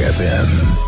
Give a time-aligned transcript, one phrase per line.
[0.00, 0.78] FM.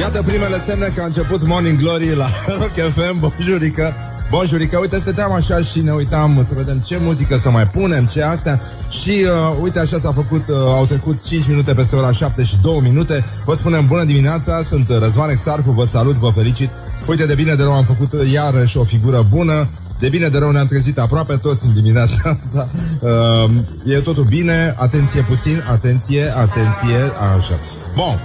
[0.00, 2.26] Iată primele semne că a început Morning Glory la
[2.60, 3.18] Rock FM.
[3.18, 3.94] Bonjurică!
[4.30, 4.78] Bonjurică!
[4.78, 8.60] Uite, stăteam așa și ne uitam să vedem ce muzică să mai punem, ce astea.
[9.02, 12.56] Și uh, uite, așa s-a făcut, uh, au trecut 5 minute peste ora 7 și
[12.62, 13.24] 2 minute.
[13.44, 16.70] Vă spunem bună dimineața, sunt Răzvan Exarcu, vă salut, vă felicit.
[17.06, 19.68] Uite, de bine de rău am făcut uh, iarăși o figură bună.
[19.98, 22.68] De bine de rău ne-am trezit aproape toți în dimineața asta.
[23.00, 23.50] Uh,
[23.84, 26.98] e totul bine, atenție puțin, atenție, atenție,
[27.36, 27.58] așa.
[27.94, 28.20] Bun,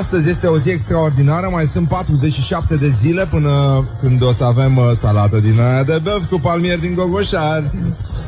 [0.00, 4.76] astăzi este o zi extraordinară, mai sunt 47 de zile până când o să avem
[4.76, 7.62] uh, salată din aia de băf cu palmier din Gogoșar.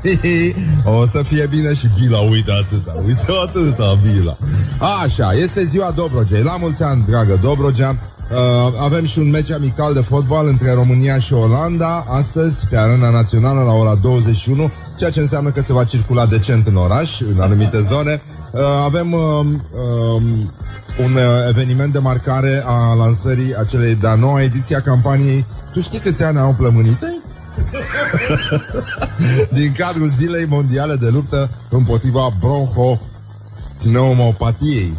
[0.03, 4.37] Și o să fie bine și Bila, uite atâta, uite atâta Bila.
[5.03, 6.43] Așa, este ziua Dobrogei.
[6.43, 7.97] La mulți ani, dragă Dobrogea.
[8.31, 8.37] Uh,
[8.81, 13.63] avem și un meci amical de fotbal între România și Olanda astăzi pe arena națională
[13.63, 17.81] la ora 21, ceea ce înseamnă că se va circula decent în oraș, în anumite
[17.81, 18.23] zone.
[18.53, 20.23] Uh, avem uh, uh,
[21.05, 25.99] un uh, eveniment de marcare a lansării acelei de-a noua ediție a campaniei Tu știi
[25.99, 27.19] câți ani au plămânite?
[29.59, 34.93] Din cadrul Zilei Mondiale de Luptă împotriva bronho-pneumopatiei.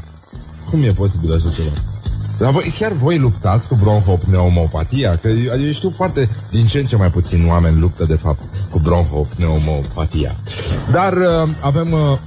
[0.69, 1.88] Cum e posibil așa ceva?
[2.39, 5.15] Dar voi, chiar voi luptați cu bronhopneumopatia?
[5.21, 8.43] Că eu, eu știu foarte, din ce în ce mai puțin oameni luptă, de fapt,
[8.69, 10.35] cu bronhopneumopatia.
[10.91, 11.99] Dar uh, avem uh,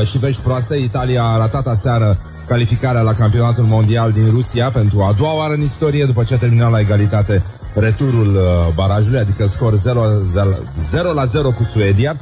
[0.00, 0.76] uh, și vești proaste.
[0.76, 5.60] Italia a ratat aseară calificarea la campionatul mondial din Rusia pentru a doua oară în
[5.60, 7.42] istorie, după ce a terminat la egalitate
[7.74, 10.02] returul uh, barajului, adică scor 0,
[10.32, 10.48] 0,
[10.90, 12.16] 0 la 0 cu Suedia.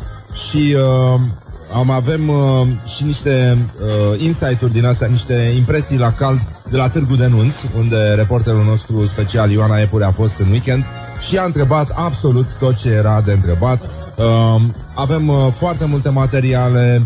[0.49, 1.21] Și uh,
[1.73, 2.67] am avem uh,
[2.97, 7.55] și niște uh, insight-uri din astea, niște impresii la cald de la Târgu de Nunț,
[7.77, 10.85] unde reporterul nostru special Ioana Epure a fost în weekend
[11.29, 13.91] și a întrebat absolut tot ce era de întrebat.
[14.17, 14.63] Uh,
[14.95, 17.03] avem uh, foarte multe materiale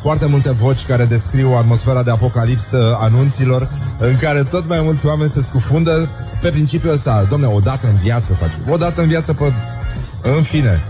[0.00, 3.68] foarte multe voci care descriu atmosfera de apocalipsă anunților,
[3.98, 6.08] în care tot mai mulți oameni se scufundă
[6.40, 7.26] pe principiul ăsta.
[7.30, 8.52] Domne, o dată în viață faci.
[8.68, 9.52] O dată în viață pe...
[10.22, 10.84] În fine,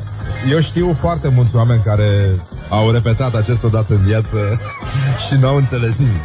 [0.51, 2.31] eu știu foarte mulți oameni care
[2.69, 4.61] au repetat acest odată în viață
[5.27, 6.25] și nu au înțeles nimic.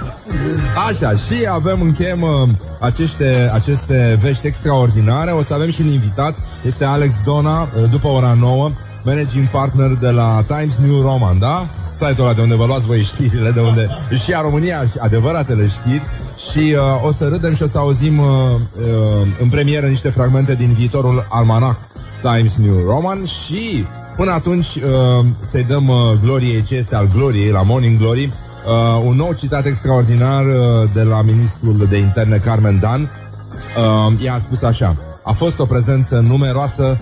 [0.88, 2.48] Așa, și avem, încheiem uh,
[2.80, 5.30] aceste, aceste vești extraordinare.
[5.30, 6.34] O să avem și un invitat,
[6.64, 8.70] este Alex Dona, uh, după ora 9,
[9.04, 11.66] managing partner de la Times New Roman, da?
[11.92, 13.88] Site-ul ăla de unde vă luați voi știrile, de unde
[14.24, 16.06] și a România și adevăratele știri
[16.50, 20.54] și uh, o să râdem și o să auzim uh, uh, în premieră niște fragmente
[20.54, 21.78] din viitorul almanach
[22.22, 23.84] Times New Roman și
[24.16, 29.02] până atunci uh, să-i dăm uh, gloriei ce este al gloriei la Morning Glory uh,
[29.04, 30.54] un nou citat extraordinar uh,
[30.92, 35.64] de la ministrul de interne Carmen Dan uh, ea a spus așa a fost o
[35.64, 36.98] prezență numeroasă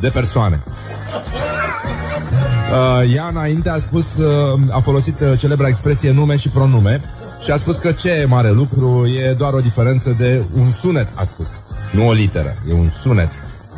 [0.00, 0.60] de persoane
[2.74, 7.00] Uh, ea înainte a spus, uh, a folosit uh, celebra expresie nume și pronume
[7.44, 11.08] și a spus că ce e mare lucru e doar o diferență de un sunet,
[11.14, 11.48] a spus.
[11.92, 13.30] Nu o literă, e un sunet.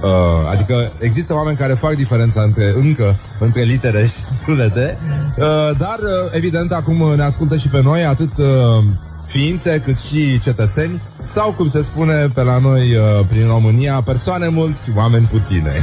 [0.02, 0.10] Uh,
[0.50, 4.98] adică există oameni care fac diferența între, încă între litere și sunete,
[5.36, 5.44] uh,
[5.78, 8.84] dar uh, evident acum ne ascultă și pe noi atât uh,
[9.26, 14.48] ființe cât și cetățeni sau cum se spune pe la noi uh, prin România, persoane
[14.48, 15.72] mulți, oameni puține.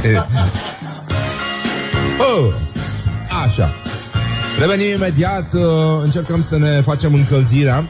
[2.36, 2.54] oh.
[3.44, 3.74] Așa.
[4.58, 5.60] Revenim imediat, uh,
[6.02, 7.88] încercăm să ne facem încălzirea.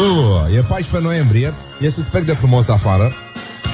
[0.00, 3.12] Uh, e 14 noiembrie, e suspect de frumos afară.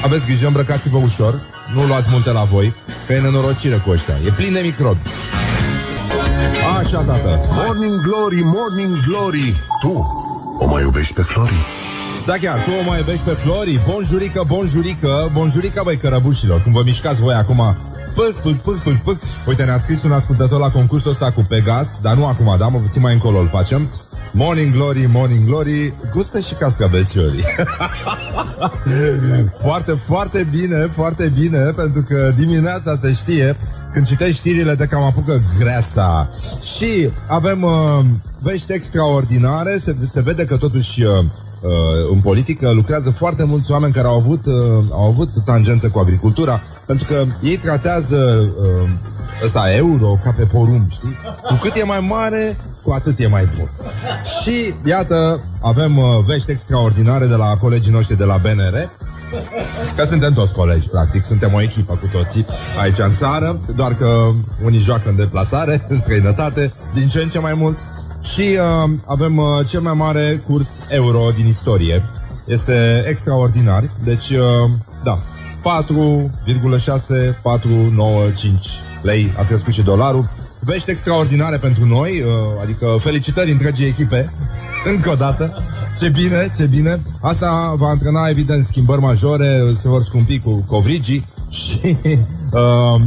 [0.02, 1.40] Aveți grijă, îmbrăcați-vă ușor,
[1.74, 2.74] nu luați multe la voi,
[3.06, 4.14] că e nenorocire cu ăștia.
[4.26, 5.00] E plin de microbi.
[6.78, 7.40] Așa, tată.
[7.50, 9.54] Morning Glory, Morning Glory.
[9.80, 9.92] Tu
[10.58, 11.66] o mai iubești pe Flori?
[12.26, 13.80] Da, chiar, tu o mai iubești pe Flori?
[13.88, 16.62] Bonjurică, bonjurică, bonjurică, băi, cărăbușilor.
[16.62, 17.76] Cum vă mișcați voi acum
[18.14, 19.18] pâc, pâc, pâc, pâc, pâc.
[19.46, 22.78] Uite, ne-a scris un ascultător la concursul ăsta cu Pegas, dar nu acum, da, mă
[22.78, 23.88] puțin mai încolo îl facem.
[24.34, 27.44] Morning Glory, Morning Glory, gustă și cascabeciori.
[29.64, 33.56] foarte, foarte bine, foarte bine, pentru că dimineața se știe,
[33.92, 36.28] când citești știrile, te cam apucă greața.
[36.76, 37.98] Și avem uh,
[38.40, 41.70] vești extraordinare, se, se vede că totuși uh, uh,
[42.12, 44.54] în politică lucrează foarte mulți oameni care au avut, uh,
[44.90, 48.88] au avut tangență cu agricultura, pentru că ei tratează uh,
[49.44, 51.16] ăsta euro ca pe porumb, știi?
[51.42, 53.70] Cu cât e mai mare, cu atât e mai bun.
[54.42, 58.90] Și iată, avem uh, vești extraordinare de la colegii noștri de la BNR,
[59.96, 62.46] Că suntem toți colegi, practic, suntem o echipă cu toții
[62.80, 64.30] aici în țară, doar că
[64.64, 67.82] unii joacă în deplasare, în străinătate, din ce în ce mai mulți.
[68.22, 72.02] Și uh, avem uh, cel mai mare curs euro din istorie.
[72.44, 73.90] Este extraordinar.
[74.04, 74.70] Deci, uh,
[75.02, 75.18] da,
[75.62, 75.72] 4,6495
[79.02, 80.28] lei a crescut și dolarul.
[80.64, 82.30] Vești extraordinare pentru noi, uh,
[82.62, 84.32] adică felicitări întregii echipe,
[84.94, 85.64] încă o dată.
[86.00, 87.02] Ce bine, ce bine.
[87.20, 91.26] Asta va antrena, evident, schimbări majore, se vor scumpi cu covrigii
[91.58, 91.96] și
[92.52, 93.00] uh,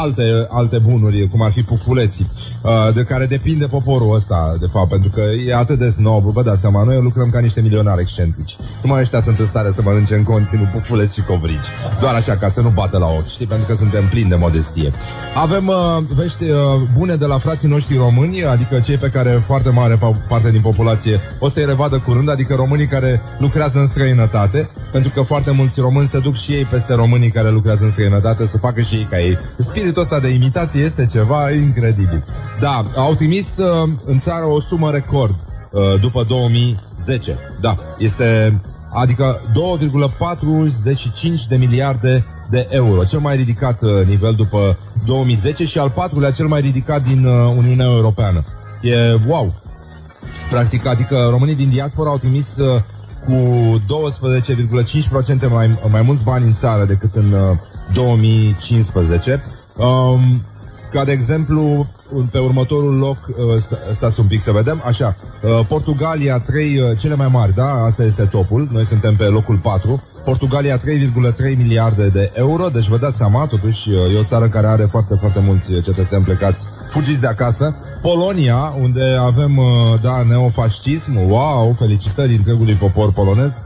[0.00, 2.30] alte, alte bunuri, cum ar fi pufuleții,
[2.62, 6.42] uh, de care depinde poporul ăsta, de fapt, pentru că e atât de snob, vă
[6.42, 8.56] dați seama, noi lucrăm ca niște milionari excentrici.
[8.82, 11.68] Numai ăștia sunt în stare să mănânce în continuu pufuleți și covrigi.
[12.00, 14.92] Doar așa, ca să nu bată la ochi, știi, pentru că suntem plini de modestie.
[15.34, 15.76] Avem uh,
[16.14, 16.58] vești uh,
[16.96, 19.98] bune de la frații noștri români, adică cei pe care foarte mare
[20.28, 25.22] parte din populație o să-i revadă curând, adică românii care lucrează în străinătate, pentru că
[25.22, 28.80] foarte mulți români se duc și ei peste românii care lucrează în străinătate să facă
[28.80, 29.38] și ei ca ei.
[29.88, 32.24] Spiritul ăsta de imitație este ceva incredibil.
[32.60, 35.34] Da, au trimis uh, în țară o sumă record
[35.70, 37.38] uh, după 2010.
[37.60, 38.60] Da, este
[38.92, 39.40] adică
[41.40, 46.30] 2,45 de miliarde de euro, cel mai ridicat uh, nivel după 2010 și al patrulea
[46.30, 48.44] cel mai ridicat din uh, Uniunea Europeană.
[48.80, 49.54] E wow!
[50.50, 52.80] Practic, adică românii din diaspora au trimis uh,
[53.26, 53.34] cu
[55.46, 57.58] 12,5% mai, mai mulți bani în țară decât în uh,
[57.92, 59.42] 2015.
[59.78, 60.42] Um,
[60.90, 61.86] ca de exemplu,
[62.30, 63.34] pe următorul loc, uh,
[63.92, 67.72] stați un pic să vedem, așa, uh, Portugalia 3, uh, cele mai mari, da?
[67.72, 72.96] Asta este topul, noi suntem pe locul 4, Portugalia 3,3 miliarde de euro, deci vă
[72.96, 77.26] dați seama, totuși e o țară care are foarte, foarte mulți cetățeni plecați, fugiți de
[77.26, 77.76] acasă.
[78.00, 79.60] Polonia, unde avem,
[80.00, 83.60] da, neofascism, wow, felicitări întregului popor polonez,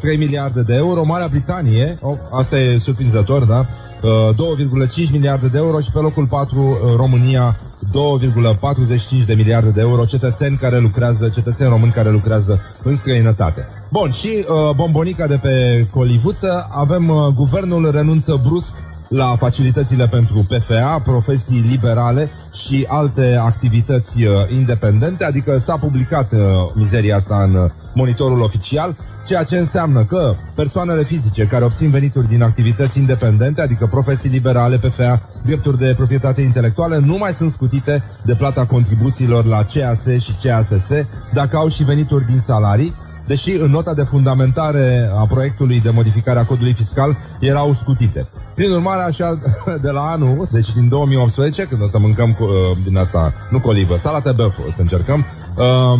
[0.00, 3.66] 3 miliarde de euro, Marea Britanie, oh, asta e surprinzător, da?
[4.02, 7.56] 2,5 miliarde de euro și pe locul 4 România
[7.92, 13.68] 2,45 de miliarde de euro cetățeni care lucrează, cetățeni români care lucrează în străinătate.
[13.90, 18.72] Bun, și uh, bombonica de pe Colivuță, avem uh, guvernul renunță brusc
[19.08, 22.30] la facilitățile pentru PFA, profesii liberale
[22.66, 26.38] și alte activități uh, independente, adică s-a publicat uh,
[26.74, 28.96] mizeria asta în uh, monitorul oficial,
[29.26, 34.78] ceea ce înseamnă că persoanele fizice care obțin venituri din activități independente, adică profesii liberale,
[34.78, 40.34] PFA, drepturi de proprietate intelectuală, nu mai sunt scutite de plata contribuțiilor la CAS și
[40.42, 40.88] CASS
[41.32, 42.94] dacă au și venituri din salarii,
[43.26, 48.28] deși în nota de fundamentare a proiectului de modificare a codului fiscal erau scutite.
[48.54, 49.38] Prin urmare, așa,
[49.86, 53.60] de la anul, deci din 2018, când o să mâncăm cu, uh, din asta, nu
[53.60, 55.24] colivă, salată băf, o să încercăm,
[55.56, 55.98] uh,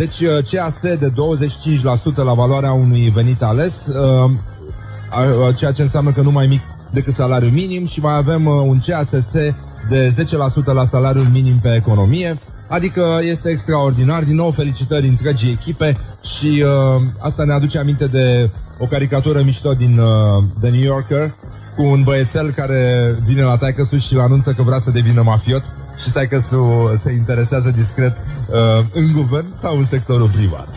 [0.00, 1.12] deci uh, CAS de
[2.12, 4.30] 25% la valoarea unui venit ales, uh,
[5.48, 6.60] uh, ceea ce înseamnă că nu mai mic
[6.92, 9.32] decât salariul minim și mai avem uh, un CASS
[9.88, 10.14] de
[10.62, 12.38] 10% la salariul minim pe economie,
[12.68, 14.22] Adică este extraordinar.
[14.22, 19.72] Din nou, felicitări întregii echipe și uh, asta ne aduce aminte de o caricatură mișto
[19.72, 21.34] din uh, The New Yorker
[21.76, 25.64] cu un băiețel care vine la taică și îl anunță că vrea să devină mafiot
[26.04, 26.42] și taică
[26.96, 30.68] se interesează discret uh, în guvern sau în sectorul privat.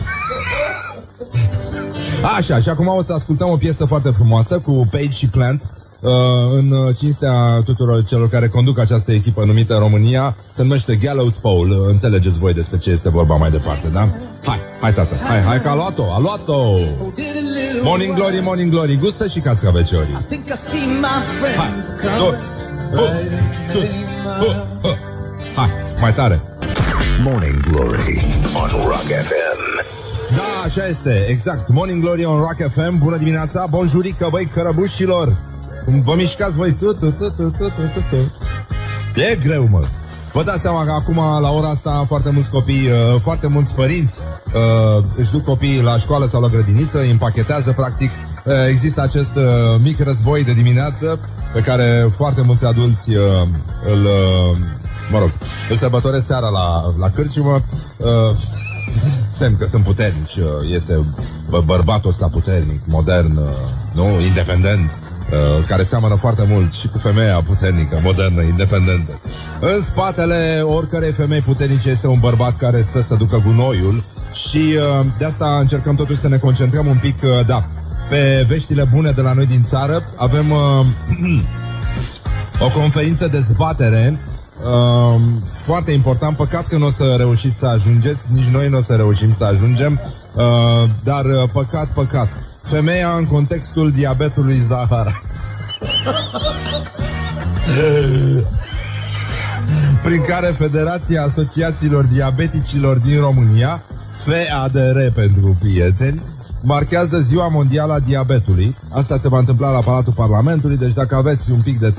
[2.36, 5.62] Așa, și acum o să ascultăm o piesă foarte frumoasă cu Page și Plant
[6.04, 6.12] uh,
[6.52, 11.76] în uh, cinstea tuturor celor care conduc această echipă numită România, se numește Gallows Pole.
[11.88, 14.08] Înțelegeți voi despre ce este vorba mai departe, da?
[14.44, 16.62] Hai, hai tată, hai, hai că a luat-o, a luat-o!
[17.82, 20.12] Morning Glory, Morning Glory, gustă și cascaveciorii.
[20.12, 20.22] Hai,
[22.18, 22.34] doi,
[25.54, 25.70] Hai,
[26.00, 26.42] mai tare!
[27.22, 29.64] Morning Glory on Rock FM.
[30.34, 31.68] Da, așa este, exact.
[31.68, 32.98] Morning Glory on Rock FM.
[32.98, 35.36] Bună dimineața, bonjurică, băi, cărăbușilor.
[35.84, 38.16] Vă mișcați voi tu, tu, tu, tu, tu, tu, tu.
[39.20, 39.84] E greu, mă.
[40.32, 44.20] Vă dați seama că acum, la ora asta, foarte mulți copii, uh, foarte mulți părinți
[44.54, 48.10] uh, își duc copiii la școală sau la grădiniță, îi împachetează, practic.
[48.44, 49.44] Uh, există acest uh,
[49.82, 51.18] mic război de dimineață
[51.52, 53.16] pe care foarte mulți adulți uh,
[53.86, 54.56] îl, uh,
[55.10, 55.30] mă rog,
[55.70, 57.62] îl sărbătoresc seara la, la cârciumă.
[57.96, 58.36] Uh,
[59.28, 60.36] semn că sunt puternici.
[60.36, 61.04] Uh, este
[61.48, 63.44] bă, bărbatul ăsta puternic, modern, uh,
[63.92, 64.98] nu, independent
[65.30, 69.20] Uh, care seamănă foarte mult și cu femeia puternică, modernă, independentă.
[69.60, 75.06] În spatele oricărei femei puternice este un bărbat care stă să ducă gunoiul și uh,
[75.18, 77.64] de asta încercăm totuși să ne concentrăm un pic, uh, da,
[78.08, 80.02] pe veștile bune de la noi din țară.
[80.16, 80.86] Avem uh,
[82.66, 84.18] o conferință de zbatere
[84.62, 85.20] Uh,
[85.52, 88.94] foarte important, păcat că nu o să reușiți să ajungeți, nici noi nu o să
[88.94, 90.00] reușim să ajungem,
[90.34, 92.28] uh, dar uh, păcat, păcat.
[92.64, 95.12] Femeia în contextul diabetului Zahara.
[100.02, 106.22] Prin care Federația Asociațiilor Diabeticilor din România, FADR pentru prieteni,
[106.60, 108.76] marchează Ziua Mondială a Diabetului.
[108.90, 111.94] Asta se va întâmpla la Palatul Parlamentului, deci dacă aveți un pic de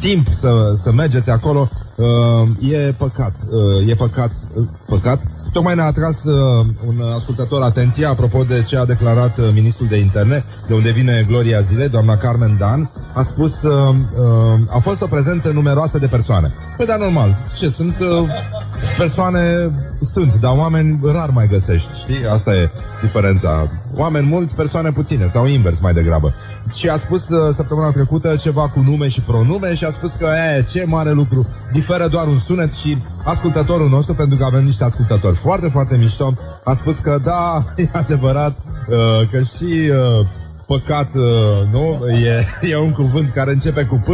[0.00, 5.20] timp să, să mergeți acolo, uh, e păcat, uh, e păcat, uh, păcat.
[5.52, 9.96] Tocmai ne-a atras uh, un ascultător atenție apropo de ce a declarat uh, ministrul de
[9.96, 15.02] interne, de unde vine Gloria Zile, doamna Carmen Dan, a spus uh, uh, a fost
[15.02, 16.52] o prezență numeroasă de persoane.
[16.76, 18.28] Păi da, normal, ce, sunt uh,
[18.98, 19.70] persoane,
[20.12, 22.26] sunt, dar oameni rar mai găsești, știi?
[22.26, 23.68] Asta e diferența.
[23.94, 26.34] Oameni mulți, persoane puține, sau invers mai degrabă.
[26.74, 30.28] Și a spus uh, săptămâna trecută ceva cu nume și pronume și a spus că,
[30.56, 34.84] e, ce mare lucru, diferă doar un sunet și ascultătorul nostru, pentru că avem niște
[34.84, 36.32] ascultători foarte, foarte mișto,
[36.64, 38.56] a spus că da, e adevărat
[38.88, 40.26] uh, că și uh,
[40.66, 42.08] păcat, uh, nu?
[42.08, 44.08] E, e un cuvânt care începe cu P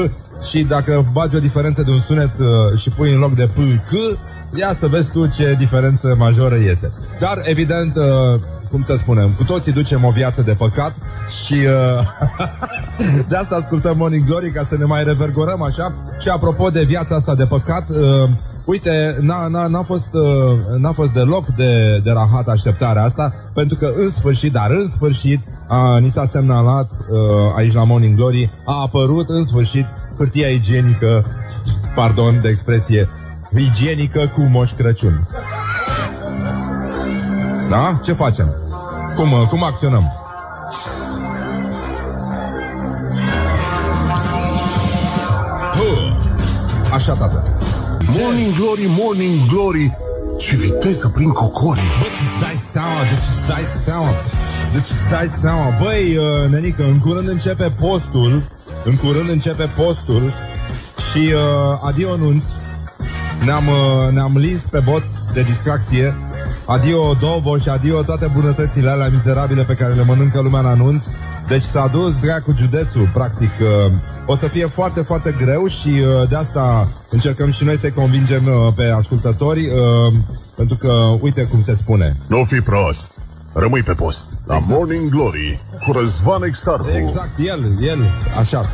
[0.49, 3.57] și dacă bagi o diferență de un sunet uh, și pui în loc de P,
[3.57, 4.19] C,
[4.55, 6.93] ia să vezi tu ce diferență majoră iese.
[7.19, 10.95] Dar, evident, uh, cum să spunem, cu toții ducem o viață de păcat
[11.45, 12.07] și uh,
[13.29, 15.95] de asta ascultăm Morning Glory ca să ne mai revergorăm așa.
[16.21, 18.29] Și apropo de viața asta de păcat, uh,
[18.65, 23.77] Uite, n-a, n-a, n-a, fost, uh, n-a fost deloc de, de rahat așteptarea asta, pentru
[23.77, 27.19] că în sfârșit, dar în sfârșit, a, ni s-a semnalat uh,
[27.57, 31.25] aici la Morning Glory, a apărut în sfârșit hârtia igienică,
[31.95, 33.09] pardon de expresie,
[33.61, 35.29] igienică cu Moș Crăciun.
[37.69, 38.01] Da?
[38.03, 38.55] Ce facem?
[39.15, 40.13] Cum, uh, cum acționăm?
[46.95, 47.43] Așa, tată.
[48.19, 49.97] Morning Glory, Morning Glory,
[50.39, 51.81] ce viteză prin cocori.
[52.01, 54.11] Bă, îți dai seama, deci îți dai seama,
[54.73, 55.77] deci îți dai seama.
[55.83, 58.43] Băi, uh, nenică, în curând începe postul,
[58.85, 60.35] în curând începe postul
[61.11, 62.47] și uh, adio nunți.
[63.45, 66.17] Ne-am, uh, ne-am lins pe bot de distracție.
[66.67, 71.05] Adio Dobo și adio toate bunătățile alea mizerabile pe care le mănâncă lumea în anunț.
[71.49, 73.51] Deci s-a dus dracu județul, practic.
[73.61, 73.93] Uh,
[74.27, 78.45] o să fie foarte, foarte greu și uh, de asta încercăm și noi să-i convingem
[78.45, 80.13] uh, pe ascultători, uh,
[80.57, 82.17] pentru că uite cum se spune.
[82.27, 83.11] Nu fi prost.
[83.53, 84.79] Rămâi pe post la exact.
[84.79, 86.87] Morning Glory cu Răzvan Exarhu.
[86.97, 88.71] Exact, el, el, așa.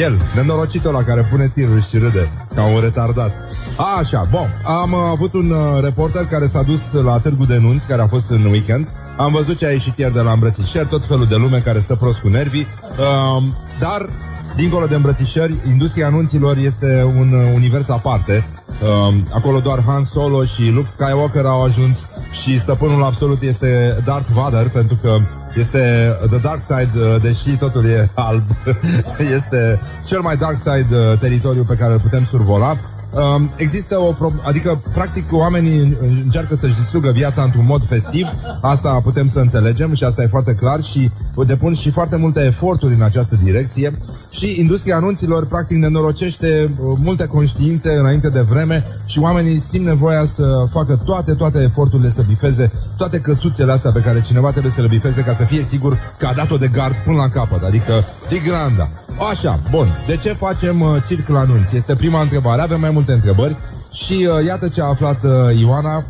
[0.00, 3.32] El, nenorocitul la care pune tiruri și râde ca un retardat.
[3.76, 4.60] A, așa, bun.
[4.64, 8.06] Am uh, avut un uh, reporter care s-a dus la Târgu de Nunți, care a
[8.06, 8.88] fost în weekend.
[9.16, 11.94] Am văzut ce a ieșit ieri de la îmbrățișări, tot felul de lume care stă
[11.94, 12.66] prost cu nervii.
[12.98, 13.42] Uh,
[13.78, 14.08] dar
[14.56, 18.46] Dincolo de îmbrățișări, industria anunților este un uh, univers aparte.
[18.82, 22.06] Uh, acolo doar Han Solo și Luke Skywalker au ajuns
[22.42, 25.16] și stăpânul absolut este Darth Vader, pentru că
[25.56, 28.42] este The Dark Side, uh, deși totul e alb,
[29.36, 32.76] este cel mai Dark Side uh, teritoriu pe care îl putem survola.
[33.14, 38.28] Um, există o pro- adică practic oamenii încearcă să-și distrugă viața într-un mod festiv,
[38.60, 41.10] asta putem să înțelegem și asta e foarte clar și
[41.46, 43.98] depun și foarte multe eforturi în această direcție.
[44.30, 50.24] Și industria anunților practic nenorocește uh, multe conștiințe înainte de vreme și oamenii simt nevoia
[50.24, 54.80] să facă toate, toate eforturile să bifeze toate căsuțele astea pe care cineva trebuie să
[54.80, 57.92] le bifeze ca să fie sigur că a dat-o de gard până la capăt, adică
[58.28, 58.88] Tigranda.
[59.30, 60.02] Așa, bun.
[60.06, 61.76] De ce facem uh, circ la anunți?
[61.76, 62.62] Este prima întrebare.
[62.62, 63.56] Avem mai multe întrebări.
[63.92, 66.04] Și uh, iată ce a aflat uh, Ioana,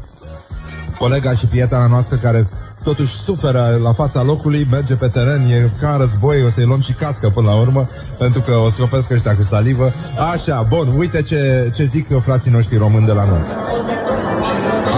[0.98, 2.46] colega și prietena noastră care
[2.82, 6.80] totuși suferă la fața locului, merge pe teren, e ca în război, o să-i luăm
[6.80, 9.92] și cască până la urmă, pentru că o stropesc ăștia cu salivă.
[10.32, 13.42] Așa, bun, uite ce, ce zic frații noștri români de la noi.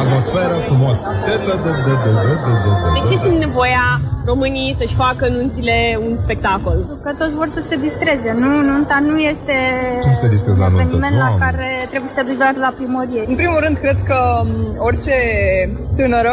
[0.03, 0.99] Atmosferă frumos.
[2.97, 3.87] De ce simt nevoia
[4.25, 6.79] românii să-și facă nunțile un spectacol.
[7.05, 8.29] Că toți vor să se distreze.
[8.43, 9.57] Nu, nunta nu este
[10.01, 12.73] Cum să te distrezi la un eveniment la care trebuie să te duci doar la
[12.79, 13.23] primărie.
[13.27, 14.19] În primul rând, cred că
[14.79, 15.17] orice
[15.97, 16.33] tânără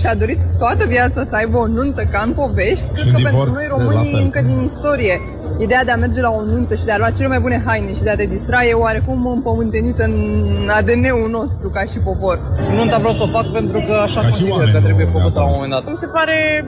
[0.00, 2.86] și-a dorit toată viața să aibă o nuntă ca în povești.
[3.00, 5.14] Și cred că divorț, pentru noi românii încă din istorie
[5.58, 7.94] Ideea de a merge la o nuntă și de a lua cele mai bune haine
[7.94, 12.38] și de a te distra e oarecum împământenită în ADN-ul nostru ca și popor.
[12.74, 15.50] Nunta vreau să o fac pentru că așa Ca consider că trebuie făcută la un
[15.54, 15.84] moment dat.
[15.90, 16.64] Mi se pare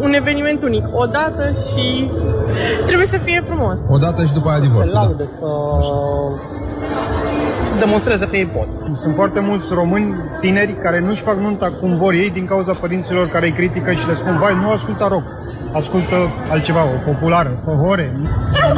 [0.00, 2.10] un eveniment unic, o dată și
[2.86, 3.78] trebuie să fie frumos.
[3.88, 4.92] O dată și după aia divorțul.
[4.92, 5.00] Da.
[5.00, 5.46] Laude să
[7.78, 8.96] demonstreze că ei pot.
[8.96, 13.26] Sunt foarte mulți români tineri care nu-și fac nunta cum vor ei din cauza părinților
[13.28, 15.24] care îi critică și le spun, vai, nu asculta rock,
[15.72, 16.16] ascultă
[16.50, 18.06] altceva, o populară, o hore.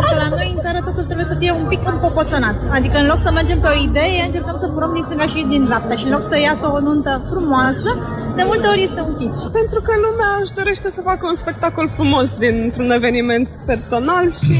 [0.08, 2.54] Că la noi în țară totul trebuie să fie un pic împopoțănat.
[2.70, 5.64] Adică în loc să mergem pe o idee, încercăm să furăm din stânga și din
[5.64, 5.94] dreapta.
[5.94, 7.90] Și în loc să iasă o nuntă frumoasă,
[8.36, 9.40] de multe ori este un pitch.
[9.58, 14.56] Pentru că lumea își dorește să facă un spectacol frumos dintr-un eveniment personal și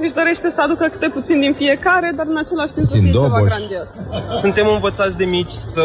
[0.00, 3.40] își dorește să aducă câte puțin din fiecare, dar în același timp să fie ceva
[3.50, 3.90] grandios.
[4.40, 5.82] Suntem învățați de mici să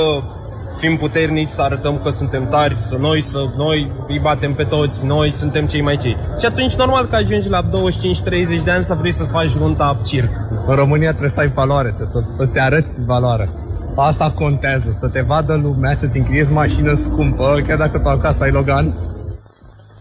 [0.77, 5.05] fim puternici, să arătăm că suntem tari, să noi, să noi îi batem pe toți,
[5.05, 6.17] noi suntem cei mai cei.
[6.39, 10.29] Și atunci normal că ajungi la 25-30 de ani să vrei să-ți faci nunta circ.
[10.67, 13.49] În România trebuie să ai valoare, trebuie să, să-ți arăți valoare.
[13.95, 18.51] Asta contează, să te vadă lumea, să-ți închiriezi mașină scumpă, chiar dacă tu acasă ai
[18.51, 18.93] Logan.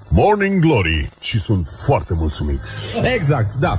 [0.08, 2.60] Morning Glory și sunt foarte mulțumit.
[3.14, 3.78] Exact, da.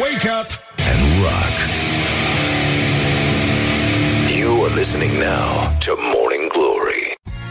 [0.00, 1.77] Wake up and rock.
[4.68, 7.02] You are listening now to Morning Glory.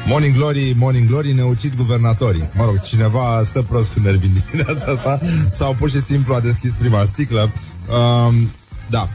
[0.07, 2.49] Morning Glory, Morning Glory, ne ucid guvernatorii.
[2.53, 5.19] Mă rog, cineva stă prost cu nervii în dimineața asta
[5.51, 7.51] sau pur și simplu a deschis prima sticlă.
[7.89, 8.49] Um,
[8.89, 9.09] da.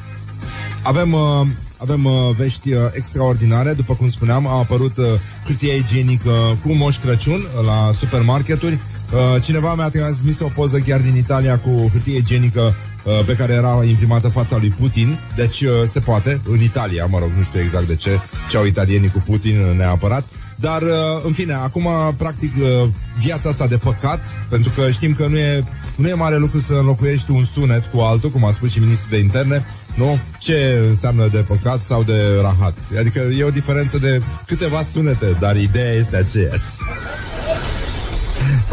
[0.82, 3.72] Avem, uh, avem uh, vești uh, extraordinare.
[3.72, 5.04] După cum spuneam, a apărut uh,
[5.44, 8.80] hârtie igienică cu Moș Crăciun uh, la supermarketuri.
[9.12, 13.52] Uh, cineva mi-a transmis o poză chiar din Italia cu hârtie igienică uh, pe care
[13.52, 15.18] era imprimată fața lui Putin.
[15.36, 18.64] Deci uh, se poate, în Italia, mă rog, nu știu exact de ce, ce au
[18.64, 20.24] italienii cu Putin uh, neapărat.
[20.56, 20.88] Dar, uh,
[21.24, 22.88] în fine, acum, practic, uh,
[23.18, 25.64] viața asta de păcat, pentru că știm că nu e,
[25.96, 29.10] nu e mare lucru să înlocuiești un sunet cu altul, cum a spus și ministrul
[29.10, 29.64] de interne,
[29.94, 30.18] nu?
[30.38, 32.74] Ce înseamnă de păcat sau de rahat?
[32.98, 36.66] Adică e o diferență de câteva sunete, dar ideea este aceeași.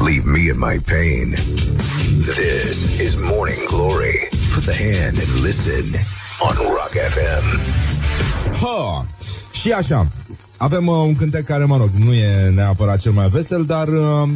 [0.09, 1.27] Leave me in my pain.
[2.35, 4.17] This is Morning Glory.
[4.53, 5.85] Put the hand and listen
[6.41, 7.45] on Rock FM.
[8.61, 9.05] Ha!
[9.51, 10.07] Și așa,
[10.57, 14.29] avem uh, un cântec care, mă rog, nu e neapărat cel mai vesel, dar, uh,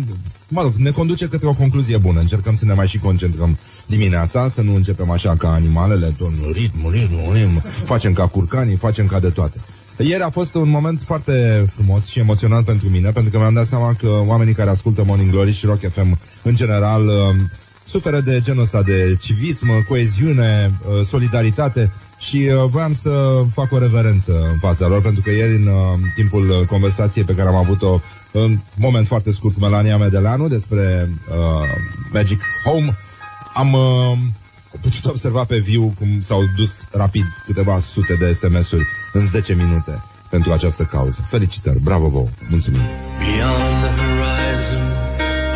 [0.48, 2.20] mă rog, ne conduce către o concluzie bună.
[2.20, 6.90] Încercăm să ne mai și concentrăm dimineața, să nu începem așa ca animalele, tot ritm,
[6.92, 9.58] ritm, ritm, facem ca curcanii, facem ca de toate.
[9.98, 13.66] Ieri a fost un moment foarte frumos și emoționant pentru mine, pentru că mi-am dat
[13.66, 17.14] seama că oamenii care ascultă Morning Glory și Rock FM în general uh,
[17.86, 23.78] suferă de genul ăsta de civism, coeziune, uh, solidaritate și uh, voiam să fac o
[23.78, 27.56] reverență în fața lor, pentru că ieri în uh, timpul uh, conversației pe care am
[27.56, 31.70] avut-o în moment foarte scurt cu Melania Medeleanu despre uh,
[32.14, 32.98] Magic Home,
[33.54, 34.18] am uh,
[34.84, 40.04] putut observa pe viu cum s-au dus rapid câteva sute de SMS-uri în 10 minute
[40.30, 41.28] pentru această cauză.
[41.30, 42.82] Felicitări, bravo vouă, mulțumim!
[43.20, 44.86] Beyond the horizon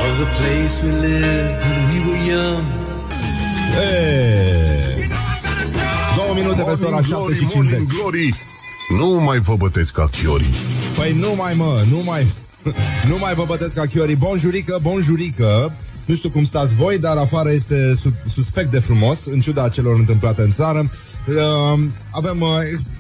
[0.06, 2.64] of the place we lived when we were young.
[3.78, 5.10] Hey!
[6.16, 7.80] Două minute peste ora Morning 7 și Glory, 50.
[7.80, 8.30] Morning Glory.
[9.00, 10.56] Nu mai vă bătesc ca chiorii.
[10.96, 12.28] Păi nu mai mă, nu mai
[13.10, 15.74] Nu mai vă bătesc ca chiorii Bonjurică, bonjurică
[16.08, 19.96] Nu știu cum stați voi, dar afară este su- suspect de frumos În ciuda celor
[20.00, 20.90] întâmplate în țară.
[21.28, 21.80] Uh,
[22.12, 22.48] Avem uh,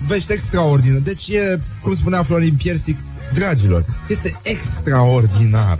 [0.07, 2.97] vești extraordinare Deci e, cum spunea Florin Piersic
[3.33, 5.79] Dragilor, este extraordinar.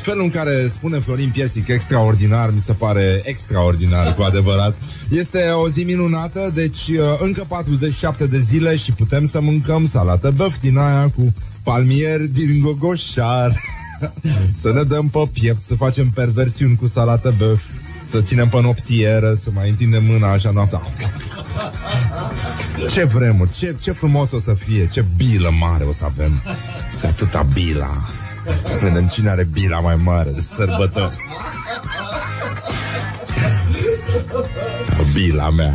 [0.00, 4.74] Felul în care spune Florin Piersic extraordinar Mi se pare extraordinar cu adevărat.
[5.10, 10.30] Este o zi minunată Deci uh, încă 47 de zile Și putem să mâncăm salată
[10.36, 13.56] băf din aia Cu palmier din gogoșar
[14.62, 17.60] Să ne dăm pe piept Să facem perversiuni cu salată băf
[18.12, 20.80] să ținem pe noptieră, să mai întindem mâna așa noaptea.
[22.90, 26.42] Ce vremuri, ce, ce frumos o să fie, ce bilă mare o să avem.
[27.00, 27.90] De atâta bila.
[28.80, 31.16] Vedem cine are bila mai mare de sărbători.
[35.12, 35.74] Bila mea.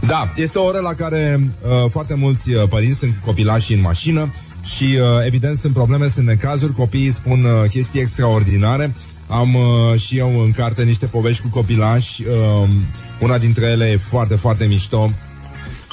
[0.00, 4.32] Da, este o oră la care uh, foarte mulți uh, părinți sunt copilași în mașină
[4.74, 8.92] și uh, evident sunt probleme, sunt necazuri, copiii spun uh, chestii extraordinare.
[9.28, 12.68] Am uh, și eu în carte niște povești cu copilași, uh,
[13.20, 15.10] una dintre ele e foarte, foarte mișto,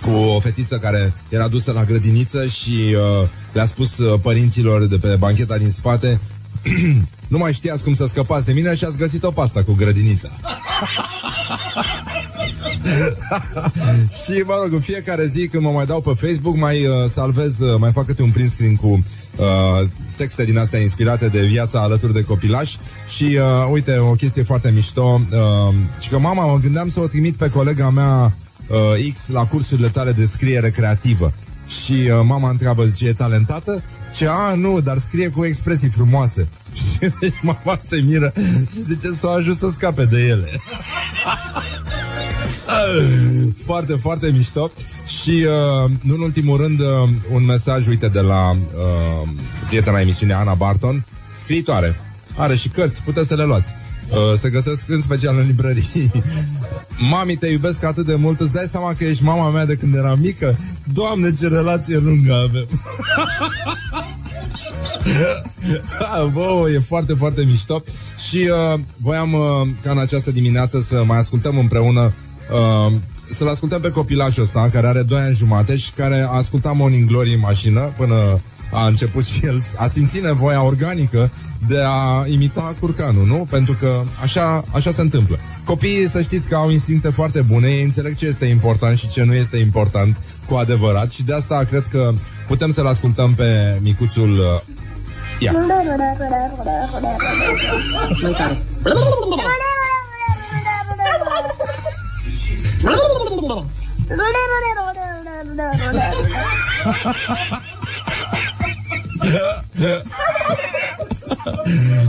[0.01, 4.97] cu o fetiță care era dusă la grădiniță și uh, le-a spus uh, părinților de
[4.97, 6.19] pe bancheta din spate
[7.33, 10.29] nu mai știați cum să scăpați de mine și ați găsit o pasta cu grădinița.
[14.23, 17.59] și mă rog, în fiecare zi când mă mai dau pe Facebook mai uh, salvez,
[17.59, 21.81] uh, mai fac câte un print screen cu uh, texte din astea inspirate de viața
[21.81, 22.77] alături de copilași
[23.15, 27.07] și uh, uite, o chestie foarte mișto uh, și că mama mă gândeam să o
[27.07, 28.33] trimit pe colega mea
[28.67, 31.33] uh, X la cursurile tale de scriere creativă
[31.67, 33.83] și uh, mama întreabă, ce e talentată?
[34.15, 36.47] Ce, a, nu, dar scrie cu expresii frumoase.
[36.73, 38.33] Și mama se miră
[38.71, 40.47] și zice să o ajut să scape de ele.
[43.65, 44.71] foarte, foarte mișto.
[45.21, 46.87] Și, uh, nu în ultimul rând, uh,
[47.31, 49.29] un mesaj, uite, de la uh,
[49.67, 51.05] prietena emisiunii Ana Barton,
[51.43, 51.99] scriitoare.
[52.37, 53.73] Are și cărți, puteți să le luați.
[54.09, 56.11] Uh, se găsesc în special în librării.
[57.11, 59.95] Mami, te iubesc atât de mult, îți dai seama că ești mama mea de când
[59.95, 60.57] eram mică?
[60.93, 62.67] Doamne, ce relație lungă avem!
[66.33, 67.83] Bă, e foarte, foarte mișto
[68.29, 72.13] Și uh, voiam uh, ca în această dimineață Să mai ascultăm împreună
[72.51, 72.93] uh,
[73.33, 77.07] să-l ascultăm pe copilașul ăsta, care are 2 ani jumate și care a ascultat Morning
[77.07, 78.15] Glory în mașină până
[78.71, 81.31] a început și el, a simțit nevoia organică
[81.67, 83.47] de a imita curcanul, nu?
[83.49, 85.37] Pentru că așa, așa se întâmplă.
[85.65, 89.23] Copiii, să știți că au instincte foarte bune, ei înțeleg ce este important și ce
[89.23, 92.13] nu este important cu adevărat și de asta cred că
[92.47, 94.45] putem să-l ascultăm pe micuțul uh,
[95.39, 95.51] Ia.
[98.21, 98.57] Mai tare.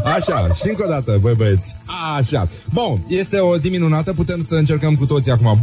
[0.05, 1.77] Așa, și încă o dată, băi băieți.
[2.17, 5.59] Așa, bun, este o zi minunată Putem să încercăm cu toții acum.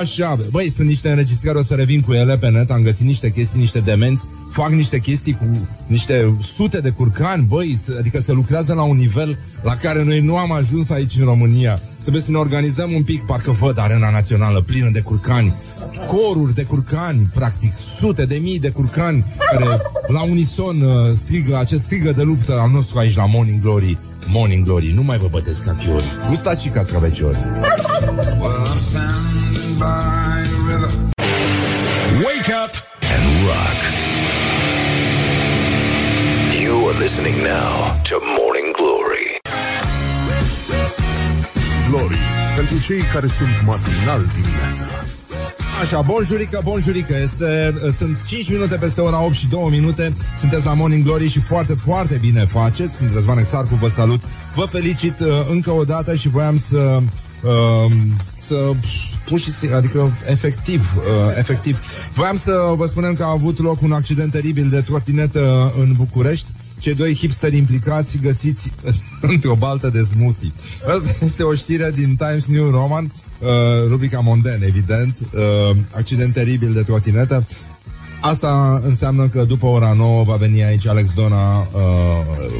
[0.00, 3.30] Așa, băi, sunt niște înregistrări O să revin cu ele pe net Am găsit niște
[3.30, 8.74] chestii, niște demenți Fac niște chestii cu niște sute de curcani Băi, adică se lucrează
[8.74, 12.36] la un nivel La care noi nu am ajuns aici în România Trebuie să ne
[12.36, 15.54] organizăm un pic Parcă văd arena națională plină de curcani
[16.06, 21.82] coruri de curcani, practic sute de mii de curcani care la unison uh, strigă acest
[21.82, 23.98] strigă de luptă al nostru aici la Morning Glory.
[24.32, 26.04] Morning Glory, nu mai vă bătesc ca chiori.
[26.28, 27.38] Gustați și cascaveciori.
[32.24, 34.03] Wake up and rock.
[36.94, 39.28] You are listening now to Morning Glory.
[41.88, 42.18] Glory,
[42.56, 44.86] pentru cei care sunt matinal dimineața.
[45.80, 50.74] Așa, bonjurică, bonjurică este, Sunt 5 minute peste ora 8 și 2 minute Sunteți la
[50.74, 54.22] Morning Glory și foarte, foarte bine faceți Sunt Răzvan Exarcu, vă salut
[54.54, 57.00] Vă felicit uh, încă o dată și voiam să
[57.42, 57.92] uh,
[58.36, 58.70] Să
[59.28, 61.80] pur și simplu, adică efectiv, uh, efectiv.
[62.12, 66.46] Voiam să vă spunem că a avut loc un accident teribil de trotinetă în București.
[66.84, 68.72] Cei doi hipsteri implicați găsiți
[69.32, 70.52] într-o baltă de smoothie.
[70.86, 73.48] Asta este o știre din Times New Roman uh,
[73.88, 77.46] rubrica Monden, evident, uh, accident teribil de trotinetă.
[78.20, 81.66] Asta înseamnă că după ora 9 va veni aici Alex Dona, uh,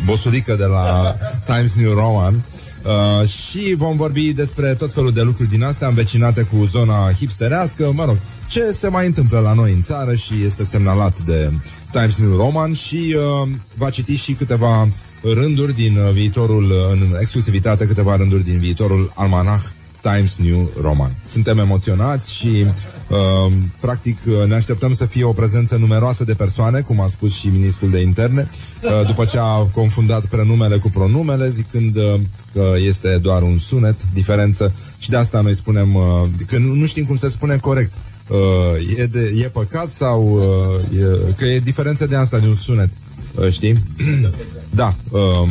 [0.04, 1.16] bosurică de la
[1.54, 2.44] Times New Roman,
[2.84, 7.92] Uh, și vom vorbi despre tot felul de lucruri din astea învecinate cu zona hipsterească,
[7.94, 8.16] mă rog,
[8.48, 11.50] ce se mai întâmplă la noi în țară și este semnalat de
[11.94, 14.88] Times New Roman și uh, va citi și câteva
[15.22, 19.62] rânduri din uh, viitorul, uh, în exclusivitate, câteva rânduri din viitorul almanach
[20.00, 21.14] Times New Roman.
[21.26, 22.66] Suntem emoționați și
[23.08, 27.34] uh, practic uh, ne așteptăm să fie o prezență numeroasă de persoane, cum a spus
[27.34, 28.48] și ministrul de interne,
[28.82, 32.14] uh, după ce a confundat prenumele cu pronumele, zicând uh,
[32.52, 36.02] că este doar un sunet, diferență, și de asta noi spunem uh,
[36.46, 37.92] că nu, nu știm cum se spune corect.
[38.28, 42.54] Uh, e, de, e păcat sau uh, e, că e diferență de asta, de un
[42.54, 42.90] sunet,
[43.34, 43.82] uh, știi?
[44.70, 45.48] da, uh,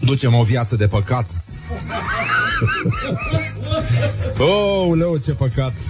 [0.00, 1.30] ducem o viață de păcat
[4.38, 5.74] oh, leu, ce păcat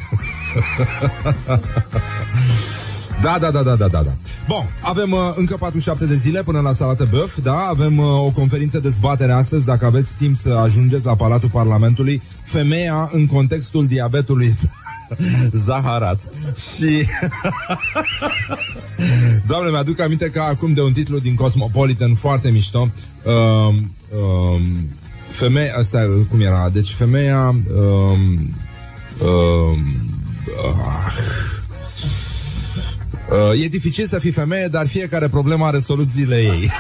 [3.23, 4.13] Da, da, da, da, da, da, da.
[4.49, 7.59] Bun, avem uh, încă 47 de zile până la salată băf, da?
[7.59, 12.23] Avem uh, o conferință de zbatere astăzi, dacă aveți timp să ajungeți la Palatul Parlamentului,
[12.43, 14.55] femeia în contextul diabetului
[15.67, 16.23] Zaharat.
[16.77, 17.07] Și...
[19.47, 22.89] Doamne, mi-aduc aminte că acum de un titlu din Cosmopolitan foarte mișto.
[23.25, 23.75] Uh,
[24.09, 24.61] uh,
[25.31, 28.55] femeia, asta cum era, deci femeia um,
[29.29, 29.79] um, uh,
[33.31, 36.71] uh, e dificil să fii femeie, dar fiecare problemă are soluțiile ei.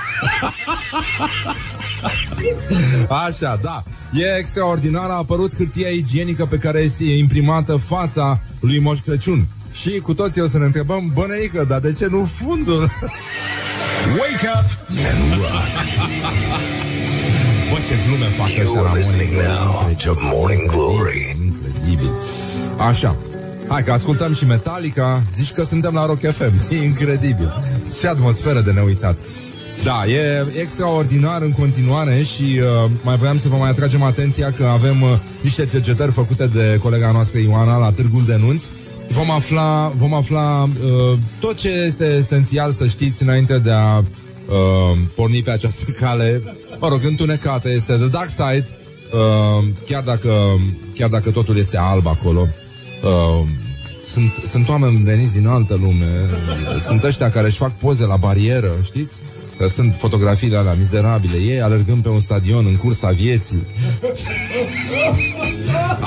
[3.26, 3.82] Așa, da.
[4.12, 9.46] E extraordinar, a apărut hârtia igienică pe care este imprimată fața lui Moș Crăciun.
[9.72, 12.90] Și cu toții o să ne întrebăm, bănăică, dar de ce nu fundul?
[14.18, 14.68] Wake up
[15.12, 15.62] and rock.
[17.70, 21.36] Bă, ce glume fac ăștia la Morning Now to Morning Glory.
[21.44, 22.10] Incredibil.
[22.78, 23.16] Așa.
[23.68, 25.22] Hai că ascultăm și Metallica.
[25.34, 27.52] Zici că suntem la Rock FM E incredibil.
[28.00, 29.16] Ce atmosferă de neuitat.
[29.84, 34.64] Da, e extraordinar în continuare și uh, mai voiam să vă mai atragem atenția că
[34.64, 35.08] avem uh,
[35.40, 38.70] niște cercetări făcute de colega noastră Ioana la Târgul de Nunți.
[39.10, 44.04] Vom afla, vom afla uh, tot ce este esențial să știți înainte de a uh,
[45.14, 46.42] porni pe această cale.
[46.78, 48.68] Mă rog, întunecată este The Dark Side,
[49.12, 50.32] uh, chiar, dacă,
[50.94, 52.48] chiar dacă totul este alb acolo.
[53.02, 53.46] Uh,
[54.04, 56.28] sunt, sunt oameni veniți din altă lume,
[56.78, 59.14] sunt ăștia care își fac poze la barieră, știți?
[59.58, 63.66] Că sunt fotografiile alea mizerabile, ei alergând pe un stadion în cursa vieții.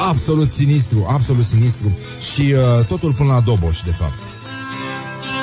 [0.09, 1.97] absolut sinistru, absolut sinistru.
[2.33, 4.17] Și uh, totul până la Doboș, de fapt.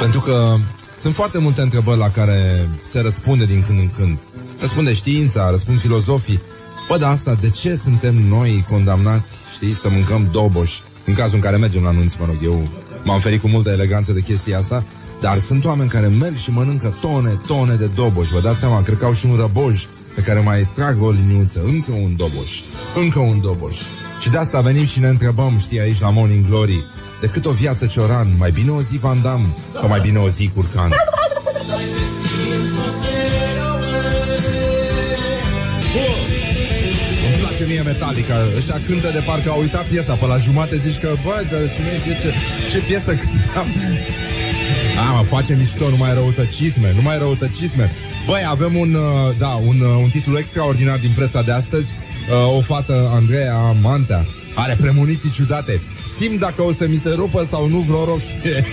[0.01, 0.55] Pentru că
[0.99, 4.19] sunt foarte multe întrebări la care se răspunde din când în când.
[4.61, 6.41] Răspunde știința, răspund filozofii.
[6.89, 10.79] Bă, dar asta, de ce suntem noi condamnați, știi, să mâncăm doboș,
[11.13, 12.69] în cazul în care mergem la nunți, mă rog, eu
[13.05, 14.85] m-am ferit cu multă eleganță de chestia asta,
[15.21, 18.29] dar sunt oameni care merg și mănâncă tone, tone de doboș.
[18.29, 21.61] Vă dați seama, cred că au și un răboj pe care mai trag o liniuță,
[21.65, 22.61] încă un doboș,
[22.95, 23.77] încă un doboș.
[24.21, 26.85] Și de asta venim și ne întrebăm, știi, aici la Morning Glory,
[27.21, 29.49] decât o viață cioran, mai bine o zi Van Damme
[29.81, 30.93] sau mai bine o zi curcan?
[35.95, 36.22] Îmi
[37.63, 38.35] place mie Metallica.
[38.57, 41.91] Ăștia cântă de parcă au uitat piesa Pe la jumate zici că, bă, dar cine
[42.11, 42.35] e ce,
[42.71, 43.69] ce piesă cântam?
[44.99, 47.91] A, mă, face mișto, nu mai răutăcisme Nu mai răutăcisme.
[48.27, 51.93] Băi, avem un, uh, da, un, uh, un titlu extraordinar din presa de astăzi.
[52.31, 55.81] Uh, O fată, Andreea Mantea Are premoniții ciudate
[56.19, 58.65] Simt dacă o să mi se rupă sau nu vreo rochie.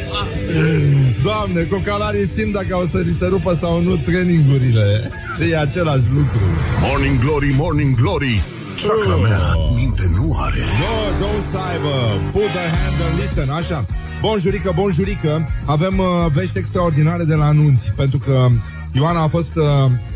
[1.26, 5.10] Doamne, cocalarii simt dacă o să mi se rupă sau nu treningurile
[5.50, 6.44] E același lucru.
[6.80, 8.44] Morning Glory, Morning Glory.
[8.82, 10.62] Chakra mea minte nu are.
[10.80, 13.84] No, don't să aibă Put the hand and listen, așa.
[14.20, 18.48] Bonjurică, bonjurică Avem uh, vești extraordinare de la anunți Pentru că
[18.92, 19.64] Ioana a fost uh,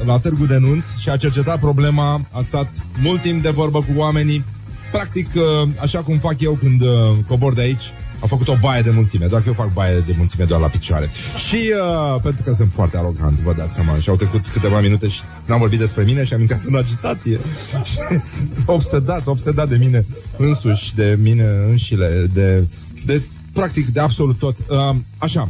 [0.05, 2.69] la târgu de nunți Și a cercetat problema A stat
[3.03, 4.45] mult timp de vorbă cu oamenii
[4.91, 6.89] Practic, uh, așa cum fac eu când uh,
[7.27, 10.15] cobor de aici a făcut o baie de mulțime, doar că eu fac baie de
[10.17, 11.11] mulțime doar la picioare.
[11.49, 11.73] Și
[12.15, 15.21] uh, pentru că sunt foarte arogant, vă dați seama, și au trecut câteva minute și
[15.45, 17.39] n-am vorbit despre mine și am intrat în agitație.
[17.85, 17.97] Și
[18.37, 20.05] sunt obsedat, obsedat de mine
[20.37, 22.67] însuși, de mine înșile, de,
[23.05, 23.23] de
[23.53, 24.57] practic de absolut tot.
[24.69, 25.49] Uh, așa,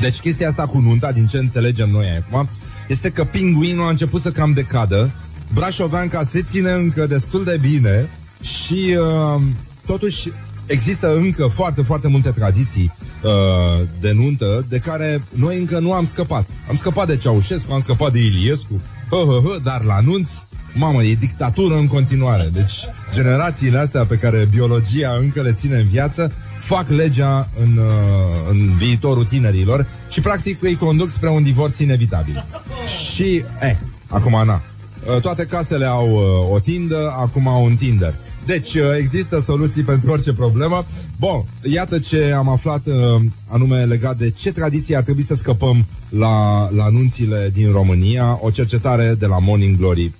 [0.00, 2.48] deci chestia asta cu nunta, din ce înțelegem noi acum,
[2.88, 5.10] este că pinguinul a început să cam decadă,
[5.54, 8.08] Brașoveanca se ține încă destul de bine
[8.40, 9.42] și uh,
[9.86, 10.32] totuși
[10.66, 16.06] există încă foarte, foarte multe tradiții uh, de nuntă de care noi încă nu am
[16.06, 16.46] scăpat.
[16.68, 20.32] Am scăpat de Ceaușescu, am scăpat de Iliescu, hă, hă, hă, dar la nunți,
[20.74, 22.50] mamă, e dictatură în continuare.
[22.52, 22.72] Deci
[23.12, 28.76] generațiile astea pe care biologia încă le ține în viață fac legea în, uh, în
[28.76, 32.46] viitorul tinerilor și practic îi conduc spre un divorț inevitabil.
[33.14, 33.76] Și, eh,
[34.08, 34.62] acum, na,
[35.14, 38.14] uh, toate casele au uh, o tindă, acum au un Tinder.
[38.46, 40.84] Deci uh, există soluții pentru orice problemă.
[41.18, 42.94] Bun, iată ce am aflat uh,
[43.48, 48.38] anume legat de ce tradiții ar trebui să scăpăm la, la anunțile din România.
[48.40, 50.12] O cercetare de la Morning Glory.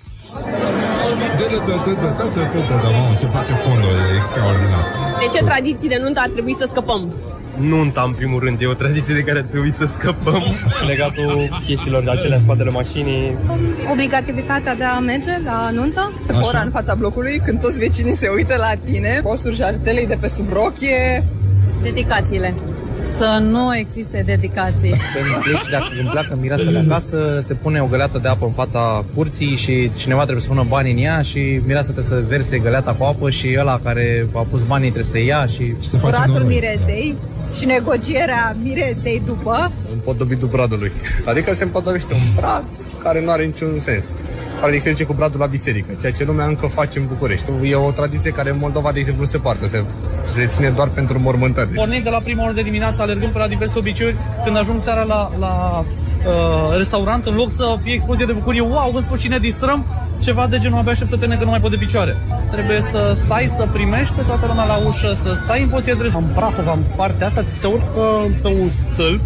[2.91, 4.85] Mamă, ce place fondul, e extraordinar.
[5.19, 7.13] De ce tradiții de nuntă ar trebui să scăpăm?
[7.61, 10.41] Nunta, în primul rând, e o tradiție de care ar trebui să scăpăm.
[10.87, 13.35] Legatul chestiilor de acelea în spatele mașinii.
[13.91, 16.11] Obligativitatea de a merge la nuntă?
[16.29, 16.47] Așa.
[16.47, 20.27] Ora în fața blocului, când toți vecinii se uită la tine, posturi jartelei de pe
[20.27, 21.23] sub rochie,
[21.83, 22.53] Dedicațiile.
[23.17, 24.89] Să nu existe dedicații.
[24.89, 29.03] Când pleci, dacă când pleacă mireasele acasă, se pune o găleată de apă în fața
[29.15, 32.91] curții și cineva trebuie să pună bani în ea și mireasa trebuie să verse găleata
[32.93, 36.33] cu apă și ăla care a pus banii trebuie să ia și Se face curatul
[36.33, 36.47] noroi.
[36.47, 37.15] mirezei
[37.59, 39.71] și negocierea mirezei după.
[39.91, 40.91] împodobitul bradului.
[41.25, 42.63] Adică se împodobește un brad
[43.03, 44.15] care nu are niciun sens.
[44.59, 47.51] Practic se duce cu bradul la biserică, ceea ce lumea încă face în București.
[47.63, 49.67] E o tradiție care în Moldova, de exemplu, nu se poartă.
[49.67, 49.83] Se,
[50.33, 51.67] se ține doar pentru mormântări.
[51.67, 55.03] Pornind de la prima oră de dimineață, alergând pe la diverse obiceiuri, când ajung seara
[55.03, 55.83] la, la
[56.25, 59.85] uh, restaurant, în loc să fie explozie de bucurie, wow, în sfârșit ne distrăm,
[60.21, 62.15] ceva de genul abia aștept să te că nu mai pot de picioare.
[62.51, 66.11] Trebuie să stai, să primești pe toată lumea la ușă, să stai în poziție de
[66.13, 68.03] În Prahova, în partea asta, ți se urcă
[68.41, 69.19] pe un stâlp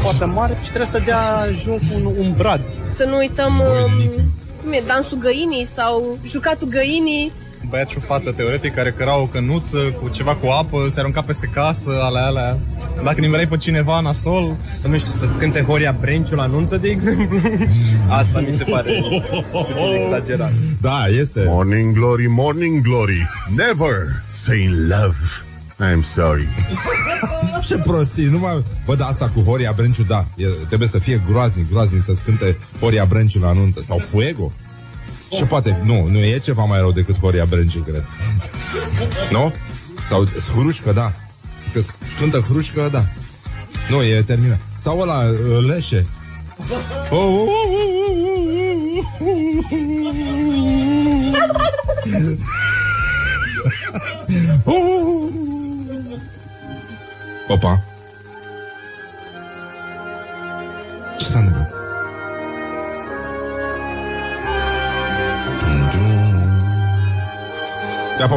[0.00, 1.22] foarte mare și trebuie să dea
[1.62, 2.60] jos un, un brad.
[2.92, 4.24] Să nu uităm um,
[4.62, 7.32] cum e, dansul găinii sau jucatul găinii.
[7.68, 11.22] Băiat și o fată, teoretic, care căra o cănuță cu ceva cu apă, se arunca
[11.22, 12.58] peste casă, alea, alea.
[13.04, 16.88] Dacă nimerai pe cineva nasol, Să nu știu, să-ți cânte Horia Brenciu la nuntă, de
[16.88, 17.38] exemplu.
[18.20, 18.90] Asta mi se pare
[19.50, 20.52] puțin exagerat.
[20.80, 21.44] Da, este.
[21.46, 25.16] Morning Glory, Morning Glory Never say in love
[25.90, 26.48] I'm sorry
[27.68, 28.64] Ce prostii, nu mai...
[28.86, 32.58] Bă, da, asta cu Horia Brenciu, da, e, trebuie să fie groaznic, groaznic să-ți cânte
[32.80, 33.82] Horia Brenciu la nuntă.
[33.82, 34.52] Sau Fuego.
[35.34, 35.80] Ce poate?
[35.84, 38.04] Nu, nu e ceva mai rău decât Horia Brenciu, cred.
[39.30, 39.52] nu?
[40.08, 40.24] Sau
[40.56, 41.12] Hrușcă, da.
[41.72, 41.80] Că
[42.18, 43.06] cântă Hrușcă, da.
[43.90, 44.60] Nu, e terminat.
[44.78, 46.06] Sau ăla, uh, Leșe.
[47.10, 48.26] Oh, oh, oh, oh, oh,
[49.20, 49.52] oh,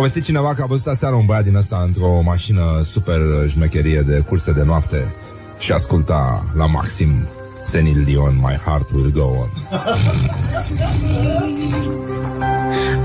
[0.05, 4.19] povestit cineva că a văzut aseară un băiat din ăsta într-o mașină super șmecherie de
[4.19, 5.15] curse de noapte
[5.59, 7.27] și asculta la maxim
[7.63, 9.49] Senil Dion, My Heart Will Go On.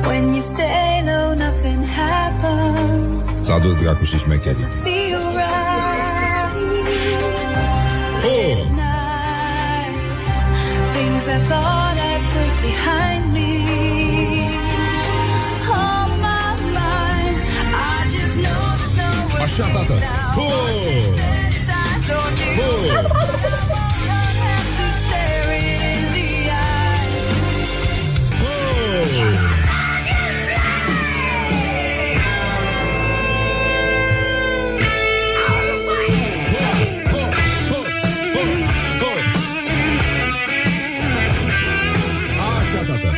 [0.09, 3.63] When you stay low, nothing happens.
[3.63, 4.65] dus dracu și șmecherii.
[4.83, 5.69] feel right
[8.25, 8.61] Oh!
[8.61, 9.95] at night.
[10.95, 13.10] Things I thought I put behind
[19.63, 20.81] Oh!
[42.61, 43.09] Așa, tată.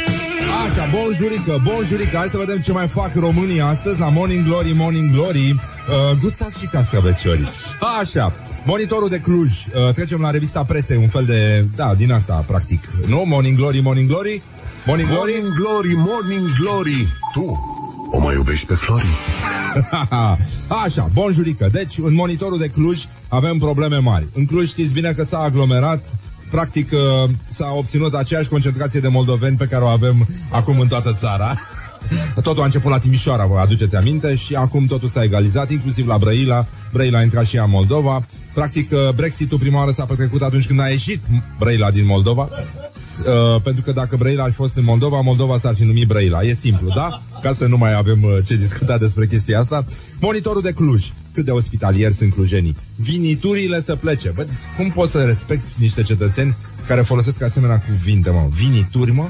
[0.66, 5.10] Așa, bonjurică, bonjurică Hai să vedem ce mai fac românii astăzi La Morning Glory, Morning
[5.10, 5.56] Glory
[5.88, 7.48] uh, Gustați și cascaveciorii
[8.00, 8.32] Așa,
[8.64, 12.90] monitorul de Cluj uh, Trecem la revista presei, un fel de Da, din asta, practic
[13.06, 13.24] Nu?
[13.26, 14.42] Morning Glory, Morning Glory
[14.86, 17.70] Morning Glory Morning Glory, Morning Glory Tu
[18.14, 19.18] o mai iubești pe Flori?
[20.84, 21.68] Așa, bonjurică.
[21.72, 24.26] Deci, în monitorul de Cluj avem probleme mari.
[24.34, 26.04] În Cluj știți bine că s-a aglomerat
[26.50, 31.16] Practic uh, s-a obținut aceeași concentrație de moldoveni pe care o avem acum în toată
[31.20, 31.54] țara.
[32.42, 36.18] Totul a început la Timișoara, vă aduceți aminte, și acum totul s-a egalizat, inclusiv la
[36.18, 36.66] Brăila.
[36.92, 38.24] Brăila a intrat și ea în Moldova.
[38.54, 41.20] Practic, uh, Brexitul prima oară s-a petrecut atunci când a ieșit
[41.58, 42.48] Brăila din Moldova.
[42.52, 46.42] Uh, pentru că dacă Brăila ar fi fost în Moldova, Moldova s-ar fi numit Brăila.
[46.42, 47.22] E simplu, da?
[47.42, 49.84] Ca să nu mai avem uh, ce discuta despre chestia asta.
[50.20, 51.06] Monitorul de Cluj.
[51.32, 52.76] Cât de ospitalieri sunt clujenii.
[52.96, 54.32] Viniturile să plece.
[54.34, 58.48] Bă, cum poți să respecti niște cetățeni care folosesc asemenea cuvinte, mă?
[58.50, 59.28] Vinituri, mă?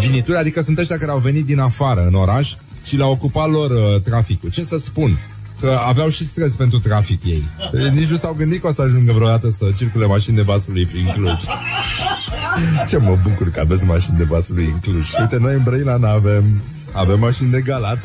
[0.00, 2.54] Vinituri, adică sunt ăștia care au venit din afară în oraș
[2.84, 4.50] și le-au ocupat lor uh, traficul.
[4.50, 5.18] Ce să spun?
[5.60, 7.48] Că aveau și stres pentru trafic ei.
[7.92, 11.10] Nici nu s-au gândit că o să ajungă vreodată să circule mașini de vasului prin
[11.14, 11.40] Cluj.
[12.90, 15.08] Ce mă bucur că aveți mașini de vasului în Cluj.
[15.20, 16.62] Uite, noi în Brăila n-avem.
[16.92, 18.02] Avem mașini de galat.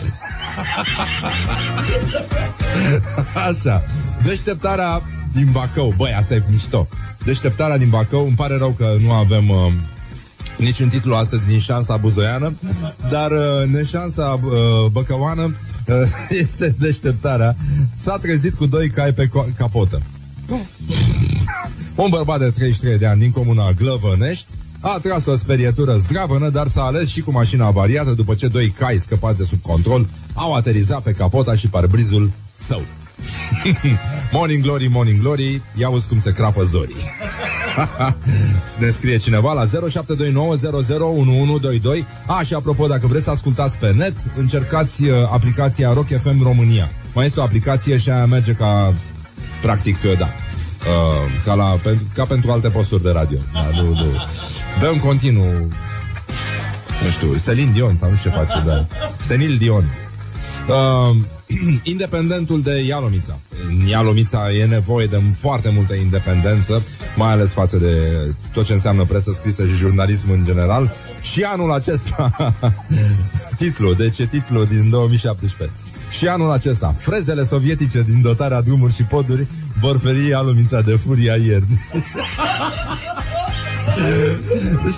[3.49, 3.83] Așa.
[4.23, 5.01] Deșteptarea
[5.33, 5.93] din Bacău.
[5.97, 6.87] Băi, asta e mișto.
[7.23, 8.25] Deșteptarea din Bacău.
[8.25, 9.49] Îmi pare rău că nu avem...
[9.49, 9.73] Uh,
[10.57, 12.53] niciun titlu astăzi din șansa buzoiană,
[13.09, 14.51] dar uh, neșansa uh,
[14.91, 15.41] băcăoană
[15.87, 15.95] uh,
[16.41, 17.55] este deșteptarea.
[17.97, 20.01] S-a trezit cu doi cai pe co- capotă.
[21.95, 24.47] Un bărbat de 33 de ani din comuna Glăvănești
[24.81, 28.69] a tras o sperietură zdravănă, dar s-a ales și cu mașina avariată după ce doi
[28.69, 32.81] cai scăpați de sub control au aterizat pe capota și parbrizul său.
[34.31, 36.95] morning glory, morning glory, ia uzi cum se crapă zorii.
[38.79, 39.69] ne scrie cineva la 0729001122
[42.27, 46.91] A, și apropo, dacă vreți să ascultați pe net Încercați uh, aplicația Rock FM România
[47.13, 48.93] Mai este o aplicație și aia merge ca
[49.61, 50.29] Practic, uh, da
[50.87, 54.11] uh, ca, la, pentru, ca pentru alte posturi de radio da, nu, nu.
[54.79, 55.53] Dă în continuu
[57.03, 58.85] Nu știu, Selin Dion Sau nu știu ce face, da
[59.19, 59.85] Senil Dion
[60.67, 61.15] uh,
[61.93, 63.39] Independentul de Ialomița.
[63.67, 66.83] În Ialomița e nevoie de foarte multă independență,
[67.15, 67.95] mai ales față de
[68.53, 70.93] tot ce înseamnă presă scrisă și jurnalism în general.
[71.21, 72.53] Și anul acesta,
[73.57, 75.77] titlul, deci e titlul din 2017.
[76.17, 79.47] Și anul acesta, frezele sovietice din dotarea drumuri și poduri
[79.79, 81.79] vor feri Ialomița de furia ierni.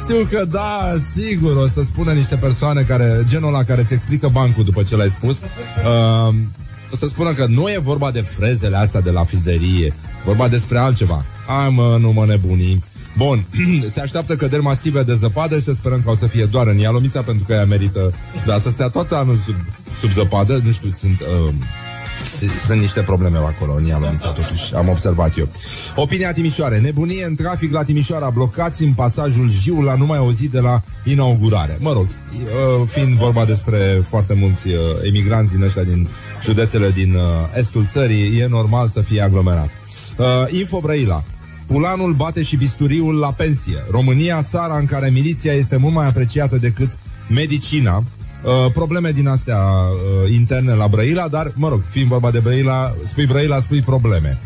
[0.04, 4.30] Știu că da, sigur O să spună niște persoane care Genul la care îți explică
[4.32, 6.34] bancul după ce l-ai spus uh,
[6.92, 9.94] O să spună că nu e vorba de frezele astea de la frizerie
[10.26, 11.26] Vorba despre altceva.
[11.62, 12.84] Ai mă, nu mă nebuni.
[13.18, 13.46] Bun,
[13.94, 16.78] se așteaptă căderi masive de zăpadă și să sperăm că o să fie doar în
[16.78, 18.14] Ialomița pentru că ea merită,
[18.46, 19.56] da, să stea tot anul sub,
[20.00, 21.54] sub zăpadă, nu știu, sunt uh,
[22.66, 25.48] sunt niște probleme acolo în Ialomița, totuși, am observat eu.
[25.96, 26.80] Opinia Timișoare.
[26.80, 30.82] Nebunie în trafic la Timișoara, blocați în pasajul Jiu la numai o zi de la
[31.04, 31.78] inaugurare.
[31.80, 34.76] Mă rog, uh, fiind vorba despre foarte mulți uh,
[35.08, 36.08] emigranți din ăștia din
[36.44, 37.22] județele din uh,
[37.58, 39.70] estul țării, e normal să fie aglomerat.
[40.18, 40.26] Uh,
[40.60, 41.24] Info Brăila.
[41.68, 43.86] Pulanul bate și bisturiul la pensie.
[43.92, 46.92] România, țara în care miliția este mult mai apreciată decât
[47.30, 48.04] medicina.
[48.44, 52.94] Uh, probleme din astea uh, interne la Brăila, dar, mă rog, fiind vorba de Brăila,
[53.08, 54.40] spui Brăila, spui probleme.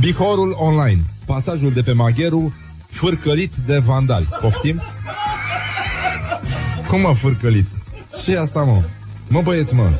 [0.00, 1.00] Bihorul online.
[1.26, 2.54] Pasajul de pe Magheru,
[2.88, 4.28] fârcălit de vandali.
[4.40, 4.82] Poftim?
[6.88, 7.66] Cum mă fârcălit?
[8.24, 8.82] Ce asta, mă?
[9.28, 9.90] Mă, băieți, mă.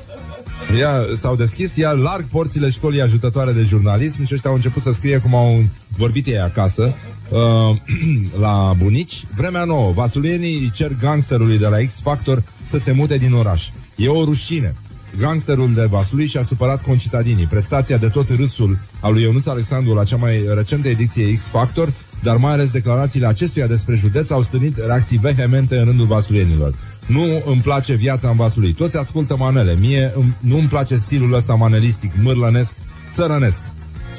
[0.79, 4.93] Ia, s-au deschis, iar larg porțile școlii ajutătoare de jurnalism și ăștia au început să
[4.93, 5.65] scrie cum au
[5.97, 6.95] vorbit ei acasă
[7.31, 7.77] uh,
[8.45, 9.25] la bunici.
[9.35, 13.69] Vremea nouă, vasulienii cer gangsterului de la X Factor să se mute din oraș.
[13.97, 14.75] E o rușine.
[15.19, 17.47] Gangsterul de Vaslui și-a supărat concitadinii.
[17.47, 21.93] Prestația de tot râsul al lui Ionuț Alexandru la cea mai recentă ediție X Factor
[22.23, 26.75] dar mai ales declarațiile acestuia despre județ au stârnit reacții vehemente în rândul vasulienilor.
[27.07, 28.73] Nu îmi place viața în Vaslui.
[28.73, 29.77] Toți ascultă manele.
[29.81, 32.75] Mie îmi, nu îmi place stilul ăsta manelistic, mârlănesc,
[33.13, 33.59] țărănesc.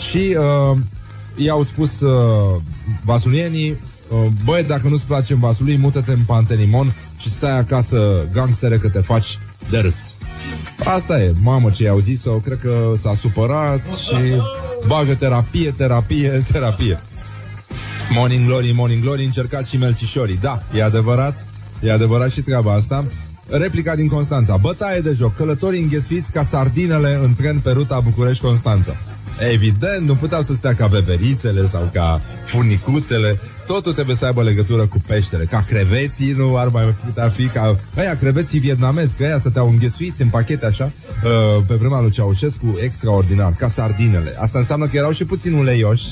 [0.09, 0.77] Și uh,
[1.35, 2.61] i-au spus uh,
[3.03, 6.95] vasulienii, uh, băi, dacă nu-ți place în Vaslui, mută-te în Pantelimon
[7.27, 9.95] și stai acasă, gangstere, că te faci de râs.
[10.83, 14.41] Asta e, mamă ce i-au zis-o, cred că s-a supărat și
[14.87, 16.99] bagă terapie, terapie, terapie.
[18.13, 20.37] Morning Glory, Morning Glory, încercați și melcișorii.
[20.41, 21.45] Da, e adevărat,
[21.81, 23.05] e adevărat și treaba asta.
[23.49, 24.57] Replica din Constanța.
[24.57, 25.35] Bătaie de joc.
[25.35, 28.95] Călătorii înghesuiți ca sardinele în tren pe ruta București-Constanța.
[29.39, 33.39] Evident, nu puteau să stea ca veverițele sau ca furnicuțele.
[33.65, 35.43] Totul trebuie să aibă legătură cu peștele.
[35.43, 37.75] Ca creveții nu ar mai putea fi ca...
[37.97, 40.91] Aia, creveții vietnamezi, că aia stăteau înghesuiți în pachete așa,
[41.23, 44.35] uh, pe vremea lui Ceaușescu, extraordinar, ca sardinele.
[44.39, 46.05] Asta înseamnă că erau și puțin uleioși,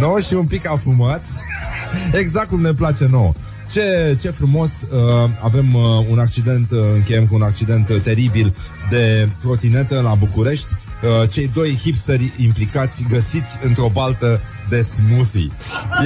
[0.00, 0.20] nu?
[0.20, 1.28] Și un pic afumați.
[2.20, 3.32] exact cum ne place nouă.
[3.72, 8.54] Ce, ce frumos, uh, avem uh, un accident, uh, încheiem cu un accident uh, teribil
[8.90, 10.68] de trotinetă la București.
[11.02, 15.50] Uh, cei doi hipsteri implicați găsiți într-o baltă de smoothie.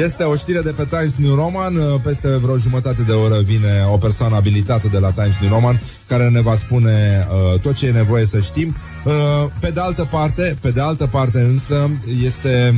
[0.04, 1.76] Este o știre de pe Times New Roman.
[1.76, 5.80] Uh, peste vreo jumătate de oră vine o persoană abilitată de la Times New Roman
[6.08, 8.76] care ne va spune uh, tot ce e nevoie să știm.
[9.04, 9.12] Uh,
[9.60, 11.90] pe de altă parte, pe de altă parte însă,
[12.24, 12.74] este,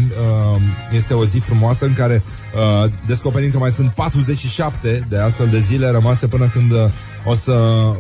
[0.55, 0.61] uh,
[0.93, 2.23] este o zi frumoasă în care
[2.55, 6.79] uh, descoperim că mai sunt 47 de astfel de zile rămase până când uh,
[7.25, 7.55] o să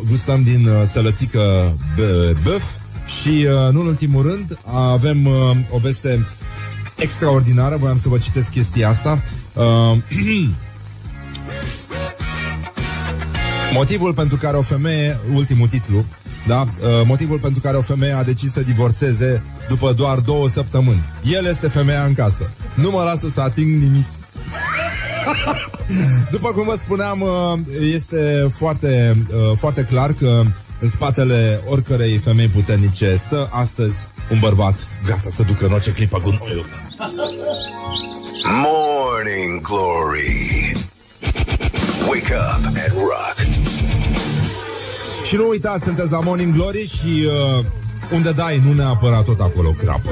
[0.08, 2.64] gustăm din uh, sălățică bă- băf
[3.06, 4.58] și, uh, nu în ultimul rând,
[4.92, 6.26] avem uh, o veste
[6.96, 7.76] extraordinară.
[7.76, 9.22] Voiam să vă citesc chestia asta.
[9.52, 9.96] Uh,
[13.72, 16.04] motivul pentru care o femeie, ultimul titlu,
[16.46, 16.60] da?
[16.60, 21.02] Uh, motivul pentru care o femeie a decis să divorțeze după doar două săptămâni.
[21.24, 22.50] El este femeia în casă.
[22.74, 24.06] Nu mă lasă să ating nimic.
[26.30, 27.58] După cum vă spuneam, uh,
[27.94, 30.42] este foarte, uh, foarte clar că
[30.84, 33.94] în spatele oricărei femei puternice stă astăzi
[34.30, 36.66] un bărbat gata să ducă în orice clipă gunoiul.
[38.64, 40.72] Morning Glory.
[42.08, 43.36] Wake up and rock.
[45.26, 47.26] Și nu uitați, sunteți la Morning Glory și
[47.58, 47.64] uh,
[48.12, 50.10] unde dai, nu neapărat tot acolo crapă.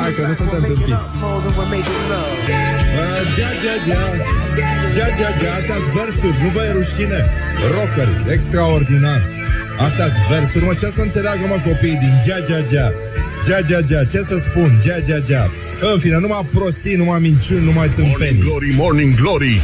[0.00, 1.10] Hai că nu suntem tâmpiți.
[3.36, 4.02] Gea, gea, gea.
[4.94, 5.52] Gea, gea, gea.
[5.58, 7.20] Astea sunt versuri, nu vă e rușine.
[7.74, 9.20] Rockeri, extraordinar.
[9.86, 12.88] Astea sunt versuri, mă, ce să înțeleagă, mă, copiii din gea, gea, gea.
[13.46, 14.70] Gea, gea, gea, ce să spun?
[14.84, 15.44] Gea, gea, gea.
[15.92, 18.42] În fine, numai prostii, numai minciuni, numai Morning tâmpenii.
[18.48, 19.56] Glory, Morning Glory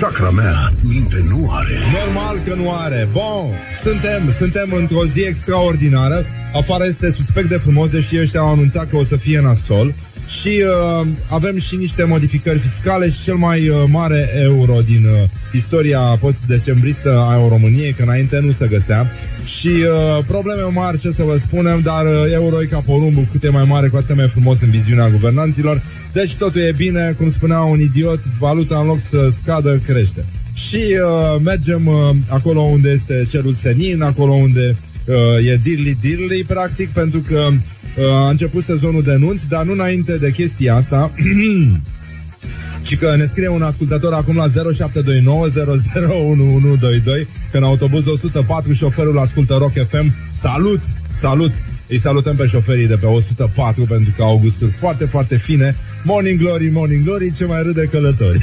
[0.00, 3.08] Chakra mea, minte nu are Normal că nu are.
[3.12, 3.46] Bun,
[3.82, 6.26] suntem, suntem într-o zi extraordinară.
[6.56, 9.94] Afară este suspect de frumos, deși ăștia au anunțat că o să fie nasol.
[10.40, 15.28] Și uh, avem și niște modificări fiscale și cel mai uh, mare euro din uh,
[15.52, 19.12] istoria post-decembristă a României, că înainte nu se găsea.
[19.58, 23.44] Și uh, probleme mari, ce să vă spunem, dar uh, euro e ca porumbul, cât
[23.44, 25.82] e mai mare, cu atât e mai frumos în viziunea guvernanților.
[26.12, 30.24] Deci totul e bine, cum spunea un idiot, valuta în loc să scadă, crește.
[30.54, 31.94] Și uh, mergem uh,
[32.28, 34.76] acolo unde este cerul senin, acolo unde
[35.06, 37.48] uh, e dirli dirli, practic, pentru că
[37.96, 41.12] uh, a început sezonul de nunți, dar nu înainte de chestia asta.
[42.86, 44.50] Și că ne scrie un ascultător acum la 0729001122
[47.50, 50.80] Că în autobuz 104 șoferul ascultă Rock FM Salut,
[51.20, 51.52] salut
[51.88, 55.76] îi salutăm pe șoferii de pe 104 pentru că au gusturi foarte, foarte fine.
[56.08, 58.38] Morning Glory, Morning Glory, ce mai râde călători.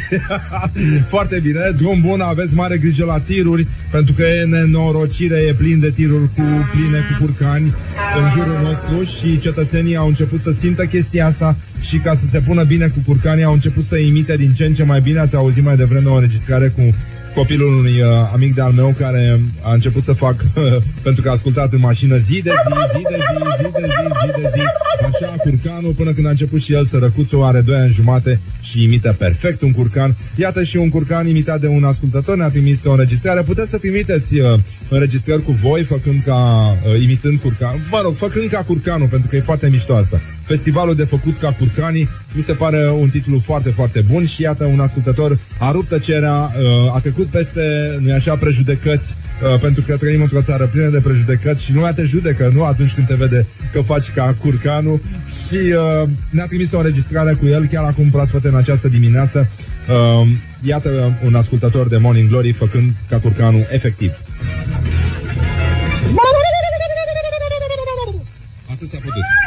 [1.14, 5.80] foarte bine, drum bun, aveți mare grijă la tiruri, pentru că e nenorocire, e plin
[5.80, 7.76] de tiruri cu pline cu curcani
[8.22, 12.40] în jurul nostru și cetățenii au început să simtă chestia asta și ca să se
[12.40, 15.20] pună bine cu curcanii au început să imite din ce în ce mai bine.
[15.20, 16.96] Ați auzit mai devreme o înregistrare cu
[17.36, 20.36] copilul unui uh, amic de-al meu care a început să fac,
[21.06, 24.26] pentru că a ascultat în mașină zi de zi, zi de zi, zi de zi,
[24.26, 24.62] zi de zi,
[25.06, 29.16] așa, curcanul, până când a început și el sărăcuțul, are 2 ani jumate și imită
[29.18, 30.16] perfect un curcan.
[30.36, 33.42] Iată și un curcan imitat de un ascultător, ne-a trimis o înregistrare.
[33.42, 34.60] Puteți să trimiteți uh,
[34.90, 39.36] înregistrări cu voi, făcând ca, uh, imitând curcan, mă rog, făcând ca curcanul, pentru că
[39.36, 40.22] e foarte mișto asta.
[40.54, 44.66] Festivalul de făcut ca curcanii mi se pare un titlu foarte, foarte bun și iată
[44.66, 49.16] un ascultător a rupt tăcerea, uh, a trecut peste, nu așa, prejudecăți,
[49.54, 52.94] uh, pentru că trăim într-o țară plină de prejudecăți și lumea te judecă, nu atunci
[52.94, 55.02] când te vede că faci ca curcanul
[55.48, 59.50] și uh, ne-a trimis o înregistrare cu el chiar acum proaspăt în această dimineață.
[59.90, 60.28] Uh,
[60.62, 64.12] iată un ascultător de Morning Glory făcând ca curcanul efectiv.
[68.72, 69.43] Atât s-a putut.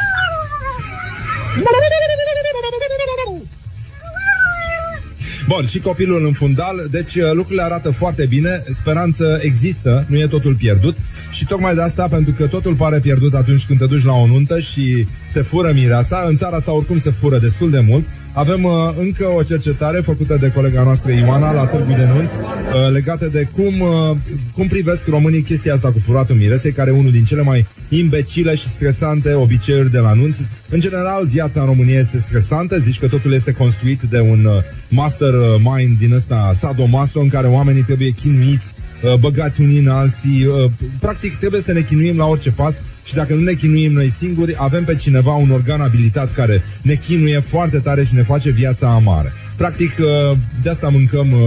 [5.47, 10.27] Bun, și copilul în fundal, deci uh, lucrurile arată foarte bine, speranță există, nu e
[10.27, 10.95] totul pierdut
[11.31, 14.27] și tocmai de asta, pentru că totul pare pierdut atunci când te duci la o
[14.27, 18.05] nuntă și se fură mireasa, în țara asta oricum se fură destul de mult,
[18.37, 22.91] avem uh, încă o cercetare făcută de colega noastră Ioana la Târgu de Nunți uh,
[22.91, 24.17] legată de cum, uh,
[24.53, 28.55] cum privesc românii chestia asta cu furatul miresei, care e unul din cele mai imbecile
[28.55, 30.45] și stresante obiceiuri de la nunți.
[30.69, 34.53] În general, viața în România este stresantă, zici că totul este construit de un uh,
[34.89, 38.73] master uh, mind din ăsta sadomaso în care oamenii trebuie chinuiți
[39.03, 40.45] uh, băgați unii în alții.
[40.45, 44.09] uh, Practic trebuie să ne chinuim la orice pas și dacă nu ne chinuim noi
[44.17, 48.49] singuri, avem pe cineva un organ abilitat care ne chinuie foarte tare și ne face
[48.49, 49.33] viața amară.
[49.55, 51.39] Practic, uh, de asta mâncăm uh,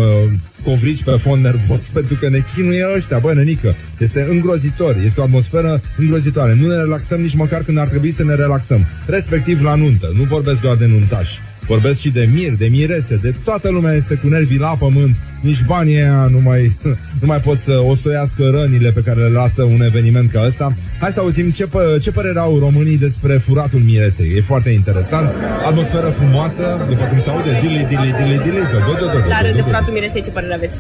[0.65, 3.75] covrici pe fond nervos, pentru că ne chinuie ăștia, bă, nenică.
[3.99, 6.55] Este îngrozitor, este o atmosferă îngrozitoare.
[6.55, 8.87] Nu ne relaxăm nici măcar când ar trebui să ne relaxăm.
[9.07, 10.13] Respectiv la nuntă.
[10.15, 11.41] Nu vorbesc doar de nuntași.
[11.67, 15.65] Vorbesc și de mir, de mirese, de toată lumea este cu nervii la pământ, nici
[15.67, 16.77] banii aia nu mai,
[17.23, 20.73] nu mai pot să ostoiască rănile pe care le lasă un eveniment ca ăsta.
[21.01, 24.37] Hai să auzim ce, pă, ce părere au românii despre furatul miresei.
[24.37, 25.29] E foarte interesant.
[25.67, 29.29] Atmosferă frumoasă, după cum se aude, dili, dili, dili, dili, do, do, do, do, do,
[29.29, 29.65] Dar do, de do, do.
[29.65, 30.77] furatul miresei ce părere aveți?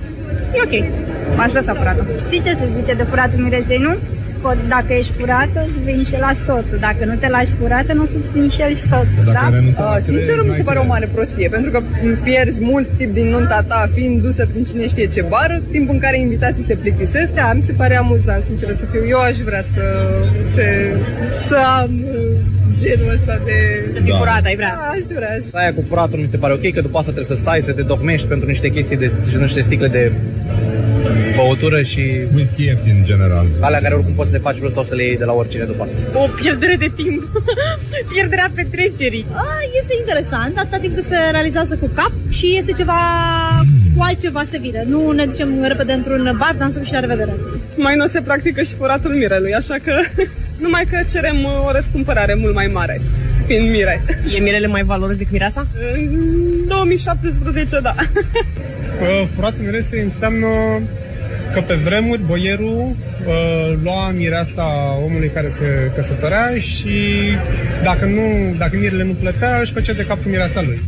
[0.56, 0.74] E ok.
[1.36, 2.06] M-aș lăsa furată.
[2.26, 3.92] Știi ce se zice de furatul miresei, nu?
[4.42, 6.78] Că dacă ești furată, îți vin și la soțul.
[6.80, 9.44] Dacă nu te lași furată, nu o să-ți vin și el și soțul, da?
[9.50, 11.80] Uh, sincer, mi se pare o mare prostie, pentru că
[12.22, 15.98] pierzi mult timp din nunta ta fiind dusă prin cine știe ce bar, timp în
[15.98, 17.34] care invitații se plictisesc.
[17.34, 19.02] Da, mi se pare amuzant, sincer să fiu.
[19.08, 19.84] Eu aș vrea să,
[20.54, 20.62] să,
[21.48, 23.58] să am uh, genul ăsta de...
[23.94, 24.18] Să fii Da.
[24.18, 24.74] curată, ai vrea.
[24.92, 27.42] Aș vrea, aș Aia cu furatul mi se pare ok, că după asta trebuie să
[27.42, 30.12] stai, să te tocmești pentru niște chestii de niște sticle de
[31.36, 32.00] băutură și...
[32.34, 33.46] Whisky ieftin în general.
[33.60, 35.64] Alea care oricum poți să le faci vreau sau să le iei de la oricine
[35.64, 36.18] după asta.
[36.18, 37.22] O pierdere de timp.
[38.12, 39.26] Pierderea petrecerii.
[39.32, 39.44] A,
[39.80, 42.98] este interesant, atâta timp cât se realizează cu cap și este ceva
[43.96, 44.84] cu altceva se vine.
[44.88, 47.32] Nu ne ducem repede într-un bar, dansăm și la revedere.
[47.76, 49.94] Mai nu se practică și furatul mirelui, așa că
[50.64, 53.00] numai că cerem uh, o răscumpărare mult mai mare,
[53.46, 54.02] fiind mire.
[54.34, 55.66] E mirele mai valoros decât mireasa?
[55.94, 57.94] În 2017, da.
[59.00, 60.46] Uh, Furatul miresei înseamnă
[61.52, 62.96] că pe vremuri boierul
[63.26, 66.90] uh, lua mireasa omului care se căsătorea și
[67.82, 70.80] dacă, nu, dacă mirele nu plătea, își făcea de cap cu mireasa lui.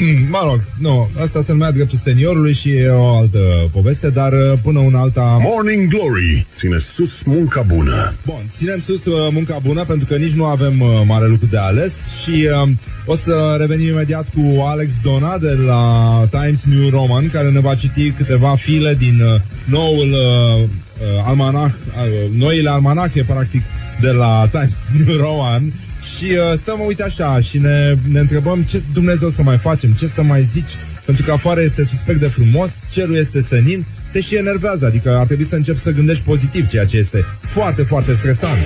[0.00, 3.38] Mm, mă rog, nu, asta se numea dreptul seniorului și e o altă
[3.72, 5.38] poveste, dar uh, până una alta...
[5.42, 8.14] Morning Glory ține sus munca bună.
[8.26, 11.58] Bun, ținem sus uh, munca bună pentru că nici nu avem uh, mare lucru de
[11.58, 11.92] ales
[12.22, 12.68] și uh,
[13.04, 17.74] o să revenim imediat cu Alex Dona de la Times New Roman care ne va
[17.74, 23.62] citi câteva file din uh, noul uh, uh, almanah, uh, noile almanahe practic
[24.00, 25.72] de la Times New Roman
[26.18, 30.06] și uh, stăm, uite așa, și ne, ne întrebăm ce Dumnezeu să mai facem, ce
[30.06, 30.70] să mai zici,
[31.04, 35.26] pentru că afară este suspect de frumos, cerul este senin, te și enervează, adică ar
[35.26, 38.58] trebui să începi să gândești pozitiv, ceea ce este foarte, foarte stresant.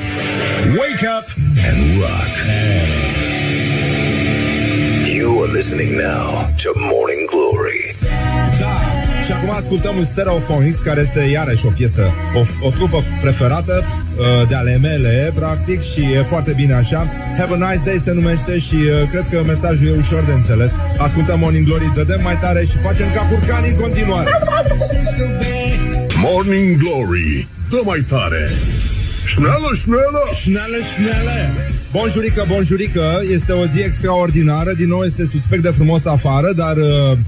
[0.67, 1.27] Wake up
[1.71, 2.35] and rock.
[5.17, 7.95] You are listening now to Morning Glory.
[8.61, 8.92] Da.
[9.27, 12.05] Și acum ascultăm un Stereophonics, care este iarăși o piesă,
[12.35, 17.09] o, o trupă preferată uh, de ale mele, practic, și e foarte bine așa.
[17.39, 20.71] Have a nice day se numește și uh, cred că mesajul e ușor de înțeles.
[20.99, 24.29] Ascultăm Morning Glory, dădem mai tare și facem ca curcanii în continuare.
[26.17, 28.51] Morning Glory, dă mai tare.
[29.27, 30.23] Șneală, șneală!
[30.41, 31.37] Șneală, șneală!
[31.93, 37.11] Bonjurică, bonjurică, este o zi extraordinară, din nou este suspect de frumos afară, dar uh,
[37.11, 37.19] uh,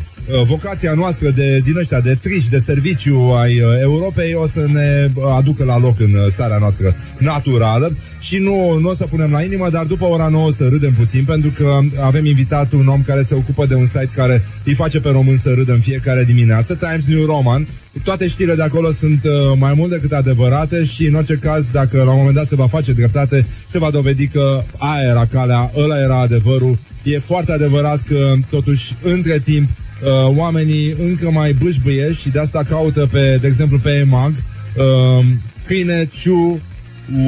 [0.44, 5.10] vocația noastră de, din ăștia de triși de serviciu ai uh, Europei o să ne
[5.14, 9.30] uh, aducă la loc în uh, starea noastră naturală și nu, nu o să punem
[9.30, 13.02] la inimă, dar după ora 9 să râdem puțin, pentru că avem invitat un om
[13.02, 16.24] care se ocupă de un site care îi face pe român să râdă în fiecare
[16.24, 17.66] dimineață, Times New Roman.
[18.02, 21.96] Toate știrile de acolo sunt uh, mai mult decât adevărate și în orice caz, dacă
[21.96, 25.70] la un moment dat se va face dreptate, se va dovedi că aia era calea,
[25.76, 26.78] ăla era adevărul.
[27.02, 29.68] E foarte adevărat că totuși între timp
[30.02, 34.32] uh, oamenii încă mai bâșbâie și de asta caută pe, de exemplu, pe EMAG
[34.76, 35.24] uh,
[35.66, 36.60] câine ciu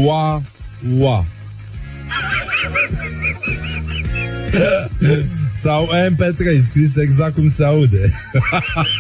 [0.05, 0.43] ua
[0.99, 1.25] ua.
[5.63, 8.13] Sau MP3, scris exact cum se aude.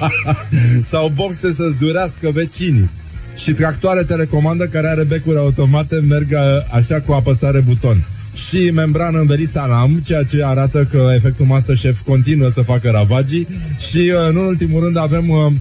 [0.83, 2.91] Sau boxe să zurească vecinii.
[3.37, 6.39] Și tractoare telecomandă care are becuri automate merg uh,
[6.73, 8.05] așa cu apăsare buton.
[8.37, 13.47] Și membrană învelit salam, ceea ce arată că efectul Masterchef continuă să facă ravagii.
[13.91, 15.53] Și uh, în ultimul rând avem uh,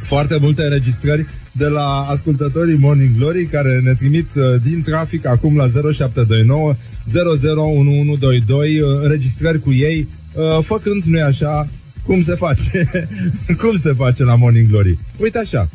[0.00, 5.56] foarte multe înregistrări de la ascultătorii Morning Glory care ne trimit uh, din trafic acum
[5.56, 11.68] la 0729 001122 uh, înregistrări cu ei uh, făcând, nu așa,
[12.02, 13.08] cum se face,
[13.60, 14.98] cum se face la Morning Glory.
[15.16, 15.68] Uite așa.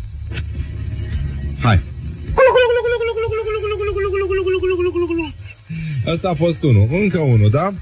[1.62, 1.80] Hai.
[6.12, 6.88] Asta a fost unul.
[6.92, 7.74] Încă unul, da?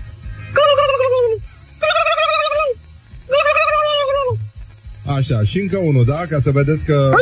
[5.05, 6.25] Așa, și încă unul, da?
[6.29, 7.11] Ca să vedeți că...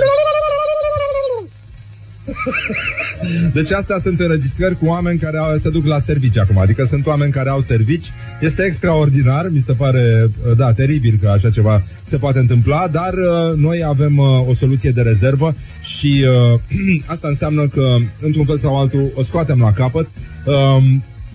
[3.54, 7.06] Deci astea sunt înregistrări cu oameni care au, se duc la servici acum Adică sunt
[7.06, 12.18] oameni care au servici Este extraordinar, mi se pare Da, teribil că așa ceva se
[12.18, 17.68] poate întâmpla Dar uh, noi avem uh, o soluție de rezervă Și uh, asta înseamnă
[17.68, 20.08] că Într-un fel sau altul o scoatem la capăt
[20.50, 20.84] uh,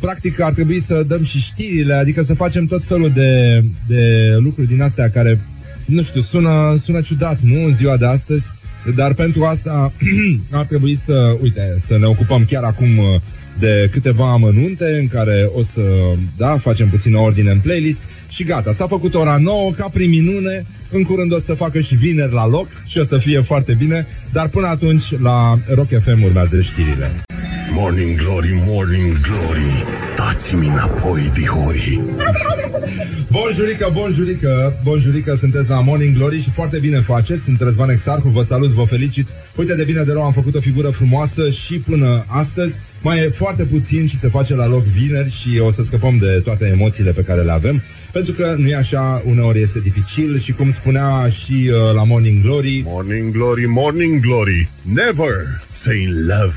[0.01, 4.69] Practic ar trebui să dăm și știrile Adică să facem tot felul de, de lucruri
[4.69, 5.41] din astea Care,
[5.85, 7.65] nu știu, sună, sună ciudat, nu?
[7.65, 8.45] În ziua de astăzi
[8.95, 9.93] dar pentru asta
[10.51, 13.05] ar trebui să, uite, să ne ocupăm chiar acum uh,
[13.59, 15.83] de câteva amănunte în care o să,
[16.37, 20.65] da, facem puțină ordine în playlist și gata, s-a făcut ora 9 ca prin minune,
[20.91, 24.07] în curând o să facă și vineri la loc și o să fie foarte bine,
[24.33, 27.11] dar până atunci la Rock FM urmează știrile.
[27.75, 29.85] Morning Glory, Morning Glory,
[30.17, 32.01] dați-mi înapoi, dihori.
[33.31, 37.45] Bonjurică, bonjurică, bonjurică, sunteți la Morning Glory și foarte bine faceți.
[37.45, 39.27] Sunt Răzvan Exarhu, vă salut, vă felicit.
[39.57, 42.79] Uite de bine de rău, am făcut o figură frumoasă și până astăzi.
[43.05, 46.41] Mai e foarte puțin și se face la loc vineri și o să scăpăm de
[46.45, 47.83] toate emoțiile pe care le avem.
[48.13, 52.43] Pentru că nu e așa, uneori este dificil și cum spunea și uh, la Morning
[52.43, 52.83] Glory...
[52.87, 55.33] Morning Glory, Morning Glory, never
[55.69, 56.55] say in love,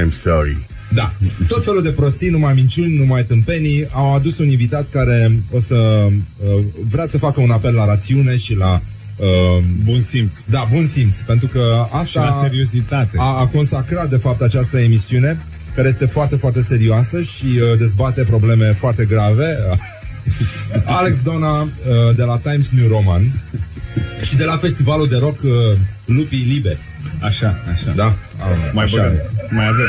[0.00, 0.56] I'm sorry.
[0.92, 1.12] Da,
[1.48, 5.74] tot felul de prostii, numai minciuni, numai tâmpenii Au adus un invitat care o să
[6.04, 8.80] uh, vrea să facă un apel la rațiune și la
[9.16, 10.30] uh, Bun simț.
[10.44, 13.16] Da, bun simț, pentru că asta Și la seriozitate.
[13.18, 15.38] a, a consacrat de fapt această emisiune
[15.74, 19.58] care este foarte, foarte serioasă și uh, dezbate probleme foarte grave.
[20.98, 21.68] Alex Dona uh,
[22.16, 23.22] de la Times New Roman
[24.22, 25.50] și de la festivalul de rock uh,
[26.04, 26.78] Lupii Liberi.
[27.20, 27.92] Așa, așa.
[27.96, 28.04] Da?
[28.04, 28.96] A, Mai așa.
[28.96, 29.12] băgăm.
[29.50, 29.86] Mai avem.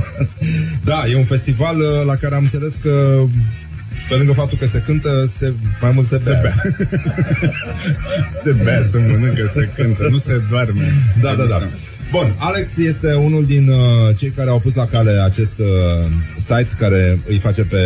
[0.84, 3.22] Da, e un festival uh, la care am înțeles că
[4.08, 6.40] pe lângă faptul că se cântă, se, mai mult se bea.
[6.40, 6.54] bea.
[8.42, 10.82] se bea, se mănâncă, se cântă, nu se doarme.
[11.20, 11.68] Da, da, da.
[12.10, 15.66] Bun, Alex este unul din uh, cei care au pus la cale acest uh,
[16.36, 17.78] site care îi face pe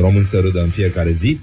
[0.00, 1.40] român să râdă în fiecare zi.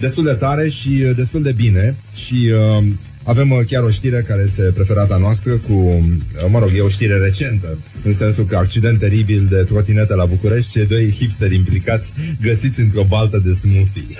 [0.00, 2.84] Destul de tare și uh, destul de bine și uh,
[3.22, 6.04] avem uh, chiar o știre care este preferata noastră cu, uh,
[6.50, 10.70] mă rog, e o știre recentă, în sensul că accident teribil de trotinetă la București,
[10.70, 12.12] cei doi hipsteri implicați
[12.42, 14.16] găsiți într-o baltă de smoothie.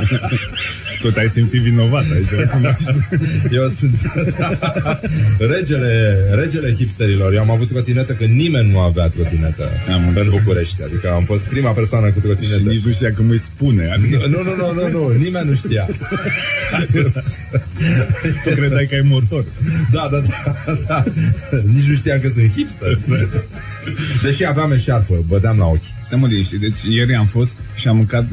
[1.02, 2.94] Tot ai simțit vinovat, ai să recunoști.
[3.50, 4.00] Eu sunt
[5.56, 7.32] regele, regele hipsterilor.
[7.34, 10.82] Eu am avut trotinetă când nimeni nu avea trotinetă Am în București.
[10.82, 12.70] Adică am fost prima persoană cu Și trotinetă.
[12.70, 13.90] nici nu știa cum îi spune.
[13.92, 15.86] Adică Nu, nu, nu, nu, nu, nimeni nu știa.
[18.44, 19.44] tu credeai că ai motor.
[19.90, 21.04] Da, da, da, da.
[21.72, 22.98] Nici nu știam că sunt hipster.
[24.22, 25.90] Deși aveam eșarfă, bădeam la ochi.
[26.04, 28.26] Stai mă liniște, deci ieri am fost și am mâncat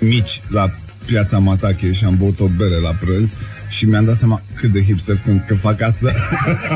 [0.00, 3.36] mici la piața Matache și am băut o bere la prânz
[3.70, 6.10] și mi-am dat seama cât de hipster sunt că fac asta.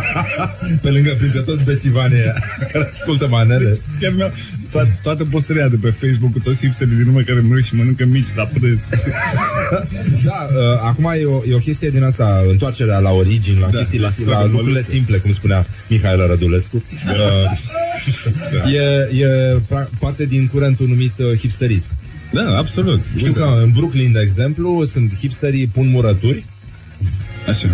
[0.82, 2.34] Pe lângă printre toți bețivanii ăia
[2.72, 3.76] care ascultă manele.
[4.01, 4.32] Chiar mi-au
[4.68, 8.05] to- toată postăria de pe Facebook cu toți hipsterii din urmă care mănâncă și mănâncă
[8.05, 8.80] mici la prânz.
[10.24, 13.78] Da, uh, acum e o, e o chestie din asta, întoarcerea la origini, la, Da,
[13.78, 14.90] chestiile, la la, la sfără lucrurile măluță.
[14.90, 16.84] simple, cum spunea Mihail Rădulescu.
[18.64, 21.86] Uh, e, e pra- parte din curentul numit uh, hipsterism.
[22.32, 23.01] Da, absolut.
[23.16, 26.45] Știu că în Brooklyn, de exemplu, sunt hipsterii pun murături
[27.49, 27.68] Așa.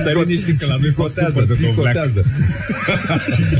[0.00, 1.74] Stai liniștit că la noi fac supă Tricotează, de dovleac.
[1.74, 2.22] tricotează.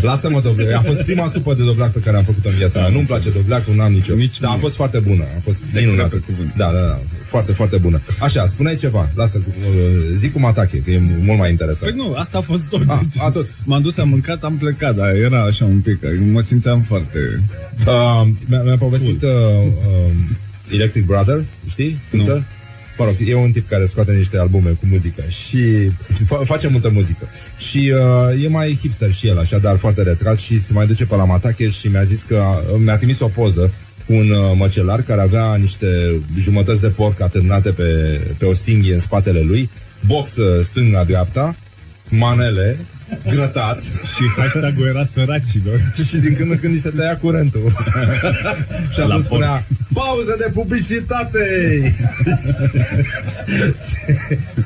[0.03, 0.75] Lasă-mă dovleac.
[0.75, 2.89] A fost prima supă de dovleac pe care am făcut-o în viața mea.
[2.89, 4.15] Nu-mi place dovleacul, n-am nicio.
[4.15, 4.63] Nici Dar a mie.
[4.63, 5.23] fost foarte bună.
[5.23, 6.09] A fost Te minunată.
[6.09, 6.53] cred pe cuvânt.
[6.57, 6.99] Da, da, da.
[7.23, 8.01] Foarte, foarte bună.
[8.21, 9.11] Așa, spuneai ceva.
[9.15, 9.55] Lasă, uh,
[10.15, 11.91] zic cum atache, că e mult mai interesant.
[11.93, 12.83] Păi nu, asta a fost tot.
[12.87, 13.47] A, Deci, a, tot.
[13.65, 15.99] M-am dus, am mâncat, am plecat, dar era așa un pic,
[16.33, 17.19] mă simțeam foarte...
[17.87, 19.31] Uh, mi-a, mi-a povestit uh,
[19.89, 20.11] uh,
[20.75, 21.99] Electric Brother, știi?
[22.11, 22.33] Cântă?
[22.33, 22.43] Nu.
[22.99, 25.91] Mă rog, e un tip care scoate niște albume cu muzică și
[26.25, 27.29] fa- face multă muzică.
[27.59, 31.07] Și uh, e mai hipster și el, așa, dar foarte retras și se mai duce
[31.07, 33.73] pe la Matache și mi-a zis că uh, mi-a trimis o poză
[34.07, 38.95] cu un uh, măcelar care avea niște jumătăți de porc atârnate pe, pe o stinghie
[38.95, 39.71] în spatele lui,
[40.07, 41.57] box uh, stânga-dreapta,
[42.09, 42.79] manele,
[43.29, 45.79] grătat Și hashtag-ul era săracilor.
[46.09, 47.73] și din când în când îi se tăia curentul.
[48.93, 51.45] și atunci La spunea, pauză de publicitate!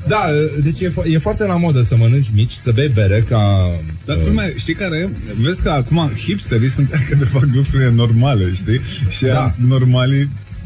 [0.06, 0.24] da,
[0.62, 3.70] deci e, fo- e foarte la modă să mănânci mici, să bei bere ca...
[4.04, 5.08] Dar culmea, știi care e?
[5.36, 8.80] Vezi că acum hipsterii sunt aia care fac lucrurile normale, știi?
[9.08, 9.54] Și Da.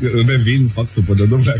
[0.04, 0.14] Da.
[0.16, 1.58] normali revin, fac supă de dovleac.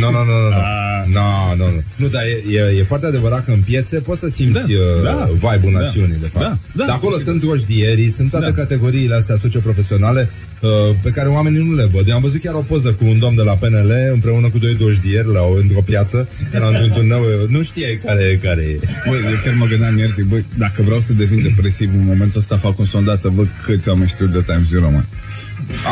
[0.00, 0.58] Nu, nu, nu, nu.
[1.06, 1.82] Nu, nu, nu.
[1.96, 4.64] Nu, dar e, e, e foarte adevărat că în piețe poți să simți Da,
[5.02, 5.28] da, da.
[5.32, 5.80] vibe-ul Da.
[5.80, 6.44] națiunii, de fapt.
[6.44, 7.30] Da, da, dar acolo sigur.
[7.32, 8.52] sunt gojdierii, sunt toate Da.
[8.52, 10.30] categoriile astea socioprofesionale
[10.60, 10.68] uh,
[11.02, 12.08] pe care oamenii nu le văd.
[12.08, 14.76] Eu am văzut chiar o poză cu un domn de la PNL împreună cu doi
[14.76, 16.28] gojdieri la o, într-o piață.
[16.52, 18.78] Era într-un turneu, nu știai care e care e.
[19.08, 22.40] Băi, eu chiar mă gândeam ieri, zic, băi, dacă vreau să devin depresiv în momentul
[22.40, 25.02] ăsta, fac un sondaj să văd câți oameni știu de Times Zero, mă.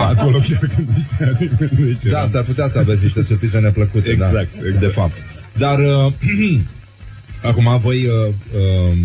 [0.08, 2.30] Acolo chiar când nu știa nimeni de ce Da, eram.
[2.30, 4.08] s-ar putea să aveți niște surprize neplăcute.
[4.10, 4.80] Exact, da, exact.
[4.80, 5.16] De fapt.
[5.56, 6.12] Dar uh,
[7.50, 8.34] acum voi, uh,
[8.90, 8.96] uh,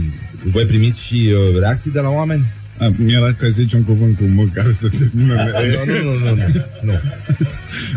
[0.44, 2.44] voi primiți și uh, reacții de la oameni?
[2.80, 6.36] A, mi-era că zici un cuvânt cu M care să termină Nu, nu, nu, nu,
[6.82, 6.92] nu.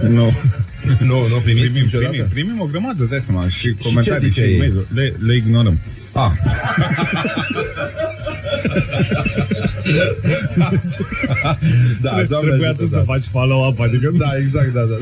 [0.02, 0.08] nu.
[0.08, 0.32] Nu.
[1.00, 2.10] Nu, nu primiți primim, niciodată?
[2.10, 4.58] primim, primim o grămadă, îți dai seama, și comentarii și zice ei?
[4.60, 5.78] e le, le ignorăm.
[6.12, 6.30] Ah.
[12.02, 13.02] da, doamne Trebuia ajută, tu să da.
[13.02, 14.12] faci follow-up, adică...
[14.16, 14.96] Da, exact, da, da.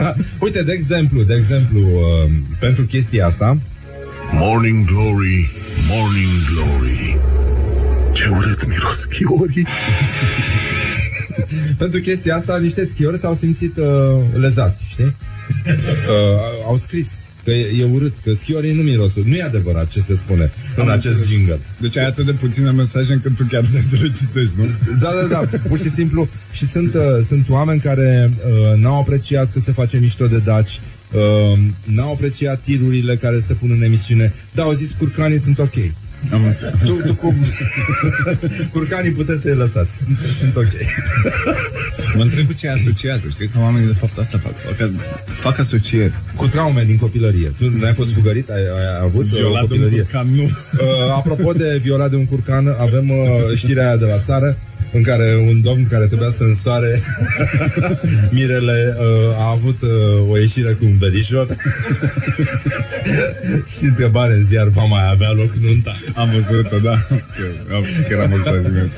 [0.44, 3.58] Uite, de exemplu, de exemplu, uh, pentru chestia asta,
[4.32, 5.50] Morning Glory,
[5.88, 7.18] Morning Glory.
[8.12, 9.66] Ce urât miros chiorii.
[11.78, 13.86] pentru chestia asta, niște schiori s-au simțit uh,
[14.34, 15.14] lezați, știi?
[15.66, 17.06] Uh, au scris
[17.46, 19.24] că e, e urât, că schiorii nu mirosul.
[19.26, 21.60] Nu e adevărat ce se spune în acest jingle.
[21.80, 24.64] Deci ai atât de puține mesaje încât tu chiar trebuie să le citești, nu?
[25.00, 26.28] Da, da, da, pur și simplu.
[26.52, 30.80] Și sunt, uh, sunt oameni care uh, n-au apreciat că se face mișto de daci,
[31.12, 35.74] uh, n-au apreciat tirurile care se pun în emisiune, dar au zis curcanii sunt ok.
[36.32, 36.74] Am înțeles.
[36.84, 37.34] Tu, tu cum...
[38.72, 39.96] Curcanii puteți să-i lăsați.
[39.96, 40.72] Sunt, sunt ok.
[42.16, 43.48] Mă întreb cu ce asociază, știi?
[43.48, 44.52] Că oamenii de fapt asta fac.
[44.56, 44.90] Fac,
[45.26, 46.12] fac asocieri.
[46.36, 47.52] Cu traume din copilărie.
[47.58, 48.48] Tu n-ai fost fugărit?
[48.50, 50.02] Ai, ai avut uh, Violat o de un copilărie?
[50.02, 50.42] curcan, nu.
[50.42, 50.50] Uh,
[51.16, 54.56] apropo de violat de un curcan, avem uh, știrea aia de la țară
[54.96, 57.00] în care un domn care trebuia să însoare
[58.36, 61.46] mirele uh, a avut uh, o ieșire cu un verișor
[63.78, 65.94] și întrebare în ziar va mai avea loc nunta.
[66.14, 66.96] Am văzut-o, da.
[68.08, 68.90] Chiar am văzut azi dimineața.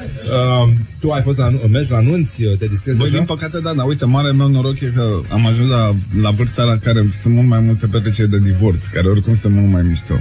[0.64, 0.68] Uh,
[1.00, 3.16] tu ai fost la, nu- mergi la nunți, te distrezi Băi, așa?
[3.16, 6.62] din păcate, da, dar uite, mare meu noroc e că am ajuns la, la vârsta
[6.62, 10.14] la care sunt mult mai multe petreceri de divorț, care oricum sunt mult mai mișto.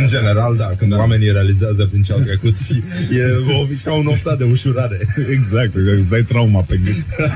[0.00, 0.96] În general, da, când da.
[0.96, 2.82] oamenii realizează prin ce au trecut și
[3.18, 3.24] e
[3.54, 4.98] o, ca un oftat de ușurare.
[5.36, 7.04] Exact, îți dai trauma pe gând.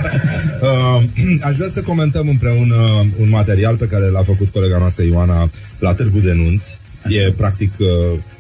[0.63, 1.03] uh,
[1.49, 5.95] aș vrea să comentăm împreună un material pe care l-a făcut colega noastră Ioana la
[5.95, 6.79] Târgu de Nunți.
[7.09, 7.87] E practic uh,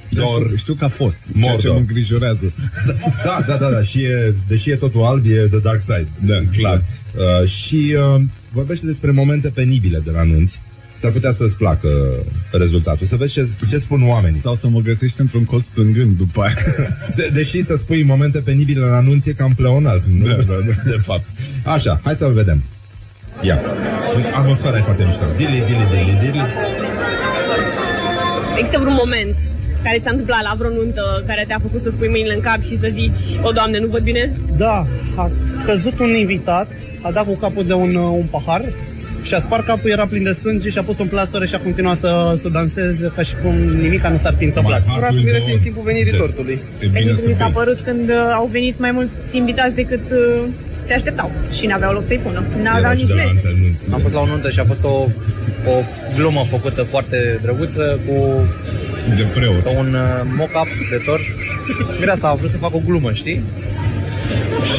[0.08, 1.72] Dor, dor, știu că a fost, ceea ce Mordor.
[1.72, 2.52] mă îngrijorează.
[3.24, 6.08] Da, da, da, da, și e, deși e totul alb, e The Dark Side.
[6.20, 6.84] Da, clar.
[7.16, 8.22] Uh, și uh,
[8.52, 10.60] vorbește despre momente penibile de la nunți.
[11.00, 11.88] S-ar putea să-ți placă
[12.50, 13.06] rezultatul.
[13.06, 14.40] Să vezi ce, ce spun oamenii.
[14.40, 16.54] Sau să mă găsești într-un cost plângând după aia.
[17.16, 20.26] De, deși să spui momente penibile la anunț e cam pleonasm, nu?
[20.26, 20.90] Da, da, da.
[20.90, 21.24] De fapt.
[21.64, 22.62] Așa, hai să-l vedem.
[23.40, 23.60] Ia.
[24.34, 25.24] Atmosfera e foarte mișto.
[25.36, 26.40] Dili, dili, dili, dili.
[28.58, 29.36] Există vreun moment
[29.82, 32.78] care ți-a întâmplat la vreo nuntă care te-a făcut să spui mâinile în cap și
[32.78, 34.32] să zici O, Doamne, nu văd bine?
[34.56, 34.86] Da,
[35.16, 35.30] a
[35.64, 36.68] căzut un invitat,
[37.02, 38.64] a dat cu capul de un, uh, un pahar
[39.26, 41.58] și a spart capul, era plin de sânge și a pus un plastor și a
[41.58, 42.10] continuat să,
[42.42, 43.54] să danseze ca și cum
[43.86, 44.82] nimica nu s-ar fi întâmplat.
[44.94, 46.52] Furat mirese în timpul venirii tortului.
[46.80, 47.52] E bine Pentru să mi s-a bei.
[47.54, 50.42] părut când uh, au venit mai mulți invitați decât uh,
[50.82, 52.44] se așteptau și n-aveau loc să-i pună.
[52.62, 53.34] N-aveau Era și nici de la mese.
[53.46, 53.84] antenunți.
[53.92, 54.94] Am fost la o nuntă și a fost o,
[55.72, 55.74] o
[56.16, 58.14] glumă făcută foarte drăguță cu
[59.16, 59.62] De preot.
[59.62, 61.22] cu un uh, mock-up de tort.
[61.98, 63.42] Mireasa a vrut să facă o glumă, știi?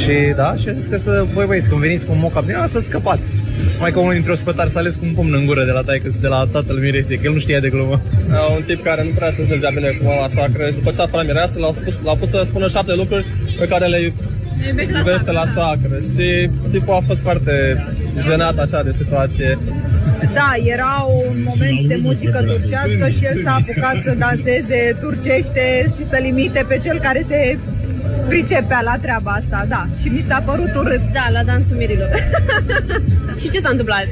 [0.01, 2.55] Și da, și a zis că să, voi băieți, când veniți cu un mock-up din
[2.55, 3.31] ăla, să scăpați.
[3.79, 6.07] Mai că unul dintre ospătari s-a ales cu un pumn în gură de la taică
[6.21, 8.01] de la tatăl Miresei, că el nu știa de glumă.
[8.57, 11.03] un tip care nu prea se înțelegea bine cu mama sacră și după ce a
[11.03, 13.25] aflat mireasă, l-a pus, l-a pus să spună șapte lucruri
[13.59, 14.13] pe care le
[14.97, 15.97] iubește la sacră.
[16.13, 17.53] Și tipul a fost foarte
[18.25, 19.57] jenat așa de situație.
[20.33, 26.03] Da, era un moment de muzică turcească și el s-a apucat să danseze turcește și
[26.11, 27.57] să limite pe cel care se
[28.27, 29.87] pricepea la treaba asta, da.
[30.01, 31.01] Și mi s-a părut urât.
[31.13, 32.09] Da, la dansul mirilor.
[33.39, 34.05] Și ce s-a întâmplat?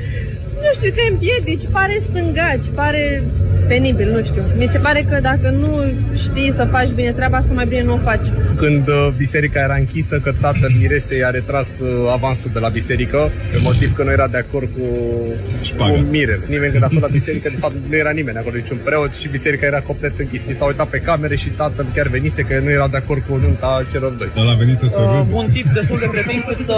[0.66, 3.24] nu știu, te împiedici, pare stângaci, pare
[3.68, 4.44] penibil, nu știu.
[4.58, 5.84] Mi se pare că dacă nu
[6.18, 8.26] știi să faci bine treaba asta, mai bine nu o faci.
[8.56, 13.32] Când uh, biserica era închisă, că tatăl Miresei a retras uh, avansul de la biserică,
[13.52, 14.86] pe motiv că nu era de acord cu,
[15.78, 16.40] cu mirele.
[16.50, 19.28] Nimeni când a fost la biserică, de fapt nu era nimeni acolo, niciun preot și
[19.28, 20.54] biserica era complet închisă.
[20.54, 23.86] S-a uitat pe camere și tatăl chiar venise că nu era de acord cu nunta
[23.92, 24.28] celor doi.
[24.38, 25.36] Ăla a venit să se Uh, râdă.
[25.42, 26.78] un tip destul de cretin cât să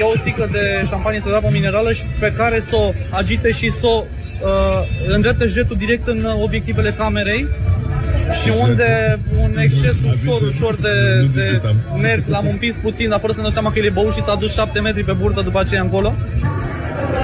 [0.00, 2.92] ia o sticlă de șampanie, să o dea pe minerală și pe care să o
[3.10, 4.04] agite și să o
[4.42, 7.46] uh, îndrepte jetul direct în uh, obiectivele camerei
[8.42, 11.60] și unde un exces ușor, ușor de, de
[12.02, 14.22] nervi l-am împins puțin, dar fără să ne dau seama că el e băut și
[14.22, 16.12] s-a dus 7 metri pe burtă după aceea încolo.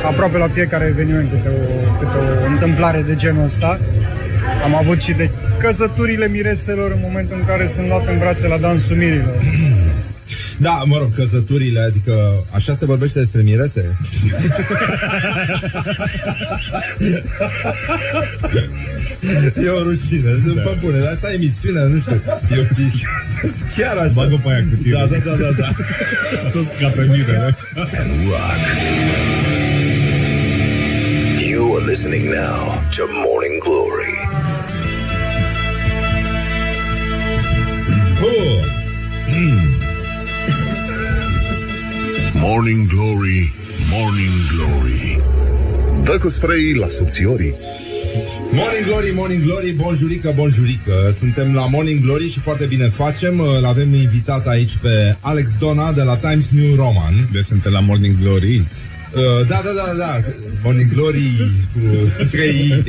[0.07, 3.79] aproape la fiecare eveniment câte o, câte o întâmplare de genul ăsta.
[4.65, 8.57] Am avut și de căsăturile mireselor în momentul în care sunt luate în brațe la
[8.57, 9.37] dansul mirilor.
[10.63, 13.99] Da, mă rog, căsăturile, adică așa se vorbește despre mirese?
[19.65, 20.63] e o rușine, sunt da.
[20.63, 22.23] pe bune, dar asta e emisiunea, nu știu,
[22.57, 22.65] eu
[23.77, 24.13] chiar așa.
[24.15, 24.93] Bagă pe aia cu tine.
[24.93, 25.69] Da, da, da, da, da.
[26.53, 27.35] Toți ca pe mine.
[27.45, 27.57] Rock.
[31.49, 34.15] You are listening now to Morning Glory.
[38.23, 38.73] Oh.
[42.45, 43.53] Morning Glory,
[43.91, 45.21] Morning Glory.
[46.05, 47.55] Dă cu spray la subțiorii.
[48.53, 53.65] Morning Glory, Morning Glory, bonjurică, bonjurică Suntem la Morning Glory și foarte bine facem Îl
[53.65, 58.17] avem invitat aici pe Alex Dona de la Times New Roman Deci suntem la Morning
[58.23, 58.69] Glories
[59.15, 60.21] Uh, da, da, da, da.
[60.63, 61.81] Morning Glory cu
[62.31, 62.85] 3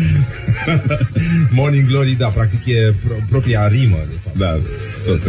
[1.58, 4.36] Morning Glory, da, practic e pro- propria rimă, de fapt.
[4.38, 4.58] Da,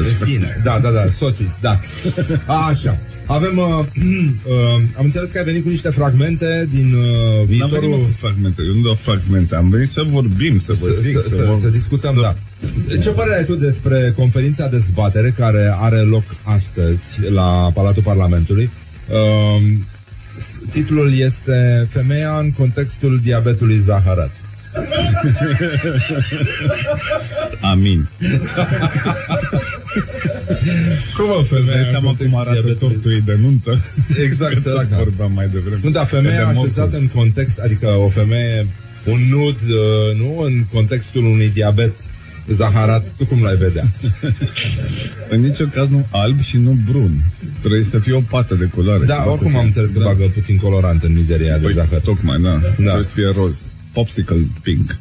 [0.01, 0.61] de sine.
[0.63, 1.79] Da, da, da, soții, da.
[2.45, 2.97] A, așa.
[3.25, 3.65] Avem, uh,
[4.53, 7.89] uh, am înțeles că ai venit cu niște fragmente din uh, N-am venit viitorul...
[7.89, 11.21] mă, cu fragmente, eu nu dau fragmente Am venit să vorbim, să vă să, zic
[11.21, 12.35] să, să, să discutăm, da.
[13.01, 18.69] Ce părere ai tu despre conferința dezbatere care are loc astăzi la Palatul Parlamentului?
[19.13, 19.85] Um,
[20.37, 24.31] s- titlul este Femeia în contextul diabetului zaharat.
[27.61, 28.07] Amin.
[31.17, 33.81] Cum o femeia Dai seama cum arată tortul ei de nuntă?
[34.23, 34.95] Exact, Că săraca.
[34.95, 35.79] tot vorbeam mai devreme.
[35.83, 38.67] Nu, dar femeia De așezată în context, adică o femeie,
[39.05, 41.93] un nud, uh, nu, în contextul unui diabet
[42.47, 43.83] zaharat, tu cum l-ai vedea?
[45.29, 47.23] În niciun caz nu alb și nu brun
[47.59, 49.67] Trebuie să fie o pată de culoare Da, ceva oricum să am fie.
[49.67, 50.05] înțeles că Da.
[50.05, 51.99] bagă puțin colorant în mizeria de Păi, zahăr.
[51.99, 52.49] tocmai, da.
[52.49, 52.67] da.
[52.69, 53.57] Trebuie să fie roz.
[53.93, 54.97] Popsicle pink.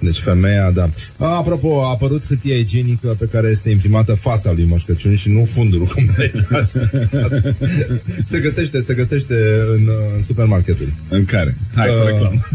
[0.00, 0.90] Deci femeia, da.
[1.18, 5.30] A, apropo, a apărut hârtia igienică pe care este imprimată fața lui Moș Crăciun și
[5.30, 6.30] nu fundul, cum ai
[8.30, 9.34] Se găsește, se găsește
[9.74, 10.92] în, în supermarketuri.
[11.08, 11.56] În care?
[11.74, 12.40] Hai, Uh, uh, reclamă.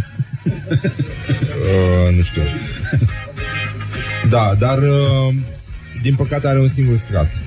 [1.63, 2.41] Uh, nu știu.
[4.33, 5.33] Da, dar uh,
[6.01, 7.29] din păcate are un singur strat.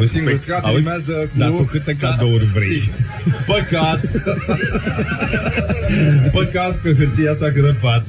[0.00, 0.78] Un singur strat Auzi?
[0.78, 1.38] rimează cu...
[1.38, 2.82] Dar tu câte cadouri vrei?
[3.46, 4.00] Păcat!
[6.36, 8.06] Păcat că hârtia s-a grăpat.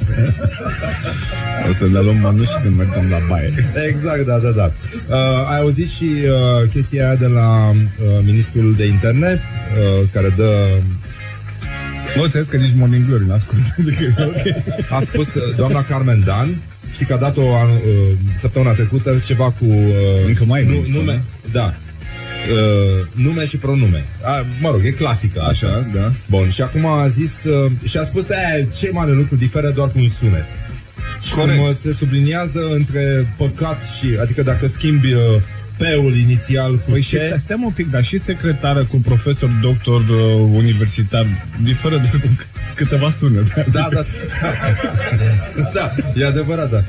[1.69, 3.53] O să ne luăm mănuși când mergem la baie.
[3.87, 4.71] Exact, da, da, da.
[5.09, 7.75] Uh, ai auzit și uh, chestia aia de la uh,
[8.23, 10.67] ministrul de interne, uh, care dă...
[12.15, 13.61] Nu, ți că nici Morning Glory n-ascult.
[13.79, 14.55] Adică e ok.
[14.89, 16.55] A spus uh, doamna Carmen Dan,
[16.95, 17.77] știi că a dat-o uh,
[18.39, 19.65] săptămâna trecută ceva cu...
[19.65, 21.73] Uh, Încă mai e nu, ministru, nume, da.
[22.51, 24.05] Uh, nume și pronume.
[24.23, 25.41] A, mă rog, e clasică.
[25.41, 26.11] Așa, da.
[26.29, 29.89] Bun, și acum a zis uh, și a spus, e, ce mare lucru diferă doar
[29.89, 30.45] cu un sunet.
[31.21, 31.57] Și Corect.
[31.57, 35.21] cum uh, se subliniază între păcat și, adică dacă schimbi uh,
[35.77, 38.97] P-ul inițial cu Păi C, și stai, stai mă un pic, dar și secretară cu
[38.97, 41.25] profesor doctor uh, universitar
[41.63, 43.65] diferă de cu c- câteva sunete.
[43.71, 44.03] Da, da.
[45.73, 46.83] da, e adevărat, da.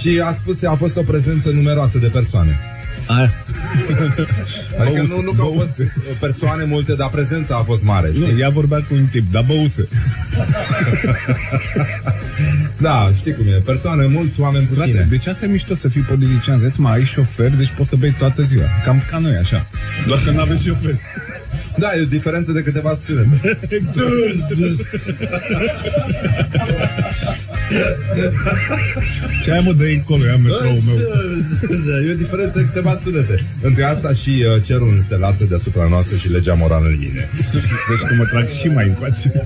[0.00, 2.60] Și a spus că a fost o prezență numeroasă de persoane.
[3.06, 3.34] Aia.
[4.80, 5.92] Adică Băuse, nu, nu că au fost băuse.
[6.20, 8.10] persoane multe, dar prezența a fost mare.
[8.12, 8.32] Știi?
[8.32, 9.88] Nu, ea vorbea cu un tip, dar băuse.
[12.78, 13.50] Da, știi cum e.
[13.64, 15.06] Persoane mulți, oameni Frate, puține.
[15.10, 16.58] deci asta e mișto să fii politician.
[16.58, 18.64] Zici, mai ai șofer, deci poți să bei toată ziua.
[18.84, 19.66] Cam ca noi, așa.
[20.06, 20.94] Doar că nu aveți șofer.
[21.76, 23.58] Da, e o diferență de câteva sunete.
[23.68, 24.08] exact.
[29.42, 30.96] Ce ai mă de încolo, ia metroul meu.
[32.08, 33.44] E o diferență de câteva sunete.
[33.60, 37.28] Între asta și uh, cerul înstelat deasupra noastră și legea morală în linie.
[37.88, 39.32] Deci că mă trag și mai încoace.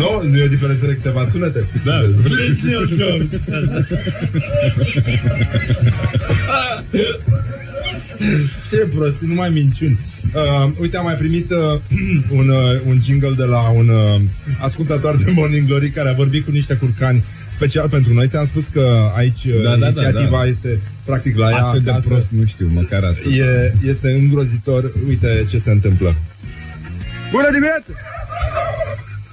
[0.00, 0.22] Nu?
[0.30, 1.66] Nu e o diferență de câteva sunete?
[1.84, 2.00] Da.
[8.70, 9.98] Ce prostii, numai minciuni.
[10.34, 11.80] Uh, uite, am mai primit uh,
[12.38, 14.20] un, uh, un jingle de la un uh,
[14.60, 18.28] ascultător de Morning Glory care a vorbit cu niște curcani special pentru noi.
[18.28, 20.46] Ți-am spus că aici uh, Da, da, da, inițiativa da.
[20.46, 22.08] este practic la ea Atât de acasă.
[22.08, 23.32] prost nu știu, măcar atât.
[23.32, 24.92] E, este îngrozitor.
[25.08, 26.16] Uite ce se întâmplă.
[27.30, 27.92] Bună dimineața!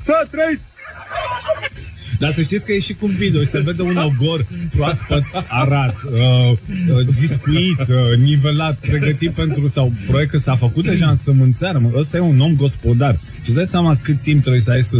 [0.05, 0.61] Să trăiți!
[2.19, 4.45] Dar să știți că e și cu video Se vede un ogor
[4.75, 6.51] proaspăt arat uh,
[6.95, 11.91] uh, Discuit, uh, nivelat Pregătit pentru sau proiect că s-a făcut deja în sămânțeară mă.
[11.95, 14.97] Ăsta e un om gospodar Și îți dai seama cât timp trebuie să ai să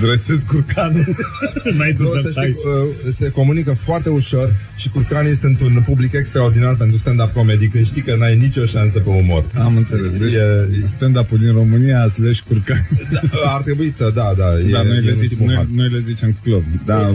[0.00, 1.16] dresezi curcanul
[1.74, 2.44] înainte Nu, să să tai.
[2.50, 2.62] știi,
[3.08, 7.86] uh, se comunică foarte ușor și curcanii sunt un public extraordinar pentru stand-up comedy când
[7.86, 9.44] știi că n-ai nicio șansă pe umor.
[9.58, 10.10] Am înțeles.
[10.10, 12.88] Deci E- stand-up-ul din România slash curcan.
[13.42, 14.44] Da, ar trebui să, da, da.
[14.70, 15.66] Da, e, noi, e le în zic, ultimul noi, hal.
[15.74, 16.62] noi le zicem club.
[16.84, 17.14] Da.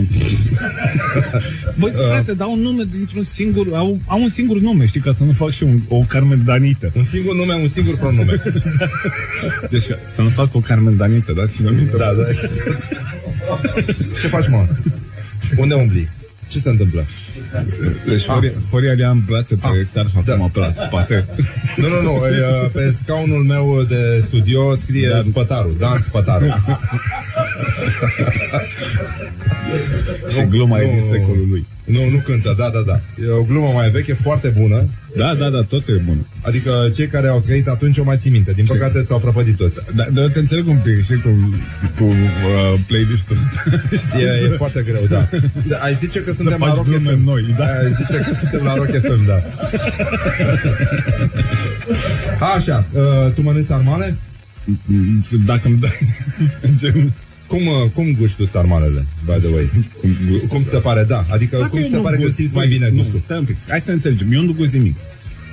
[1.78, 3.66] Băi, frate, dau un nume dintr-un singur...
[3.72, 6.90] Au, au un singur nume, știi, ca să nu fac și un, o Carmen Danită.
[6.96, 8.42] Un singur nume, un singur pronume.
[9.70, 9.82] Deci
[10.14, 11.46] să nu fac o Carmen Danită, da?
[11.46, 11.96] Cine minte?
[11.96, 12.22] Da, da.
[14.20, 14.66] Ce faci, mă?
[15.56, 16.08] Unde umbli?
[16.48, 17.04] Ce se întâmplă?
[18.06, 21.24] Deci Horia, Horia le-a în brațe pe Exarh acum pe la spate.
[21.76, 25.22] Nu, nu, nu, e, pe scaunul meu de studio scrie Dan.
[25.22, 26.54] Spătarul, Dan Spătarul.
[30.32, 31.12] și gluma e din nu.
[31.12, 31.66] secolul lui.
[31.84, 33.00] Nu, nu cântă, da, da, da.
[33.26, 34.88] E o glumă mai veche, foarte bună.
[35.16, 36.26] Da, da, da, tot e bun.
[36.40, 38.52] Adică cei care au trăit atunci o mai țin minte.
[38.52, 39.80] Din păcate s-au prăpădit toți.
[39.94, 41.28] Da, dar te înțeleg un pic, știi, cu,
[41.98, 44.18] cu uh, playlist-ul ăsta.
[44.18, 45.28] E, e foarte greu, da.
[45.68, 47.24] da ai zice că suntem la faci Rock glume FM.
[47.24, 47.64] noi, da.
[47.64, 49.42] Ai zice că suntem la Rock FM, da.
[52.56, 54.16] Așa, uh, tu mănânci sarmale?
[55.46, 55.98] Dacă îmi dai
[56.80, 57.12] gen...
[57.46, 59.70] Cum, uh, cum guști tu sarmalele, by the way?
[60.00, 60.46] Cum, gust?
[60.46, 61.24] Cum se pare, da.
[61.30, 63.18] Adică Dacă cum eu se nu pare că gust, simți băi, mai bine nu, gustul?
[63.18, 64.32] Stai un pic, hai să înțelegem.
[64.32, 64.96] Eu nu gust nimic.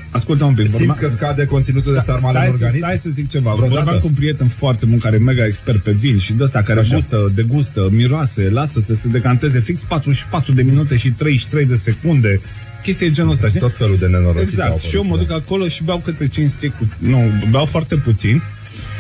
[0.09, 0.67] Ascultă un pic.
[0.67, 2.85] Simți că scade conținutul de sarmale stai, în să, organism?
[2.85, 3.51] stai să zic ceva.
[3.53, 3.75] Vreodată?
[3.75, 6.61] Vorbeam cu un prieten foarte bun care e mega expert pe vin și de ăsta
[6.61, 6.95] care Așa.
[6.95, 12.41] gustă, degustă, miroase, lasă să se decanteze fix 44 de minute și 33 de secunde.
[12.83, 13.59] Chestii de genul ăsta, știi?
[13.59, 14.69] Tot felul de nenorociri au Exact.
[14.69, 15.21] apărut, Și eu mă da.
[15.21, 16.89] duc acolo și beau câte 5 sticuri.
[16.97, 18.41] Nu, beau foarte puțin.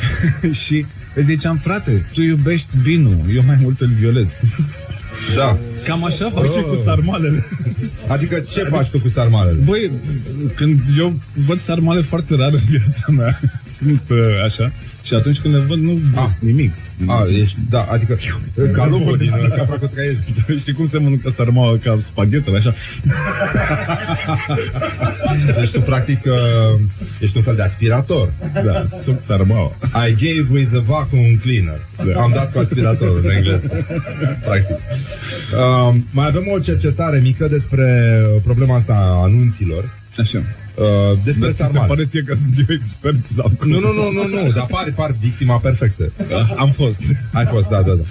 [0.65, 4.41] și îi ziceam, frate, tu iubești vinul, eu mai mult îl violez.
[5.35, 5.57] Da.
[5.85, 6.63] Cam așa fac și Oh.
[6.63, 7.45] cu sarmalele.
[8.07, 9.57] Adică ce faci tu cu sarmalele?
[9.65, 9.91] Băi,
[10.55, 11.13] când eu
[11.45, 13.39] văd sarmale foarte rar în viața mea,
[13.77, 14.71] sunt uh, așa,
[15.03, 16.71] și atunci când le văd nu gust nimic.
[17.07, 18.17] A, ești, da, adică
[18.75, 20.19] ca lupul din uh, capra cu trăiesc.
[20.59, 22.73] Știi cum se mănâncă sarmaua ca spaghetele, așa?
[25.59, 26.79] Deci tu practic uh,
[27.19, 28.33] ești un fel de aspirator.
[28.53, 29.71] Da, suc sarmaua.
[30.07, 31.81] I gave with the vacuum cleaner.
[32.05, 32.21] Da.
[32.21, 33.85] Am dat cu aspiratorul în engleză.
[34.41, 34.75] Practic.
[34.77, 34.79] Uh,
[36.11, 37.85] mai avem o cercetare mică despre
[38.43, 39.89] problema asta a anunților.
[40.19, 40.37] Așa.
[40.75, 41.87] Uh, despre Dar ți se sarmale.
[41.87, 43.69] pare ție că sunt eu expert sau cum?
[43.69, 46.11] Nu, nu, nu, nu, nu, dar pari, pari victima perfectă.
[46.57, 47.01] Am fost.
[47.33, 48.03] Ai fost, da, da, da.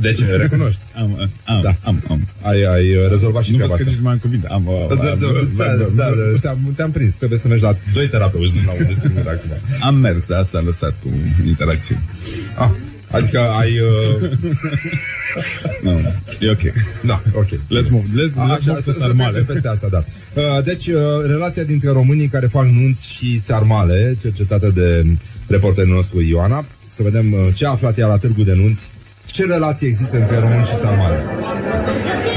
[0.00, 0.80] Deci, recunoști.
[0.96, 1.74] Am, am, Da.
[1.84, 2.28] am, am.
[2.42, 3.94] Ai, ai uh, rezolvat și Nu treaba văd că asta.
[3.96, 4.46] nici mai am cuvinte.
[4.46, 5.26] Am, am, Da, da, am, da,
[5.64, 7.14] da, am- da, da, te-am, te-am prins.
[7.14, 9.50] Trebuie să mergi la doi terapeuți, nu la unul singur acum.
[9.80, 11.08] Am mers, de asta am lăsat cu
[11.46, 12.00] interacțiuni.
[12.56, 12.70] Ah,
[13.14, 13.70] adică ai...
[13.80, 14.30] Uh...
[15.82, 15.90] Nu,
[16.40, 16.60] e ok.
[17.02, 17.46] Da, ok.
[17.48, 19.30] Let's move, let's, A, let's move să- to să sarmale.
[19.30, 20.04] trecem peste asta, da.
[20.34, 25.04] Uh, Deci, uh, relația dintre românii care fac nunți și sarmale, cercetată de
[25.46, 28.90] reporterul nostru Ioana, să vedem uh, ce a aflat ea la târgu de nunți,
[29.26, 31.24] ce relație există între români și sarmale.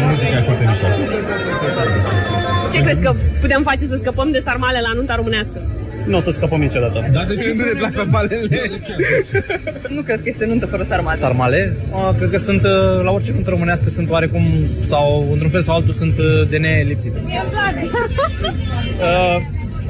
[0.09, 0.85] Muzica e foarte mișto.
[2.73, 5.61] Ce crezi că putem face să scăpăm de sarmale la nunta românească?
[6.07, 7.09] Nu o să scăpăm niciodată.
[7.13, 8.47] Dar de ce Nu ne plac sarmalele.
[9.89, 11.17] nu cred că este nuntă fără sarmale.
[11.17, 11.75] Sarmale?
[11.93, 14.43] A, cred că sunt, uh, la orice nuntă românească sunt oarecum,
[14.81, 17.21] sau într-un fel sau altul sunt uh, de nelipsite.
[18.99, 19.41] Uh,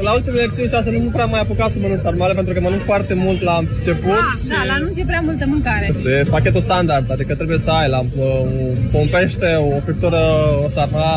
[0.01, 2.83] la ultimele lecțiuni și asta nu prea mai apucat să mănânc sarmale pentru că mănânc
[2.83, 5.85] foarte mult la început Da, și da, la anunț e prea multă mâncare.
[5.89, 10.19] este pachetul standard, adică trebuie să ai la uh, un pește, o friptură,
[10.65, 11.07] o sarma,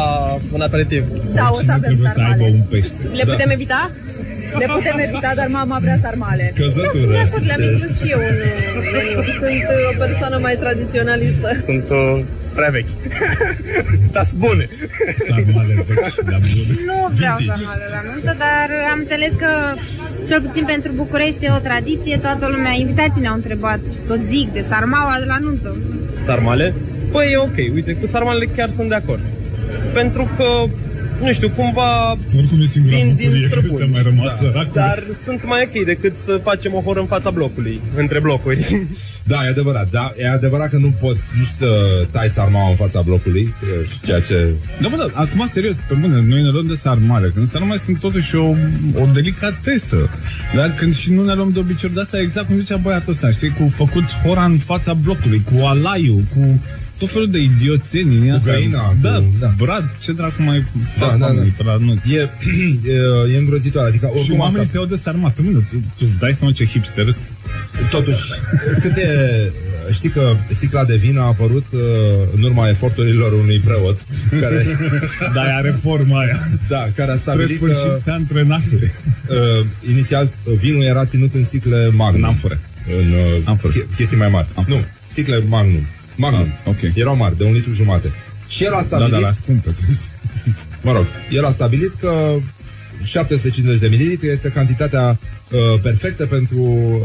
[0.53, 1.03] un aperitiv.
[1.35, 2.55] Da, o să Cine avem trebuie să aibă sarmale.
[2.59, 2.97] un pește?
[3.21, 3.91] Le putem evita?
[4.59, 6.53] Le putem evita, dar mama vrea sarmale.
[6.57, 7.11] Căzătură.
[7.17, 8.59] De acord, le-am inclus și eu în uh,
[8.95, 9.19] meniu.
[9.41, 11.49] Sunt uh, o persoană mai tradiționalistă.
[11.71, 12.21] Sunt uh,
[12.55, 12.93] prea vechi.
[14.15, 14.67] Dar sunt bune.
[15.29, 16.75] Sarmale vechi, dar bune.
[16.87, 19.51] Nu vreau sarmale la nuntă, dar am înțeles că,
[20.29, 22.17] cel puțin pentru București, e o tradiție.
[22.17, 25.77] Toată lumea, invitații ne-au întrebat și tot zic de sarmaua de la nuntă.
[26.25, 26.75] Sarmale?
[27.13, 29.21] Păi e ok, uite, cu sarmalele chiar sunt de acord.
[29.93, 30.65] Pentru că,
[31.23, 33.73] nu știu, cumva Oricum e singura Vin din bucurie străbuni.
[33.73, 34.73] cât a mai rămas da, săracul.
[34.75, 38.87] Dar sunt mai ok decât să facem o horă în fața blocului, între blocuri.
[39.25, 39.91] Da, e adevărat.
[39.91, 41.69] Da, e adevărat că nu poți nici să
[42.11, 44.55] tai sarmaua în fața blocului, e ceea ce...
[44.81, 47.99] Da, bă, da, acum serios, pe bune, noi ne luăm de sarmale, când sarmale sunt
[47.99, 48.49] totuși o,
[48.95, 50.09] o delicatesă.
[50.55, 50.71] Da?
[50.71, 53.51] Când și nu ne luăm de obiceiuri de asta, exact cum zicea băiatul ăsta, știi,
[53.59, 56.61] cu făcut hora în fața blocului, cu alaiu, cu
[57.01, 58.51] tot felul de idioțenii din asta.
[58.53, 59.55] găina, da, cu- da.
[59.63, 60.59] brad, ce dracu mai
[60.99, 61.55] Da, fac da, oamenii da.
[61.57, 62.01] pe la anunț?
[62.05, 62.21] E,
[62.95, 63.89] e, e îngrozitoare.
[63.89, 65.33] Adică, Și oricum oamenii asta, se iau de sarmat.
[65.33, 67.31] Pe mine, tu, tu îți dai seama ce hipster sunt?
[67.91, 68.23] totuși,
[68.83, 69.09] cât e...
[69.93, 71.81] Știi că sticla de vin a apărut uh,
[72.37, 73.99] în urma eforturilor unui preot
[74.41, 74.67] care,
[75.35, 76.39] Da, aia reforma aia.
[76.69, 78.69] da, care a Spre stabilit că sfârșit se antrenase.
[79.29, 80.29] uh, inițial
[80.59, 82.17] vinul era ținut în sticle mari.
[82.17, 82.59] În amfore.
[83.01, 83.73] În uh, Amfore.
[83.75, 84.47] che- chestii mai mari.
[84.55, 84.77] Amfore.
[84.77, 85.87] Nu, sticle Magnum.
[86.21, 86.41] Magnum.
[86.65, 86.77] Ah, ok.
[86.95, 88.13] Erau mari, de un litru jumate.
[88.49, 89.13] Și el a Da, stabilit...
[89.13, 89.71] da, la scumpe.
[90.87, 92.37] Mă rog, el a stabilit că
[93.03, 95.19] 750 de mililitri este cantitatea
[95.51, 97.01] uh, perfectă pentru uh,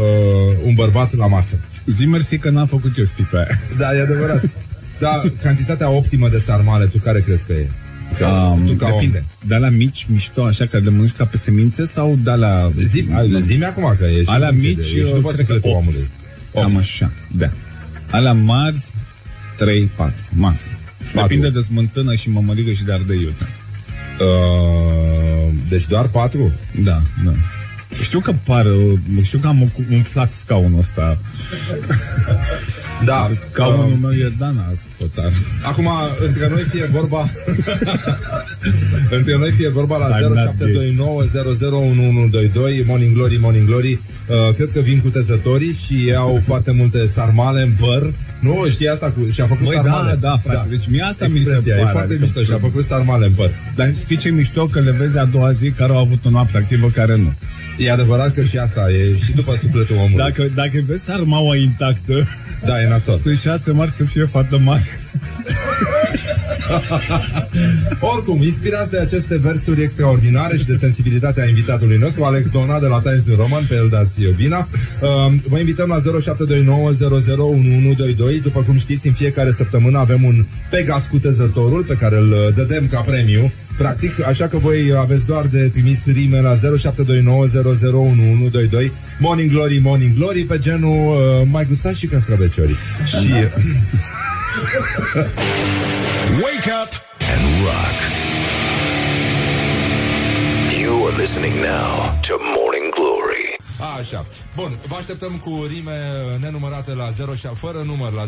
[0.66, 1.60] un bărbat la masă.
[1.86, 3.60] Zi mersi că n-am făcut eu sticla aia.
[3.80, 4.50] Da, e adevărat.
[5.00, 7.70] Da, cantitatea optimă de sarmale, tu care crezi că e?
[8.18, 9.18] Că, Um, tu ca depinde.
[9.18, 9.48] om.
[9.48, 12.70] De la mici, mișto, așa, că le mănânci ca pe semințe sau de la...
[12.78, 13.08] Zi,
[13.42, 15.70] zi acum că e și Alea funcție mici, de- e și după cred că sufletul
[15.78, 15.80] 8.
[15.82, 16.08] omului.
[16.54, 17.50] Cam așa, da.
[18.10, 18.84] Alea mari,
[19.58, 20.72] 3, 4, maxim.
[21.14, 23.48] Depinde de smântână și mămăligă și de ardei iute.
[24.20, 26.54] Uh, deci doar 4?
[26.84, 27.32] Da, da.
[28.02, 31.18] Știu că par, uh, știu că am un flac scaunul ăsta.
[33.06, 33.30] Da.
[33.52, 34.64] Scaunul uh, meu e Dana
[34.98, 35.32] Spătar.
[35.64, 35.88] Acum,
[36.28, 37.30] între noi fie vorba
[39.18, 41.26] Între noi fie vorba la I'm not
[42.82, 46.72] 0729001122 Morning Glory, Morning Glory uh, Cred că vin cu tezătorii și ei au foarte
[46.72, 49.30] multe sarmale în păr Nu, știi asta cu...
[49.32, 51.92] Și-a făcut Băi, sarmale da, da, frate, deci mie asta mi se Expresia, pare, E
[51.92, 54.66] foarte adică- mișto și-a făcut sarmale în păr Dar știi ce mișto?
[54.66, 57.34] Că le vezi a doua zi care au avut o noapte activă, care nu.
[57.78, 60.16] E adevărat că și asta e și după sufletul omului.
[60.16, 62.28] Dacă, dacă vezi armaua intactă,
[62.66, 63.18] Da, e nasol.
[63.18, 65.00] Sunt șase marți să fie fată mare.
[68.00, 73.00] Oricum, inspirați de aceste versuri extraordinare și de sensibilitatea invitatului nostru, Alex Dona de la
[73.02, 74.68] Times New Roman, pe el dați vina.
[75.02, 76.02] Uh, vă invităm la
[78.40, 78.42] 0729001122.
[78.42, 82.88] După cum știți, în fiecare săptămână avem un Pegas cutezătorul pe care îl uh, dădem
[82.88, 83.52] ca premiu.
[83.78, 86.60] Practic, așa că voi aveți doar de trimis rime la 0729001122
[89.20, 93.30] Morning Glory, Morning Glory Pe genul, uh, mai gustați și cascaveciorii Și...
[96.46, 97.98] Wake up and rock.
[100.80, 103.58] You are listening now to Morning Glory.
[104.00, 104.26] Așa.
[104.56, 106.00] Bun, vă așteptăm cu rime
[106.40, 108.28] nenumărate la 0, fără număr la 0729001122.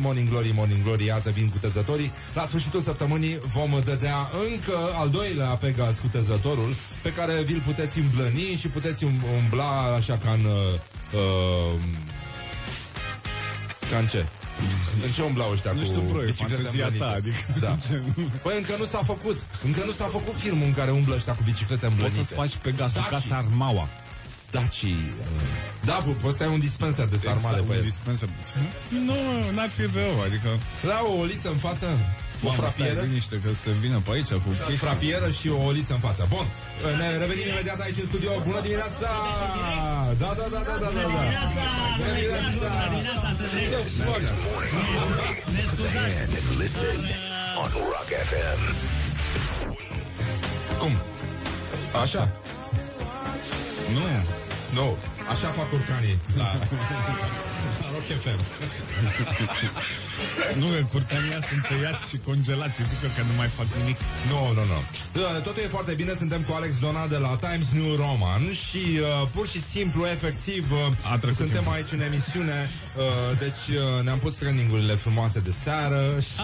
[0.00, 2.12] Morning Glory, Morning Glory, iată vin cutezătorii.
[2.34, 8.56] La sfârșitul săptămânii vom dădea încă al doilea Pegas cutezătorul, pe care vi-l puteți îmblăni
[8.60, 10.44] și puteți um- umbla așa ca în...
[10.44, 10.50] Uh,
[11.12, 11.80] uh,
[13.90, 14.26] ca în ce?
[15.04, 17.04] În ce umblau ăștia Nu cu știu, bro, e biciclete fantezia îmblănite?
[17.04, 17.72] ta, adică Da.
[17.86, 18.02] ce-
[18.44, 19.38] Păi încă nu s-a făcut.
[19.68, 22.18] Încă nu s-a făcut filmul în care umblă ăștia cu biciclete Poți îmblănite.
[22.24, 23.10] să-ți faci pe gasul Daci.
[23.10, 23.86] ca sarmaua.
[24.50, 24.84] Daci.
[25.84, 27.82] Da, pu, poți să ai un dispenser de sarmale pe un el.
[27.82, 28.28] dispenser.
[29.08, 29.14] Nu,
[29.54, 30.48] n-ar fi rău, adică...
[30.90, 31.86] Da, o oliță în față,
[32.42, 32.98] o Mamă, frapieră.
[32.98, 34.76] stai liniște că se vină pe aici cu chestii.
[34.86, 36.22] Frapieră și o oliță în față.
[36.34, 36.46] Bun,
[37.00, 38.30] ne revenim imediat aici în studio.
[38.48, 39.10] Bună dimineața!
[40.22, 41.02] Da, da, da, da, da, da.
[41.02, 41.08] da.
[41.98, 42.70] Bună dimineața!
[45.68, 46.98] Put the hand and listen
[47.62, 48.60] on Rock FM.
[50.78, 50.92] Cum?
[52.02, 52.30] Așa?
[53.94, 54.00] Nu.
[54.74, 54.96] Nu.
[55.30, 56.44] Așa fac curcanii la,
[57.80, 58.40] la Rock FM.
[60.60, 62.76] Nu, că curcania sunt tăiați și congelați.
[62.90, 63.98] Zic eu că nu mai fac nimic.
[64.30, 64.78] Nu, nu, nu.
[65.16, 68.82] Da, Totul e foarte bine, suntem cu Alex Dona de la Times New Roman și
[68.98, 71.76] uh, pur și simplu, efectiv, uh, A trecut suntem timpul.
[71.76, 76.40] aici în emisiune, uh, deci uh, ne-am pus trendingurile frumoase de seară și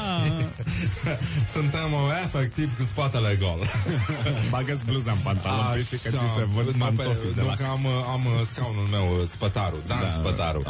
[1.57, 3.61] suntem uh, efectiv cu spatele gol.
[4.55, 7.47] Bagă-ți bluza în pantalon, Așa, Așa, că ți se văd nu, pantofii pe- de nu,
[7.51, 7.55] la...
[7.61, 10.09] că am, uh, am uh, scaunul meu, uh, spătarul, Dan da.
[10.21, 10.65] spătarul.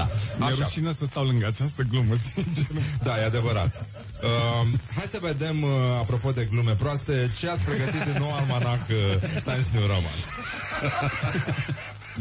[0.00, 0.06] Da,
[0.38, 0.54] Mi-e așa.
[0.64, 2.48] rușine să stau lângă această glumă, sincer.
[3.06, 3.84] Da, e adevărat.
[4.22, 5.70] Uh, hai să vedem, uh,
[6.00, 8.96] apropo de glume proaste, ce ați pregătit în nou almanac uh,
[9.44, 10.18] Times New Roman.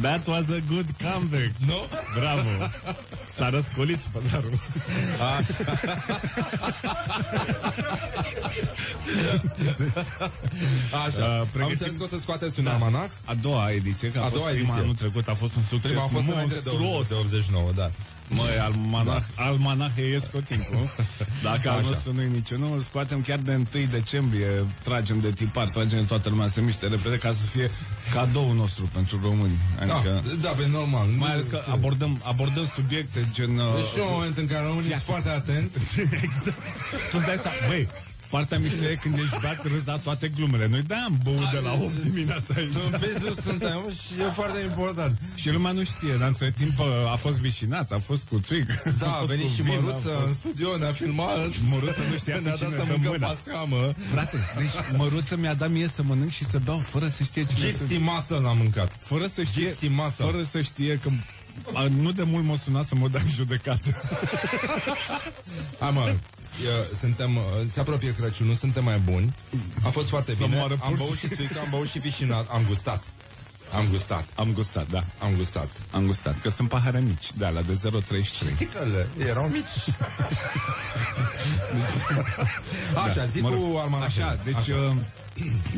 [0.01, 1.51] That was a good comeback.
[1.57, 1.85] Nu?
[2.19, 2.71] Bravo.
[3.35, 4.59] S-a răscolit spătarul.
[5.37, 5.79] Așa.
[11.05, 11.25] Așa.
[11.25, 13.09] Uh, Am pregătim- înțeles că o să scoateți un almanac.
[13.25, 14.81] A doua ediție, că a, A fost doua prima ediție.
[14.83, 17.07] anul trecut, a fost un succes Prima a fost înainte de, monstruos.
[17.07, 17.91] de 89, da.
[18.31, 19.43] Măi, almanah, da.
[19.43, 20.83] almanahe ies tot timpul.
[21.47, 21.89] Dacă al Așa.
[21.89, 24.47] nostru nu e niciunul, îl scoatem chiar de 1 decembrie,
[24.83, 27.71] tragem de tipar, tragem toată lumea să miște repede ca să fie
[28.13, 29.57] cadou nostru pentru români.
[29.79, 31.07] Adică, Da, da, pe normal.
[31.07, 33.57] mai ales că abordăm, abordăm subiecte gen...
[33.57, 35.77] uh, Deci e un moment în care românii sunt foarte atenți.
[37.11, 37.87] Tu îți dai seama, băi,
[38.29, 40.67] partea mișto e când ești beat, râzi la toate glumele.
[40.67, 42.73] Noi da am băut de la 8 dimineața aici.
[42.91, 45.17] În business suntem și e foarte important.
[45.35, 48.67] Și lumea nu știe, dar între timp uh, a fost vișinat, a fost cu țuic.
[48.99, 51.37] Da, a fost venit cu și vin, Măruță a fost- în studio, ne-a filmat.
[51.69, 53.27] Măruță nu știa Ne-a cu dat cine să dă mâncăm mâna.
[53.27, 53.93] pastramă.
[54.13, 57.65] Frate, deci măruță mi-a dat mie să mănânc și să beau fără să știe cine
[57.69, 58.03] Gypsy sunt.
[58.03, 58.91] masă l-am mâncat.
[59.03, 60.23] Fără să știe, Gypsy masă.
[60.23, 61.09] fără să știe că
[61.73, 63.89] a, nu de mult mă suna să mă dea în judecată.
[65.79, 66.15] Hai mă,
[66.65, 69.35] e, suntem, uh, se apropie Crăciunul, suntem mai buni.
[69.83, 70.55] A fost foarte Să bine.
[70.55, 70.99] moară Am purci.
[71.01, 73.03] băut și țuică, am băut și vișinat, am gustat.
[73.75, 74.25] Am gustat.
[74.35, 75.03] Am gustat, da.
[75.19, 75.69] Am gustat.
[75.91, 78.25] Am gustat, că sunt pahare mici, de alea de 0,33.
[78.53, 79.95] Sticlele erau mici.
[83.07, 84.25] Așa, zi mă cu rog, almanacele.
[84.25, 84.73] Așa, deci Așa.
[84.73, 84.95] uh,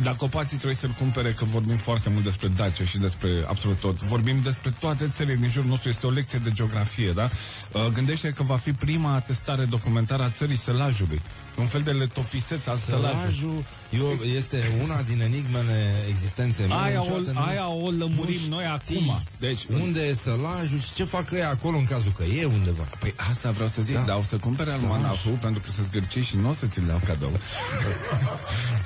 [0.04, 4.02] dacă pații trebuie să-l cumpere, că vorbim foarte mult despre Dacia și despre absolut tot.
[4.02, 7.30] Vorbim despre toate țările din jurul nostru, este o lecție de geografie, da?
[7.72, 11.22] Uh, gândește că va fi prima atestare documentară a țării Sălajului.
[11.58, 13.18] Un fel de letopiseț al Sălajului.
[13.20, 16.80] Sălajul eu, este una din enigmele existenței mele.
[16.84, 19.22] Aia o, Niciodată nu- aia o lămurim nu noi știi acum.
[19.40, 22.84] Deci, Unde e sălajul și ce fac ei acolo în cazul că e undeva?
[23.00, 24.00] Păi asta vreau să zic, Da.
[24.00, 24.06] da.
[24.06, 27.02] dar o să cumpere almanacul pentru că să zgârci și nu o să ți-l dau
[27.06, 27.32] cadou.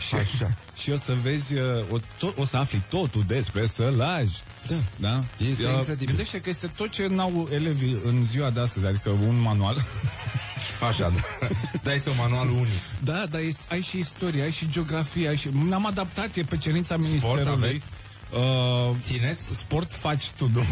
[0.08, 0.52] și, Așa.
[0.82, 1.62] și o să vezi, uh,
[1.92, 4.30] o, to- o să afli totul despre sălaj.
[4.68, 4.76] Da.
[4.96, 5.24] Da?
[5.50, 6.06] Este Uh, incredibil.
[6.08, 9.84] Gândește că este tot ce n-au elevii în ziua de astăzi, adică un manual.
[10.90, 11.48] Așa, da.
[11.84, 12.82] Dar este un manual unic.
[13.04, 15.50] Da, dar este, ai și istorie, ai și geografie, ai și...
[15.74, 17.48] Am adaptație pe cerința ministerului.
[17.52, 17.86] aveți?
[18.34, 19.42] Uh, Țineți?
[19.58, 20.64] sport faci tu, nu?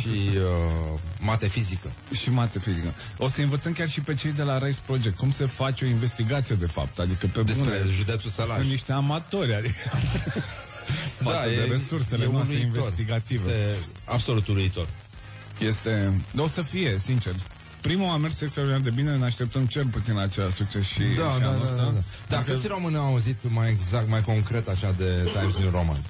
[0.00, 1.90] Și uh, mate fizică.
[2.20, 2.94] și mate fizică.
[3.18, 5.88] O să învățăm chiar și pe cei de la Rice Project cum se face o
[5.88, 7.92] investigație de fapt, adică pe Despre bune.
[7.96, 8.56] județul Sălaj.
[8.58, 9.74] Sunt niște amatori, adică
[11.22, 12.76] față de resursele noastre uluitor.
[12.76, 13.50] investigative.
[13.52, 14.88] Este absolut uluitor.
[15.58, 16.12] Este...
[16.36, 17.34] O să fie, sincer.
[17.80, 21.06] Primul a mers extraordinar de bine, ne așteptăm cel puțin la același succes și, Da,
[21.32, 21.76] și da, anul da, ăsta.
[21.76, 22.00] da, da.
[22.28, 26.00] Dar Adică câți români au auzit mai exact, mai concret așa de Times New Roman?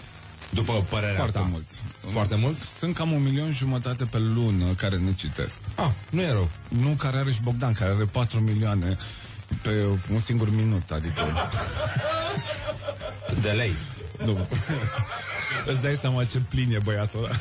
[0.51, 1.47] După părerea Foarte ta.
[1.51, 1.65] mult.
[2.12, 2.57] Foarte mult?
[2.78, 5.59] Sunt cam un milion jumătate pe lună care ne citesc.
[5.74, 6.51] Ah, nu e rău.
[6.69, 8.97] Nu care are și Bogdan, care are 4 milioane
[9.62, 11.23] pe un singur minut, adică...
[13.43, 13.73] De lei.
[14.25, 14.47] Nu.
[15.67, 17.35] Îți dai seama ce plin e băiatul ăla.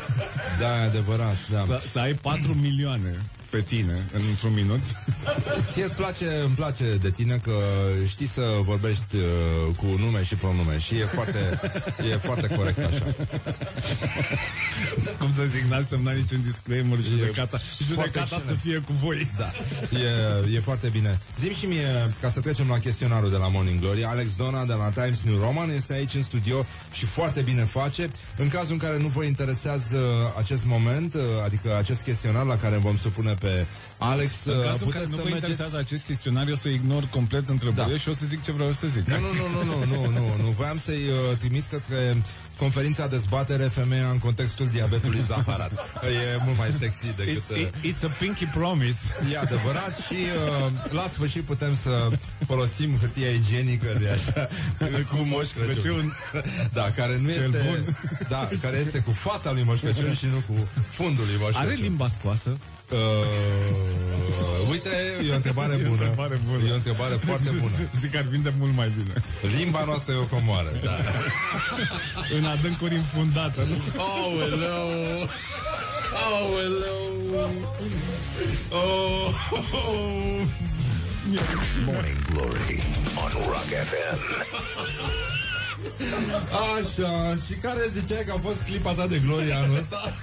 [0.60, 1.66] Da, e adevărat, da.
[1.68, 4.80] Să, să ai 4 milioane pe tine în într-un minut.
[5.72, 7.52] Ție îți place, îmi place de tine că
[8.08, 9.22] știi să vorbești uh,
[9.76, 11.60] cu nume și pronume și e foarte,
[12.12, 13.06] e foarte corect așa.
[15.20, 17.58] Cum să zic, n-a semnat niciun disclaimer judecata.
[17.58, 18.60] foarte Judecata să excelent.
[18.60, 19.32] fie cu voi.
[19.38, 19.52] Da,
[20.52, 21.20] e, e foarte bine.
[21.40, 24.74] Zim și mie, ca să trecem la chestionarul de la Morning Glory, Alex Dona de
[24.74, 28.10] la Times New Roman este aici în studio și foarte bine face.
[28.38, 32.78] În cazul în care nu vă interesează acest moment, uh, adică acest chestionar la care
[32.78, 33.66] vom supune pe
[33.98, 35.36] Alex, În uh, cazul în puteți care nu să vă mergeți...
[35.52, 38.00] interesează acest chestionar, eu o să ignor complet întrebările Da.
[38.00, 39.06] și o să zic ce vreau să zic.
[39.08, 40.50] Nu, nu, nu, nu, nu, nu, nu, nu.
[40.60, 42.24] Voiam să-i uh, trimit către
[42.58, 45.72] conferința dezbatere femeia în contextul diabetului zaharat.
[46.04, 47.44] E mult mai sexy decât...
[47.52, 49.00] It's, it, it's a pinky promise.
[49.34, 52.10] E adevărat și uh, la sfârșit putem să
[52.46, 54.48] folosim hârtia igienică de așa,
[55.10, 55.74] cu Moș Crăciun.
[55.82, 56.16] Crăciun.
[56.74, 57.64] Da, care nu Cel este...
[57.68, 57.96] bun.
[58.30, 61.66] Da, care este cu fața lui Moș Crăciun și nu cu fundul lui Moș Are
[61.66, 61.84] Crăciun.
[61.84, 62.58] limba scoasă?
[62.92, 64.90] Uh, uite,
[65.28, 65.92] e o întrebare E o bună.
[65.92, 66.60] întrebare bună.
[66.68, 67.76] E o întrebare foarte bună.
[68.02, 69.14] Zic că ar vinde mult mai bine.
[69.58, 70.72] Limba noastră e o comoară.
[70.84, 70.98] Da.
[72.38, 73.62] în adâncuri infundată.
[73.62, 74.02] Nu?
[74.02, 75.30] Aoleu!
[76.30, 77.08] Aoleu!
[78.72, 80.42] Oh, oh.
[81.86, 82.84] Morning Glory
[83.24, 84.20] on Rock FM.
[86.78, 90.14] Așa, și care ziceai că a fost clipa ta de glorie anul ăsta?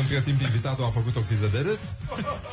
[0.00, 1.78] Între timp invitatul a făcut o criză de râs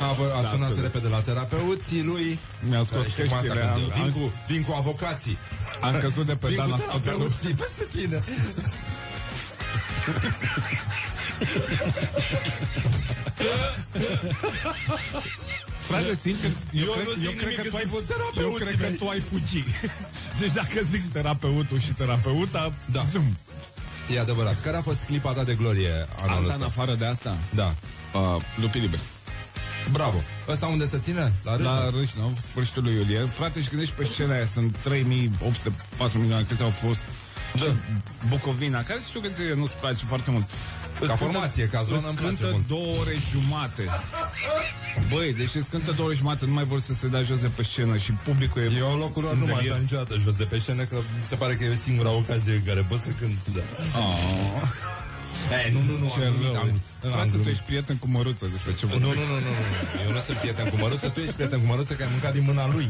[0.00, 0.04] A,
[0.38, 0.80] a Da, sunat scuze.
[0.80, 2.38] repede la terapeuții lui
[2.68, 5.38] Mi-a scos Care știi cum asta căștile, când am- Vin am- cu, vin cu avocații
[5.80, 7.02] Am căzut de pe Vin Dana cu Stăpănu.
[7.04, 8.18] terapeuții peste tine
[15.88, 18.42] Frate, sincer, eu, Eu cred, nu zic eu cred nimic, că tu ai, sunt terapeuții
[18.42, 18.96] eu cred că mei.
[18.96, 19.66] tu ai fugit.
[20.40, 23.04] Deci dacă zic terapeutul și terapeuta, Da.
[23.12, 23.36] zoom.
[24.08, 26.64] E adevărat Care a fost clipa ta de glorie anul Alta în ăsta?
[26.66, 27.74] afară de asta, Da,
[28.14, 29.00] uh, Lupi Liber.
[29.92, 31.32] bravo Ăsta unde se ține?
[31.44, 31.64] La râs?
[31.66, 33.18] La Râșnov, sfârșitul lui iulie.
[33.18, 37.00] Frate, și gândești pe scena aia, sunt 3804 milioane, câți au fost.
[37.54, 37.58] Da.
[37.64, 37.70] Și
[38.28, 40.44] Bucovina, care știu că ție nu-ți place foarte mult.
[41.06, 42.66] Ca formație, ca zonă îți îmi place cântă mult.
[42.66, 43.82] două ore jumate.
[45.12, 47.50] Băi, deci îți cântă două ore jumate, nu mai vor să se dea jos de
[47.56, 48.70] pe scenă și publicul e...
[48.78, 51.34] Eu în locul lor nu m-aș da niciodată jos de pe scenă Că mi se
[51.36, 53.60] pare că e singura ocazie în care pot să cânt da.
[53.98, 54.62] Oh.
[55.64, 56.62] Ei, nu, nu, nu, Ce am glumit, rău.
[56.62, 56.68] am,
[57.04, 57.52] am Frate, tu glumit.
[57.52, 59.08] ești prieten cu Măruță despre ce Nu, vorbim.
[59.08, 59.50] nu, nu, nu,
[59.94, 62.32] nu, eu nu sunt prieten cu Măruță, tu ești prieten cu Măruță că ai mâncat
[62.38, 62.86] din mâna lui.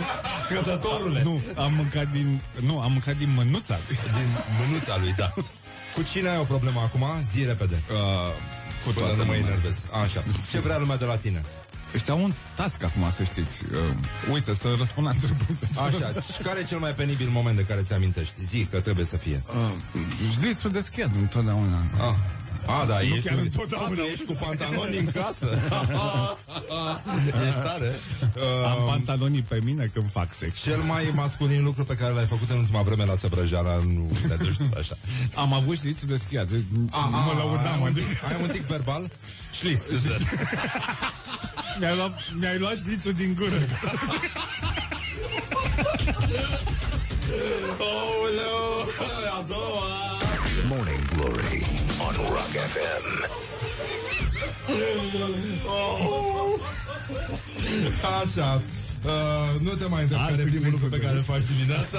[0.50, 1.20] Cătătorule.
[1.28, 2.28] Nu, am mâncat din...
[2.68, 3.96] Nu, am mâncat din mânuța lui.
[4.18, 4.28] Din
[4.60, 5.28] mânuța lui, da.
[5.94, 7.04] Cu cine ai o problemă acum?
[7.32, 7.76] Zi repede.
[7.90, 7.96] Uh,
[8.84, 9.38] cu Până toată nu mă lumea.
[9.48, 9.76] enervez.
[10.02, 10.24] Așa.
[10.50, 11.42] Ce vrea lumea de la tine?
[11.94, 13.56] Ăștia au un task acum, să știți.
[13.72, 13.78] Uh,
[14.32, 15.58] uite, să răspund la întrebări.
[15.86, 18.34] Așa, și care e cel mai penibil moment de care ți amintești?
[18.44, 19.42] Zi că trebuie să fie.
[19.54, 20.00] Uh,
[20.32, 21.78] Știți de schiat întotdeauna.
[21.96, 22.14] Ah.
[22.70, 23.94] A, da, Nu ești, chiar a, întotdeauna.
[23.94, 25.46] tu ești cu pantaloni în casă.
[27.48, 27.90] ești tare.
[28.66, 30.62] Am Uh, pantalonii pe mine când fac sex.
[30.62, 34.34] cel mai masculin lucru pe care l-ai făcut în ultima vreme la Săbrăjeala nu te
[34.34, 34.96] duci tu așa.
[35.34, 36.48] Am avut șlițul de schiat.
[36.48, 37.66] Deci A, mă a, laudam.
[37.72, 39.10] ai, un, adică- ai un tic verbal?
[39.52, 39.82] Șliț.
[41.80, 43.54] Mi-ai luat, mi-ai luat șlițul din gură.
[47.78, 48.54] oh, no.
[49.38, 49.88] A doua.
[50.68, 51.59] Morning Glory on
[52.28, 53.04] Rock FM.
[55.66, 56.60] Oh.
[58.22, 58.62] Așa.
[59.04, 61.98] Uh, nu te mai întreb care e primul lucru pe care îl faci dimineața.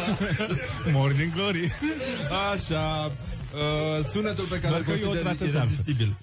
[1.00, 1.72] Morning Glory.
[2.54, 3.12] Așa.
[3.54, 5.62] Uh, sunetul pe care Doar îl că eu o consideri tratez altfel.
[5.68, 6.16] irezistibil.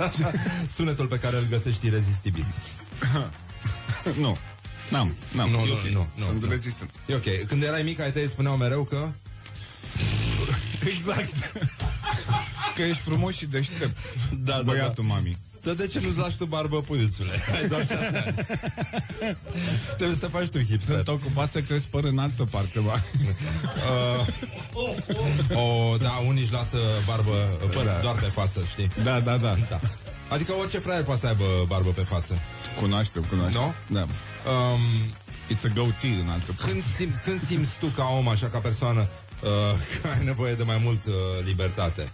[0.00, 0.32] Așa.
[0.74, 2.46] Sunetul pe care îl găsești irezistibil.
[4.24, 4.38] nu.
[4.90, 5.50] N-am, n-am.
[5.50, 5.82] Nu, E nu, ok.
[5.92, 6.48] nu, nu, Sunt nu.
[6.50, 6.90] rezistent.
[7.06, 7.46] E ok.
[7.46, 9.08] Când erai mic, ai tăi spuneau mereu că...
[10.86, 11.32] Exact.
[12.74, 13.98] Că ești frumos și deștept.
[14.44, 15.14] Da, da, Băiatul da.
[15.14, 15.38] mami.
[15.62, 17.28] Dar de ce nu-ți lași tu barbă, puiuțule?
[17.60, 18.34] Ai doar șase ani.
[19.96, 20.94] Trebuie să faci tu hipster.
[20.94, 23.02] Sunt ocupat să crezi păr în altă parte, ba.
[23.90, 24.26] Uh,
[25.62, 26.76] o, da, unii își lasă
[27.06, 27.32] barbă
[27.74, 27.98] păr, Da.
[28.02, 28.90] doar pe față, știi?
[29.02, 29.56] Da, da, da.
[29.68, 29.80] Da.
[30.28, 32.38] Adică orice fraier poate să aibă barbă pe față.
[32.80, 33.60] Cunoaștem, cunoaștem.
[33.60, 33.74] Nu?
[33.98, 34.02] Da.
[34.50, 34.80] Um,
[35.54, 36.72] It's a goatee în altă parte.
[36.72, 39.48] când, simți, când simți tu ca om, așa ca persoană, uh,
[40.02, 41.12] că ai nevoie de mai mult uh,
[41.44, 42.12] libertate?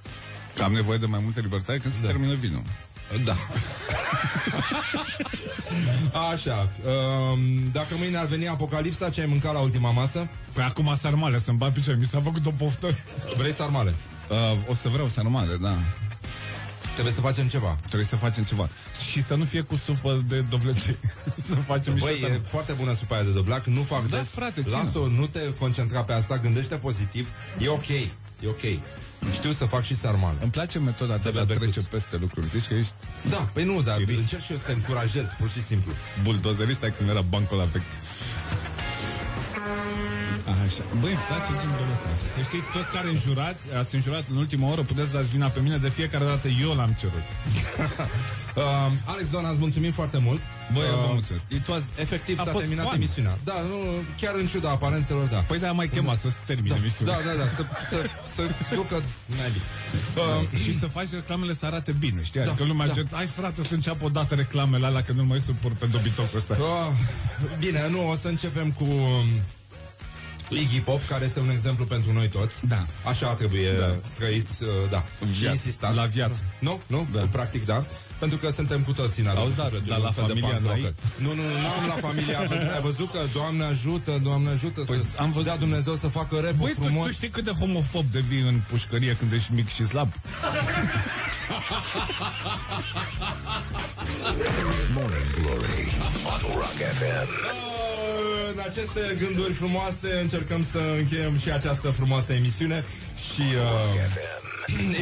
[0.56, 2.06] Că am nevoie de mai multă libertate când se Da.
[2.06, 2.62] termină vinul.
[3.24, 3.36] Da.
[6.32, 6.70] Așa.
[6.84, 7.38] Um,
[7.72, 10.28] dacă mâine ar veni apocalipsa, ce ai mâncat la ultima masă?
[10.52, 11.98] Păi acum sarmale, să-mi bat picioare.
[11.98, 12.86] Mi s-a făcut o poftă.
[13.36, 13.94] Vrei sarmale?
[14.28, 14.36] Uh,
[14.68, 15.76] o să vreau sarmale, da.
[16.92, 17.76] Trebuie să facem ceva.
[17.86, 18.68] Trebuie să facem ceva.
[19.10, 20.96] Și să nu fie cu supă de dovlecei.
[21.48, 22.42] să facem Băi, niște e sarmale.
[22.48, 24.26] foarte bună supa aia de doblac, nu fac Da, des.
[24.26, 24.76] frate, ține.
[24.76, 27.28] Lasă-o, nu te concentra pe asta, gândește pozitiv,
[27.58, 28.08] e ok, e
[28.46, 28.60] ok.
[29.32, 30.36] Știu să fac și sarmale.
[30.42, 31.84] Îmi place metoda ta de a Trebuie trece becus.
[31.90, 32.48] peste lucruri.
[32.48, 32.92] Zici că ești
[33.30, 34.20] Da, păi nu, dar Chirist.
[34.20, 35.92] încerc și eu să te încurajez, pur și simplu.
[36.22, 37.82] buldozerist ai când era bancul la vechi.
[40.66, 40.82] Așa.
[41.02, 42.08] Băi, îmi place genul ăsta.
[42.34, 45.76] Să știți, toți care înjurați, ați înjurat în ultima oră, puteți dați vina pe mine,
[45.86, 47.26] de fiecare dată eu l-am cerut.
[48.56, 48.62] Uh,
[49.12, 50.40] Alex Don, îți mulțumim foarte mult.
[50.72, 51.44] Băi, Uh, vă mulțumesc.
[51.58, 52.94] It was, Efectiv a s-a fost terminat fun.
[53.00, 53.38] emisiunea.
[53.44, 53.78] Da, nu,
[54.20, 55.36] chiar în ciuda aparențelor, da.
[55.50, 57.14] Păi da, mai chemat să termine da, emisiunea.
[57.14, 57.98] da, da, da, să, să,
[58.34, 58.42] să
[58.74, 59.02] ducă
[59.38, 59.66] mai bine.
[60.16, 62.40] Uh, Și să faci reclamele să arate bine, știi?
[62.40, 62.92] Adică Da, lumea da.
[62.92, 66.54] zice, hai frate să înceapă odată reclamele alea, că nu mai suport pe dobitocul ăsta.
[66.58, 66.92] uh,
[67.58, 69.42] bine, nu, o să începem cu um,
[70.48, 72.66] Iggy Pop, care este un exemplu pentru noi toți.
[72.68, 72.86] Da.
[73.04, 73.94] Așa trebuie Da.
[74.18, 75.04] trăit, uh, da.
[75.32, 75.54] Și Viață.
[75.54, 75.94] insistat.
[75.94, 76.36] La viață.
[76.60, 77.20] Nu, nu, Da.
[77.30, 77.86] practic da.
[78.18, 80.94] Pentru că suntem cu toții în Auzi, da, dar la familia n-ai?
[81.18, 84.80] Nu, nu, nu am la familia pentru că ai văzut că Doamne ajută, Doamne ajută
[84.80, 87.06] Păi, să am văzut- dea Dumnezeu să facă repul Băi, tu, frumos.
[87.06, 90.12] tu știi cât de homofob devii în pușcărie când ești mic și slab?
[94.96, 95.92] Morning Glory
[96.32, 97.28] on Rock FM.
[97.28, 102.84] Uh, În aceste gânduri frumoase încercăm să încheiem și această frumoasă emisiune
[103.32, 104.00] și uh, îi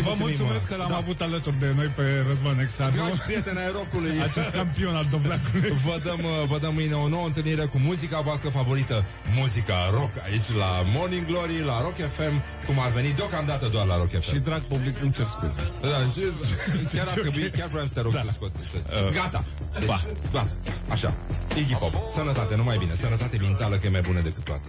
[0.09, 0.97] Vă mulțumesc că l-am da.
[0.97, 2.97] avut alături de noi pe Răzvan Exarnu.
[3.01, 5.71] Dragi prieteni ai rocului Acest campion al dovleacului.
[5.89, 8.97] Vă dăm, uh, vă dăm mâine o nouă întâlnire cu muzica voastră favorită
[9.41, 12.35] Muzica rock aici la Morning Glory La Rock FM
[12.67, 15.61] Cum ar veni deocamdată doar la Rock FM Și drag public, îmi cer scuze.
[15.93, 16.33] da, și-
[16.95, 18.21] Chiar ar trebui, chiar vreau să te rog Da.
[18.27, 18.79] să scoți să...
[19.07, 19.45] Uh, Gata
[19.79, 19.99] deci, ba.
[20.33, 20.49] Gata,
[20.95, 21.11] așa
[21.61, 24.69] Iggy Pop, sănătate, numai bine Sănătate mentală că e mai bună decât toate